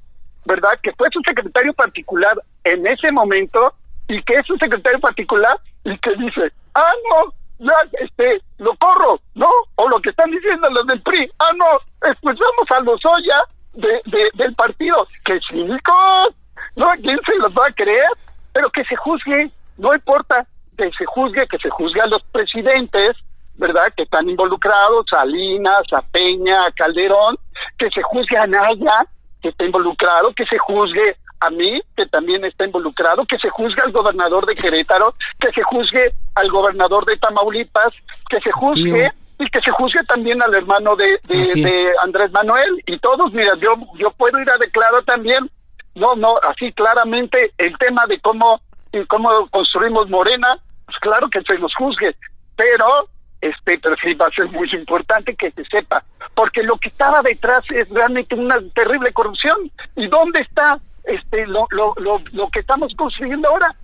¿verdad? 0.45 0.80
Que 0.82 0.93
fue 0.93 1.10
su 1.12 1.19
secretario 1.28 1.73
particular 1.73 2.39
en 2.63 2.86
ese 2.88 3.12
momento 3.12 3.73
y 4.08 4.21
que 4.23 4.36
es 4.36 4.45
su 4.45 4.56
secretario 4.58 4.99
particular 4.99 5.60
y 5.84 5.97
que 5.97 6.15
dice, 6.15 6.51
ah, 6.75 6.93
no, 7.10 7.34
ya, 7.60 7.74
este, 8.00 8.41
lo 8.58 8.76
corro, 8.76 9.20
¿no? 9.34 9.50
O 9.76 9.88
lo 9.88 10.00
que 10.00 10.10
están 10.10 10.32
diciendo 10.32 10.70
los 10.70 10.86
del 10.88 11.02
PRI, 11.02 11.32
ah, 11.39 11.52
no, 11.56 12.10
expulsamos 12.10 12.72
a 12.72 12.80
los 12.82 13.04
Oya 13.06 13.41
de, 13.74 14.02
de, 14.06 14.30
del 14.34 14.54
partido. 14.56 15.08
¡Qué 15.24 15.39
cínicos! 15.50 16.30
¿No? 16.76 16.91
¿Quién 17.02 17.20
se 17.26 17.36
los 17.38 17.52
va 17.54 17.68
a 17.68 17.72
creer? 17.72 18.10
Pero 18.54 18.70
que 18.70 18.84
se 18.86 18.96
juzgue, 18.96 19.52
no 19.78 19.94
importa, 19.94 20.46
que 20.78 20.91
se 20.98 21.06
juzgue, 21.06 21.48
que 21.48 21.58
se 21.58 21.70
juzgue 21.70 22.02
a 22.02 22.08
los 22.08 22.22
presidentes, 22.32 23.12
¿verdad? 23.56 23.94
Que 23.96 24.04
están 24.04 24.30
involucrados, 24.30 25.06
a 25.12 25.18
Salinas, 25.18 25.82
a 25.94 26.02
Peña, 26.02 26.65
a 26.65 26.72
Calderón, 26.72 27.38
que 27.78 27.89
se 27.89 28.02
juzgue 28.02 28.38
a 28.38 28.48
Naya, 28.48 29.06
que 29.41 29.50
está 29.50 29.63
involucrado, 29.63 30.34
que 30.34 30.46
se 30.46 30.58
juzgue 30.58 31.18
mí, 31.52 31.82
que 31.95 32.06
también 32.08 32.43
está 32.45 32.65
involucrado, 32.65 33.26
que 33.26 33.38
se 33.38 33.50
juzgue 33.50 33.82
al 33.84 33.91
gobernador 33.91 34.45
de 34.45 34.56
Querétaro, 34.56 35.15
que 35.39 35.52
se 35.52 35.63
juzgue 35.63 36.13
al 36.36 36.50
gobernador 36.50 37.06
de 37.06 37.17
Tamaulipas, 37.17 37.93
que 38.30 38.39
se 38.41 38.52
juzgue 38.52 39.12
y 39.38 39.50
que 39.50 39.62
se 39.62 39.71
juzgue 39.71 40.04
también 40.08 40.41
al 40.41 40.54
hermano 40.56 40.95
de, 40.95 41.19
de, 41.28 41.93
Andrés 42.04 42.32
Manuel. 42.32 42.82
Y 42.86 42.98
todos, 43.00 43.34
mira, 43.34 43.54
yo 43.56 43.76
yo 43.98 44.12
puedo 44.12 44.39
ir 44.39 44.50
a 44.50 44.58
declarar 44.58 45.04
también, 45.04 45.50
no, 45.93 46.15
no, 46.15 46.38
así 46.50 46.71
claramente 46.74 47.52
el 47.58 47.78
tema 47.78 48.06
de 48.08 48.19
cómo, 48.19 48.62
cómo 49.08 49.48
construimos 49.50 50.10
Morena, 50.10 50.58
pues 50.86 50.98
claro 51.00 51.30
que 51.30 51.41
se 51.41 51.58
nos 51.60 51.74
juzgue, 51.76 52.15
pero 52.56 53.08
este, 53.41 53.78
pero 53.78 53.95
sí 54.02 54.13
va 54.15 54.28
a 54.28 54.32
ser 54.32 54.48
muy 54.48 54.67
importante 54.74 55.36
que 55.36 55.52
se 55.52 55.63
sepa, 55.65 56.04
porque 56.34 56.63
lo 56.63 56.78
que 56.78 56.89
estaba 56.89 57.21
detrás 57.21 57.63
es 57.69 57.89
realmente 57.89 58.34
una 58.34 58.58
terrible 58.74 59.13
corrupción. 59.13 59.71
¿Y 59.95 60.08
dónde 60.08 60.39
está 60.39 60.80
este 61.08 61.46
lo, 61.48 61.68
lo, 61.72 61.94
lo, 61.98 62.22
lo 62.32 62.50
que 62.50 62.60
estamos 62.60 62.94
construyendo 62.96 63.50
ahora? 63.50 63.76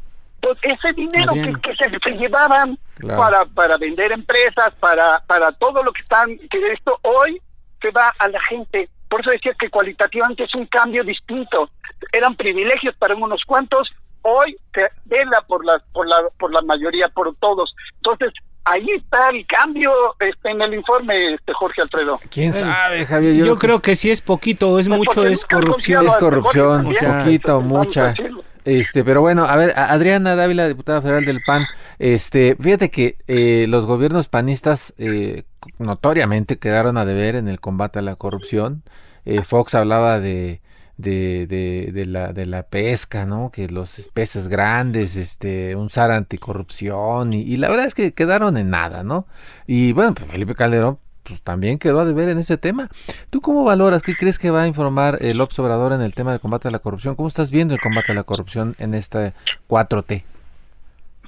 Pues 0.42 0.58
ese 0.64 0.94
dinero 0.94 1.34
que, 1.34 1.54
que 1.62 1.76
se, 1.76 2.18
llevaban 2.18 2.78
para, 3.16 3.46
para 3.46 3.78
vender 3.78 4.12
empresas, 4.12 4.76
para, 4.80 5.20
para 5.28 5.52
todo 5.52 5.84
lo 5.84 5.92
que 5.94 6.02
están, 6.02 6.36
que 6.50 6.72
esto 6.72 6.98
hoy 7.04 7.40
se 7.80 7.92
va 7.92 8.14
a 8.18 8.28
la 8.28 8.40
gente. 8.50 8.90
Por 9.08 9.22
eso 9.22 9.30
decía 9.30 9.54
que 9.60 9.70
cualitativamente 9.70 10.46
es 10.46 10.56
un 10.56 10.66
cambio 10.66 11.04
distinto. 11.04 11.70
Eran 12.12 12.36
privilegios 12.36 12.96
para 12.96 13.16
unos 13.16 13.44
cuantos, 13.46 13.92
hoy 14.24 14.58
se 14.74 14.90
vela 15.06 15.42
por 15.48 15.64
la, 15.64 15.80
por 15.92 16.08
la, 16.08 16.24
por 16.40 16.52
la 16.52 16.62
mayoría, 16.62 17.10
por 17.10 17.36
todos. 17.36 17.76
Entonces, 17.98 18.34
ahí 18.66 18.86
está 18.92 19.30
el 19.30 19.46
cambio 19.46 19.92
este, 20.20 20.52
en 20.52 20.62
el 20.62 20.74
informe, 20.74 21.34
este 21.34 21.54
Jorge 21.54 21.82
Alfredo. 21.82 22.20
¿Quién 22.30 22.54
sabe, 22.54 23.06
Javier? 23.06 23.36
Yo, 23.36 23.58
creo 23.58 23.82
que 23.82 23.96
si 23.96 24.10
es 24.10 24.22
poquito 24.22 24.70
o 24.70 24.80
es 24.80 24.88
pues 24.88 24.98
mucho, 24.98 25.26
es 25.26 25.46
corrupción. 25.46 26.06
Es 26.06 26.18
corrupción, 26.18 26.88
o 26.88 27.18
poquito 27.20 27.58
o 27.58 27.62
mucha. 27.62 28.14
Este, 28.64 29.04
pero 29.04 29.22
bueno, 29.22 29.46
a 29.46 29.56
ver, 29.56 29.74
Adriana 29.76 30.36
Dávila, 30.36 30.68
diputada 30.68 31.02
federal 31.02 31.26
del 31.26 31.42
PAN, 31.46 31.66
este, 31.98 32.56
fíjate 32.60 32.92
que 32.92 33.18
eh, 33.28 33.66
los 33.68 33.86
gobiernos 33.86 34.28
panistas 34.28 34.94
eh, 34.98 35.44
notoriamente 35.80 36.60
quedaron 36.60 36.98
a 36.98 37.06
deber 37.06 37.36
en 37.36 37.48
el 37.48 37.60
combate 37.60 38.00
a 38.00 38.04
la 38.04 38.16
corrupción. 38.16 38.84
Eh, 39.26 39.42
Fox 39.44 39.74
hablaba 39.74 40.20
de 40.20 40.62
de, 41.02 41.48
de, 41.48 41.92
de, 41.92 42.06
la, 42.06 42.34
de 42.34 42.46
la 42.46 42.64
pesca, 42.64 43.26
¿no? 43.26 43.52
Que 43.52 43.68
los 43.68 44.10
peces 44.14 44.48
grandes, 44.48 45.16
este, 45.16 45.76
un 45.76 45.90
SAR 45.90 46.12
anticorrupción 46.12 47.34
y, 47.34 47.58
la 47.58 47.70
verdad 47.70 47.86
es 47.86 47.96
que 47.96 48.14
quedaron 48.14 48.58
en 48.58 48.70
nada, 48.70 49.04
¿no? 49.04 49.26
Y 49.68 49.94
bueno, 49.94 50.14
pues 50.14 50.30
Felipe 50.30 50.56
Calderón 50.56 51.00
pues 51.24 51.44
también 51.44 51.78
quedó 51.78 52.00
a 52.00 52.06
deber 52.06 52.30
en 52.30 52.40
ese 52.40 52.58
tema. 52.58 52.90
¿Tú 53.30 53.42
cómo 53.42 53.64
valoras? 53.64 54.02
¿Qué 54.02 54.16
crees 54.16 54.40
que 54.40 54.50
va 54.50 54.64
a 54.64 54.68
informar 54.68 55.20
el 55.22 55.40
observador 55.40 55.94
en 55.94 56.02
el 56.02 56.16
tema 56.16 56.32
del 56.32 56.40
combate 56.40 56.68
a 56.68 56.72
la 56.72 56.80
corrupción? 56.80 57.16
¿Cómo 57.16 57.28
estás 57.28 57.52
viendo 57.52 57.74
el 57.74 57.82
combate 57.82 58.12
a 58.12 58.16
la 58.16 58.24
corrupción 58.24 58.76
en 58.80 58.96
esta 58.96 59.34
4T? 59.70 60.24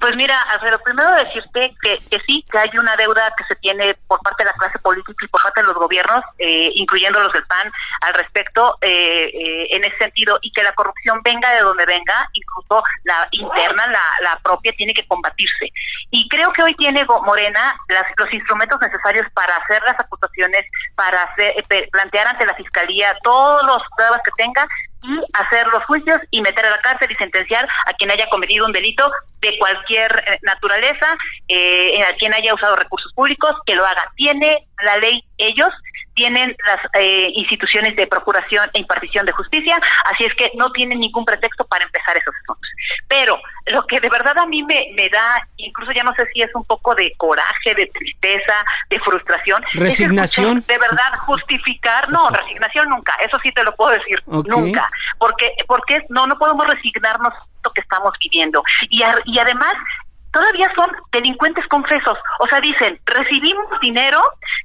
Pues 0.04 0.16
mira, 0.16 0.38
Alfredo, 0.50 0.78
primero 0.80 1.14
decirte 1.14 1.74
que, 1.80 1.96
que, 2.10 2.20
sí, 2.26 2.44
que 2.52 2.58
hay 2.58 2.68
una 2.78 2.94
deuda 2.94 3.32
que 3.38 3.44
se 3.44 3.56
tiene 3.56 3.94
por 4.06 4.20
parte 4.20 4.44
de 4.44 4.50
la 4.50 4.56
clase 4.58 4.78
política 4.80 5.24
y 5.24 5.28
por 5.28 5.42
parte 5.42 5.62
de 5.62 5.66
los 5.66 5.76
gobiernos, 5.76 6.20
eh, 6.36 6.72
incluyendo 6.74 7.20
los 7.20 7.32
del 7.32 7.46
PAN, 7.46 7.72
al 8.02 8.12
respecto 8.12 8.76
eh, 8.82 9.30
eh, 9.32 9.68
en 9.70 9.82
ese 9.82 9.96
sentido, 9.96 10.38
y 10.42 10.52
que 10.52 10.62
la 10.62 10.72
corrupción 10.72 11.22
venga 11.24 11.50
de 11.52 11.62
donde 11.62 11.86
venga, 11.86 12.28
incluso 12.34 12.84
la 13.04 13.26
interna, 13.30 13.86
la, 13.86 14.02
la 14.20 14.38
propia, 14.42 14.74
tiene 14.76 14.92
que 14.92 15.06
combatirse. 15.06 15.72
Y 16.10 16.28
creo 16.28 16.52
que 16.52 16.62
hoy 16.62 16.74
tiene 16.74 17.06
Morena 17.24 17.74
las, 17.88 18.04
los 18.18 18.30
instrumentos 18.30 18.78
necesarios 18.82 19.26
para 19.32 19.56
hacer 19.56 19.82
las 19.84 19.98
acusaciones, 19.98 20.66
para 20.96 21.22
hacer, 21.22 21.54
plantear 21.90 22.28
ante 22.28 22.44
la 22.44 22.54
Fiscalía 22.56 23.16
todas 23.22 23.64
las 23.64 23.88
pruebas 23.96 24.20
que 24.22 24.32
tenga 24.36 24.68
y 25.04 25.20
hacer 25.34 25.66
los 25.68 25.84
juicios 25.84 26.18
y 26.30 26.40
meter 26.40 26.64
a 26.66 26.70
la 26.70 26.78
cárcel 26.78 27.10
y 27.10 27.16
sentenciar 27.16 27.68
a 27.86 27.92
quien 27.94 28.10
haya 28.10 28.26
cometido 28.30 28.66
un 28.66 28.72
delito 28.72 29.10
de 29.40 29.58
cualquier 29.58 30.24
eh, 30.26 30.38
naturaleza, 30.42 31.14
eh, 31.48 32.02
a 32.02 32.16
quien 32.16 32.32
haya 32.34 32.54
usado 32.54 32.76
recursos 32.76 33.12
públicos, 33.14 33.52
que 33.66 33.74
lo 33.74 33.84
haga. 33.84 34.10
Tiene 34.16 34.66
la 34.82 34.96
ley 34.96 35.22
ellos 35.38 35.68
tienen 36.14 36.56
las 36.66 36.78
eh, 36.94 37.30
instituciones 37.34 37.96
de 37.96 38.06
procuración 38.06 38.68
e 38.72 38.80
impartición 38.80 39.26
de 39.26 39.32
justicia, 39.32 39.78
así 40.06 40.24
es 40.24 40.34
que 40.34 40.50
no 40.54 40.70
tienen 40.72 41.00
ningún 41.00 41.24
pretexto 41.24 41.64
para 41.66 41.84
empezar 41.84 42.16
esos 42.16 42.34
asuntos. 42.42 42.68
Pero 43.08 43.40
lo 43.66 43.86
que 43.86 44.00
de 44.00 44.08
verdad 44.08 44.38
a 44.38 44.46
mí 44.46 44.62
me, 44.62 44.88
me 44.94 45.08
da, 45.08 45.46
incluso 45.56 45.92
ya 45.92 46.02
no 46.02 46.14
sé 46.14 46.26
si 46.32 46.42
es 46.42 46.54
un 46.54 46.64
poco 46.64 46.94
de 46.94 47.12
coraje, 47.16 47.74
de 47.74 47.86
tristeza, 47.86 48.54
de 48.90 49.00
frustración. 49.00 49.62
Resignación. 49.74 50.64
de 50.66 50.78
verdad 50.78 51.18
justificar, 51.26 52.10
no, 52.10 52.30
resignación 52.30 52.88
nunca, 52.88 53.14
eso 53.24 53.38
sí 53.42 53.52
te 53.52 53.64
lo 53.64 53.74
puedo 53.74 53.92
decir, 53.92 54.22
nunca, 54.26 54.90
porque 55.18 55.50
porque 55.66 56.04
no 56.08 56.26
no 56.26 56.38
podemos 56.38 56.66
resignarnos 56.66 57.32
lo 57.64 57.72
que 57.72 57.80
estamos 57.80 58.12
viviendo. 58.20 58.62
Y, 58.90 59.02
y 59.24 59.38
además 59.38 59.72
todavía 60.34 60.70
son 60.74 60.90
delincuentes 61.12 61.66
confesos. 61.68 62.18
O 62.40 62.46
sea, 62.48 62.60
dicen, 62.60 63.00
recibimos 63.06 63.66
dinero, 63.80 64.20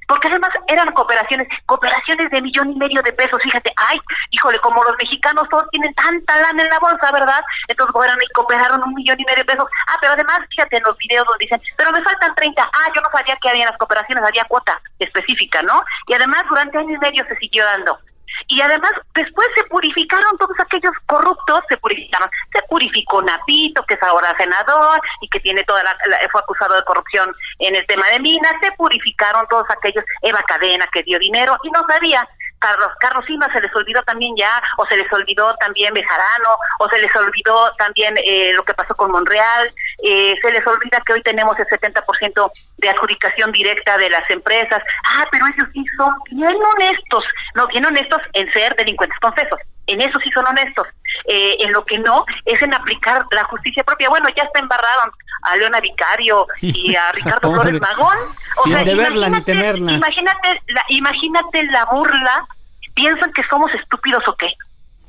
porque 0.08 0.28
además 0.28 0.50
eran 0.68 0.92
cooperaciones, 0.92 1.48
cooperaciones 1.68 2.30
de 2.32 2.42
millón 2.42 2.72
y 2.72 2.76
medio 2.76 3.02
de 3.04 3.14
pesos. 3.14 3.40
Fíjate, 3.44 3.72
ay, 3.88 3.98
híjole, 4.32 4.60
como 4.60 4.84
los 4.84 4.98
mexicanos 4.98 5.48
todos 5.50 5.70
tienen 5.72 5.94
tanta 5.94 6.42
lana 6.42 6.64
en 6.64 6.70
la 6.70 6.80
bolsa, 6.80 7.12
¿verdad? 7.14 7.42
Entonces 7.68 7.94
fueron 7.94 8.18
y 8.20 8.34
cooperaron 8.34 8.84
un 8.84 8.96
millón 8.96 9.20
y 9.20 9.26
medio 9.26 9.44
de 9.44 9.54
pesos. 9.54 9.70
Ah, 9.88 9.98
pero 10.02 10.14
además, 10.14 10.40
fíjate 10.50 10.78
en 10.78 10.84
los 10.84 10.98
videos 10.98 11.26
donde 11.28 11.46
dicen, 11.46 11.62
pero 11.78 11.92
me 11.92 12.04
faltan 12.04 12.34
30. 12.36 12.64
Ah, 12.64 12.92
yo 12.96 13.02
no 13.02 13.10
sabía 13.16 13.38
que 13.42 13.50
había 13.50 13.64
en 13.64 13.70
las 13.70 13.78
cooperaciones, 13.78 14.24
había 14.26 14.44
cuota 14.46 14.82
específica, 14.98 15.62
¿no? 15.62 15.84
Y 16.08 16.14
además, 16.14 16.44
durante 16.50 16.80
año 16.80 16.96
y 16.96 16.98
medio 16.98 17.24
se 17.28 17.36
siguió 17.38 17.64
dando. 17.66 18.00
Y 18.48 18.62
además, 18.62 18.92
después 19.14 19.48
se 19.56 19.64
purificaron 19.66 20.38
todos 20.38 20.58
aquellos 20.60 20.94
corruptos, 21.06 21.62
se 21.70 21.78
purificaron. 21.78 22.30
Se 22.54 22.62
purificó 22.70 23.22
Napito, 23.22 23.84
que 23.84 23.96
es 23.96 24.04
ahora 24.04 24.36
senador 24.38 25.00
y 25.22 25.30
que 25.30 25.40
tiene 25.40 25.64
toda 25.64 25.84
la, 25.84 25.98
fue 26.32 26.42
acusado 26.42 26.76
de 26.76 26.84
corrupción 26.84 27.34
en 27.60 27.76
el 27.76 27.86
tema 27.88 28.08
de 28.08 28.20
minas. 28.20 28.54
Se 28.62 28.72
purificaron 28.74 29.46
todos 29.50 29.66
aquellos, 29.70 30.04
Eva 30.22 30.42
Cadena, 30.48 30.88
que 30.92 31.04
dio 31.04 31.20
dinero 31.20 31.58
y 31.64 31.72
no 31.72 31.82
sabía. 31.90 32.28
Carlos, 32.60 32.90
Carlos 33.00 33.26
Sima 33.26 33.48
se 33.54 33.62
les 33.62 33.74
olvidó 33.76 34.04
también 34.04 34.36
ya, 34.38 34.62
o 34.78 34.86
se 34.86 34.98
les 34.98 35.12
olvidó 35.12 35.56
también 35.56 35.94
Bejarano, 35.94 36.58
o 36.80 36.90
se 36.90 37.00
les 37.00 37.16
olvidó 37.16 37.74
también 37.78 38.16
eh, 38.24 38.52
lo 38.54 38.64
que 38.64 38.74
pasó 38.74 38.96
con 38.96 39.12
Monreal, 39.12 39.74
eh, 40.04 40.36
se 40.42 40.52
les 40.52 40.66
olvida 40.68 41.02
que 41.06 41.14
hoy 41.14 41.24
tenemos 41.24 41.58
el 41.58 41.66
70% 41.68 42.52
de 42.78 42.90
adjudicación 42.90 43.52
directa 43.52 43.98
de 43.98 44.10
las 44.10 44.30
empresas. 44.30 44.82
Ah, 45.06 45.26
pero 45.32 45.46
ellos 45.48 45.68
sí 45.74 45.84
son 45.98 46.14
bien 46.32 46.58
honestos, 46.76 47.24
no, 47.56 47.68
bien 47.68 47.86
honestos 47.86 48.22
en 48.34 48.52
ser 48.52 48.76
delincuentes 48.76 49.20
confesos, 49.20 49.60
en 49.92 50.02
eso 50.02 50.20
sí 50.24 50.30
son 50.32 50.46
honestos. 50.48 50.88
Eh, 51.26 51.58
en 51.60 51.74
lo 51.74 51.86
que 51.86 52.00
no 52.00 52.26
es 52.46 52.62
en 52.62 52.74
aplicar 52.74 53.26
la 53.32 53.44
justicia 53.46 53.84
propia. 53.84 54.10
Bueno, 54.10 54.30
ya 54.36 54.44
está 54.44 54.60
embarrado 54.60 55.12
a 55.44 55.56
Leona 55.58 55.80
Vicario 55.80 56.48
y 56.62 56.96
a 56.96 57.12
Ricardo 57.14 57.52
Flores 57.52 57.82
Magón. 57.82 58.18
O 58.58 58.64
Sin 58.64 58.84
deberla 58.84 59.30
ni 59.30 59.42
temerla. 59.42 59.94
Imagínate 59.94 60.62
la, 60.68 60.84
imagínate 60.90 61.64
la 61.66 61.86
burla. 61.86 62.48
¿Piensan 62.94 63.32
que 63.34 63.44
somos 63.50 63.74
estúpidos 63.74 64.28
o 64.28 64.36
qué? 64.36 64.54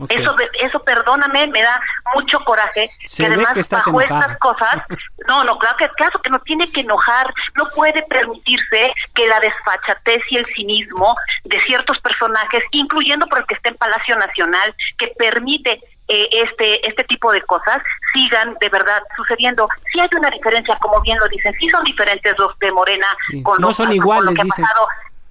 Eso, 0.08 0.34
eso, 0.60 0.82
perdóname, 0.82 1.46
me 1.48 1.62
da 1.62 1.80
mucho 2.14 2.40
coraje. 2.40 2.88
que 3.16 3.26
además, 3.26 3.54
bajo 3.68 4.00
estas 4.00 4.38
cosas, 4.38 4.82
no, 5.28 5.44
no, 5.44 5.58
claro 5.58 5.76
que 5.76 5.88
caso 5.96 6.20
que 6.20 6.30
no 6.30 6.40
tiene 6.40 6.70
que 6.70 6.80
enojar, 6.80 7.32
no 7.56 7.68
puede 7.74 8.02
permitirse 8.04 8.92
que 9.14 9.26
la 9.26 9.40
desfachatez 9.40 10.22
y 10.30 10.36
el 10.38 10.46
cinismo 10.54 11.14
de 11.44 11.60
ciertos 11.62 11.98
personajes, 12.00 12.62
incluyendo 12.72 13.26
por 13.26 13.40
el 13.40 13.46
que 13.46 13.54
está 13.54 13.68
en 13.68 13.76
Palacio 13.76 14.16
Nacional, 14.16 14.74
que 14.96 15.08
permite 15.18 15.80
eh, 16.12 16.28
este 16.32 16.88
este 16.88 17.04
tipo 17.04 17.30
de 17.30 17.40
cosas 17.42 17.78
sigan 18.12 18.56
de 18.60 18.68
verdad 18.68 19.00
sucediendo. 19.16 19.68
Si 19.92 20.00
hay 20.00 20.08
una 20.16 20.30
diferencia, 20.30 20.76
como 20.80 21.00
bien 21.02 21.16
lo 21.18 21.28
dicen, 21.28 21.54
sí 21.54 21.68
son 21.68 21.84
diferentes 21.84 22.34
los 22.36 22.58
de 22.58 22.72
Morena 22.72 23.06
con, 23.44 23.60
no 23.60 23.72
son 23.72 23.92
iguales, 23.92 24.24
lo 24.24 24.32
que 24.32 24.42
ha 24.42 24.44
pasado. 24.44 24.88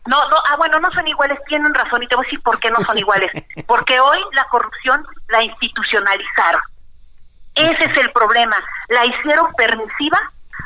No, 0.10 0.28
no, 0.28 0.38
ah, 0.38 0.56
bueno, 0.58 0.80
no 0.80 0.90
son 0.90 1.08
iguales, 1.08 1.38
tienen 1.48 1.72
razón 1.72 2.02
y 2.02 2.08
te 2.08 2.16
voy 2.16 2.26
a 2.26 2.28
decir 2.28 2.42
por 2.42 2.60
qué 2.60 2.72
no 2.72 2.80
son 2.84 2.98
iguales. 2.98 3.32
Porque 3.68 4.00
hoy 4.00 4.18
la 4.32 4.44
corrupción 4.46 5.06
la 5.28 5.44
institucionalizaron. 5.44 6.62
Ese 7.54 7.92
es 7.92 7.96
el 7.96 8.12
problema. 8.12 8.58
La 8.88 9.06
hicieron 9.06 9.54
permisiva 9.54 10.20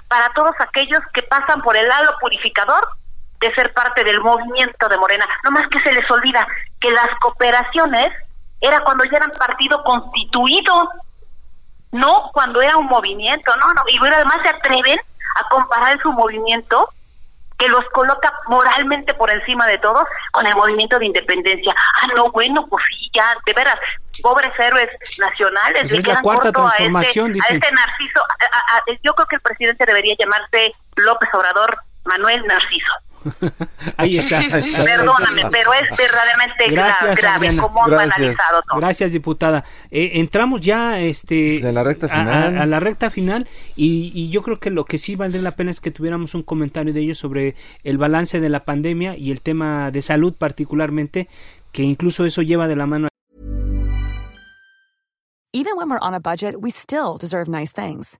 para 0.08 0.30
todos 0.30 0.56
aquellos 0.60 1.02
que 1.14 1.24
pasan 1.24 1.62
por 1.62 1.76
el 1.76 1.92
halo 1.92 2.12
purificador 2.22 2.88
de 3.42 3.54
ser 3.54 3.74
parte 3.74 4.06
del 4.06 4.22
movimiento 4.22 4.88
de 4.88 4.98
Morena. 4.98 5.28
No 5.44 5.52
más 5.52 5.68
que 5.68 5.82
se 5.82 5.92
les 5.92 6.10
olvida 6.10 6.48
que 6.80 6.92
las 6.92 7.10
cooperaciones 7.20 8.14
era 8.62 8.80
cuando 8.80 9.04
ya 9.04 9.18
eran 9.18 9.32
partido 9.32 9.84
constituido, 9.84 10.90
no 11.92 12.30
cuando 12.32 12.62
era 12.62 12.78
un 12.78 12.86
movimiento, 12.86 13.54
no, 13.58 13.74
no. 13.74 13.82
Y 13.90 13.98
además 13.98 14.38
se 14.42 14.50
atreven 14.50 15.00
a 15.36 15.50
comparar 15.50 16.02
su 16.02 16.14
movimiento 16.14 16.88
que 17.64 17.70
los 17.70 17.86
coloca 17.94 18.34
moralmente 18.48 19.14
por 19.14 19.32
encima 19.32 19.66
de 19.68 19.78
todos 19.78 20.04
con 20.32 20.46
el 20.46 20.54
movimiento 20.54 21.00
de 21.00 21.06
independencia. 21.06 21.74
Ah, 22.02 22.08
no, 22.14 22.30
bueno, 22.32 22.68
pues 22.68 22.84
sí, 22.90 23.10
ya, 23.14 23.36
de 23.46 23.54
veras, 23.54 23.78
pobres 24.22 24.52
héroes 24.60 24.90
nacionales. 25.18 25.84
Pues 25.84 25.94
es 25.94 26.08
la 26.08 26.22
cuarta 26.22 26.50
este, 26.50 26.60
transformación, 26.60 27.32
a 27.32 27.54
este, 27.54 27.72
Narciso. 27.72 28.22
yo 29.02 29.16
creo 29.16 29.28
que 29.28 29.36
el 29.38 29.42
presidente 29.42 29.86
debería 29.86 30.14
llamarse 30.20 30.74
López 30.98 31.30
Obrador 31.34 31.80
Manuel 32.04 32.46
Narciso. 32.46 32.94
Ahí 33.98 34.18
está. 34.18 34.40
Perdóname, 34.40 35.44
pero 35.52 35.74
es 35.74 35.98
verdaderamente 35.98 36.70
Gracias, 36.70 37.20
grave, 37.20 37.58
como 37.58 37.86
han 37.86 37.94
analizado 37.94 38.62
todo. 38.68 38.80
Gracias, 38.80 39.12
diputada. 39.12 39.64
Eh, 39.92 40.12
entramos 40.16 40.62
ya 40.62 41.00
este, 41.00 41.60
la 41.60 41.84
recta 41.84 42.10
final. 42.10 42.58
A, 42.58 42.66
la 42.66 42.80
recta 42.80 43.10
final 43.10 43.48
y, 43.76 44.12
y, 44.14 44.30
yo 44.30 44.42
creo 44.42 44.60
que 44.60 44.70
lo 44.70 44.86
que 44.86 44.98
sí 44.98 45.16
valdría 45.16 45.42
la 45.42 45.56
pena 45.56 45.72
es 45.72 45.80
que 45.80 45.92
tuviéramos 45.92 46.36
un 46.36 46.44
comentario 46.44 46.94
de 46.94 47.02
ellos 47.02 47.18
sobre 47.18 47.56
el 47.84 47.98
balance 47.98 48.40
de 48.40 48.50
la 48.50 48.66
pandemia 48.66 49.16
y 49.18 49.32
el 49.32 49.42
tema 49.42 49.92
de 49.92 50.02
salud 50.02 50.34
particularmente, 50.38 51.28
que 51.72 51.84
incluso 51.84 52.26
eso 52.26 52.42
lleva 52.42 52.68
de 52.68 52.76
la 52.76 52.86
mano. 52.86 53.08
Even 55.56 55.78
when 55.78 55.88
we're 55.88 56.00
on 56.02 56.16
a 56.16 56.20
budget, 56.20 56.56
we 56.60 56.72
still 56.72 57.18
deserve 57.20 57.48
nice 57.48 57.72
things. 57.72 58.20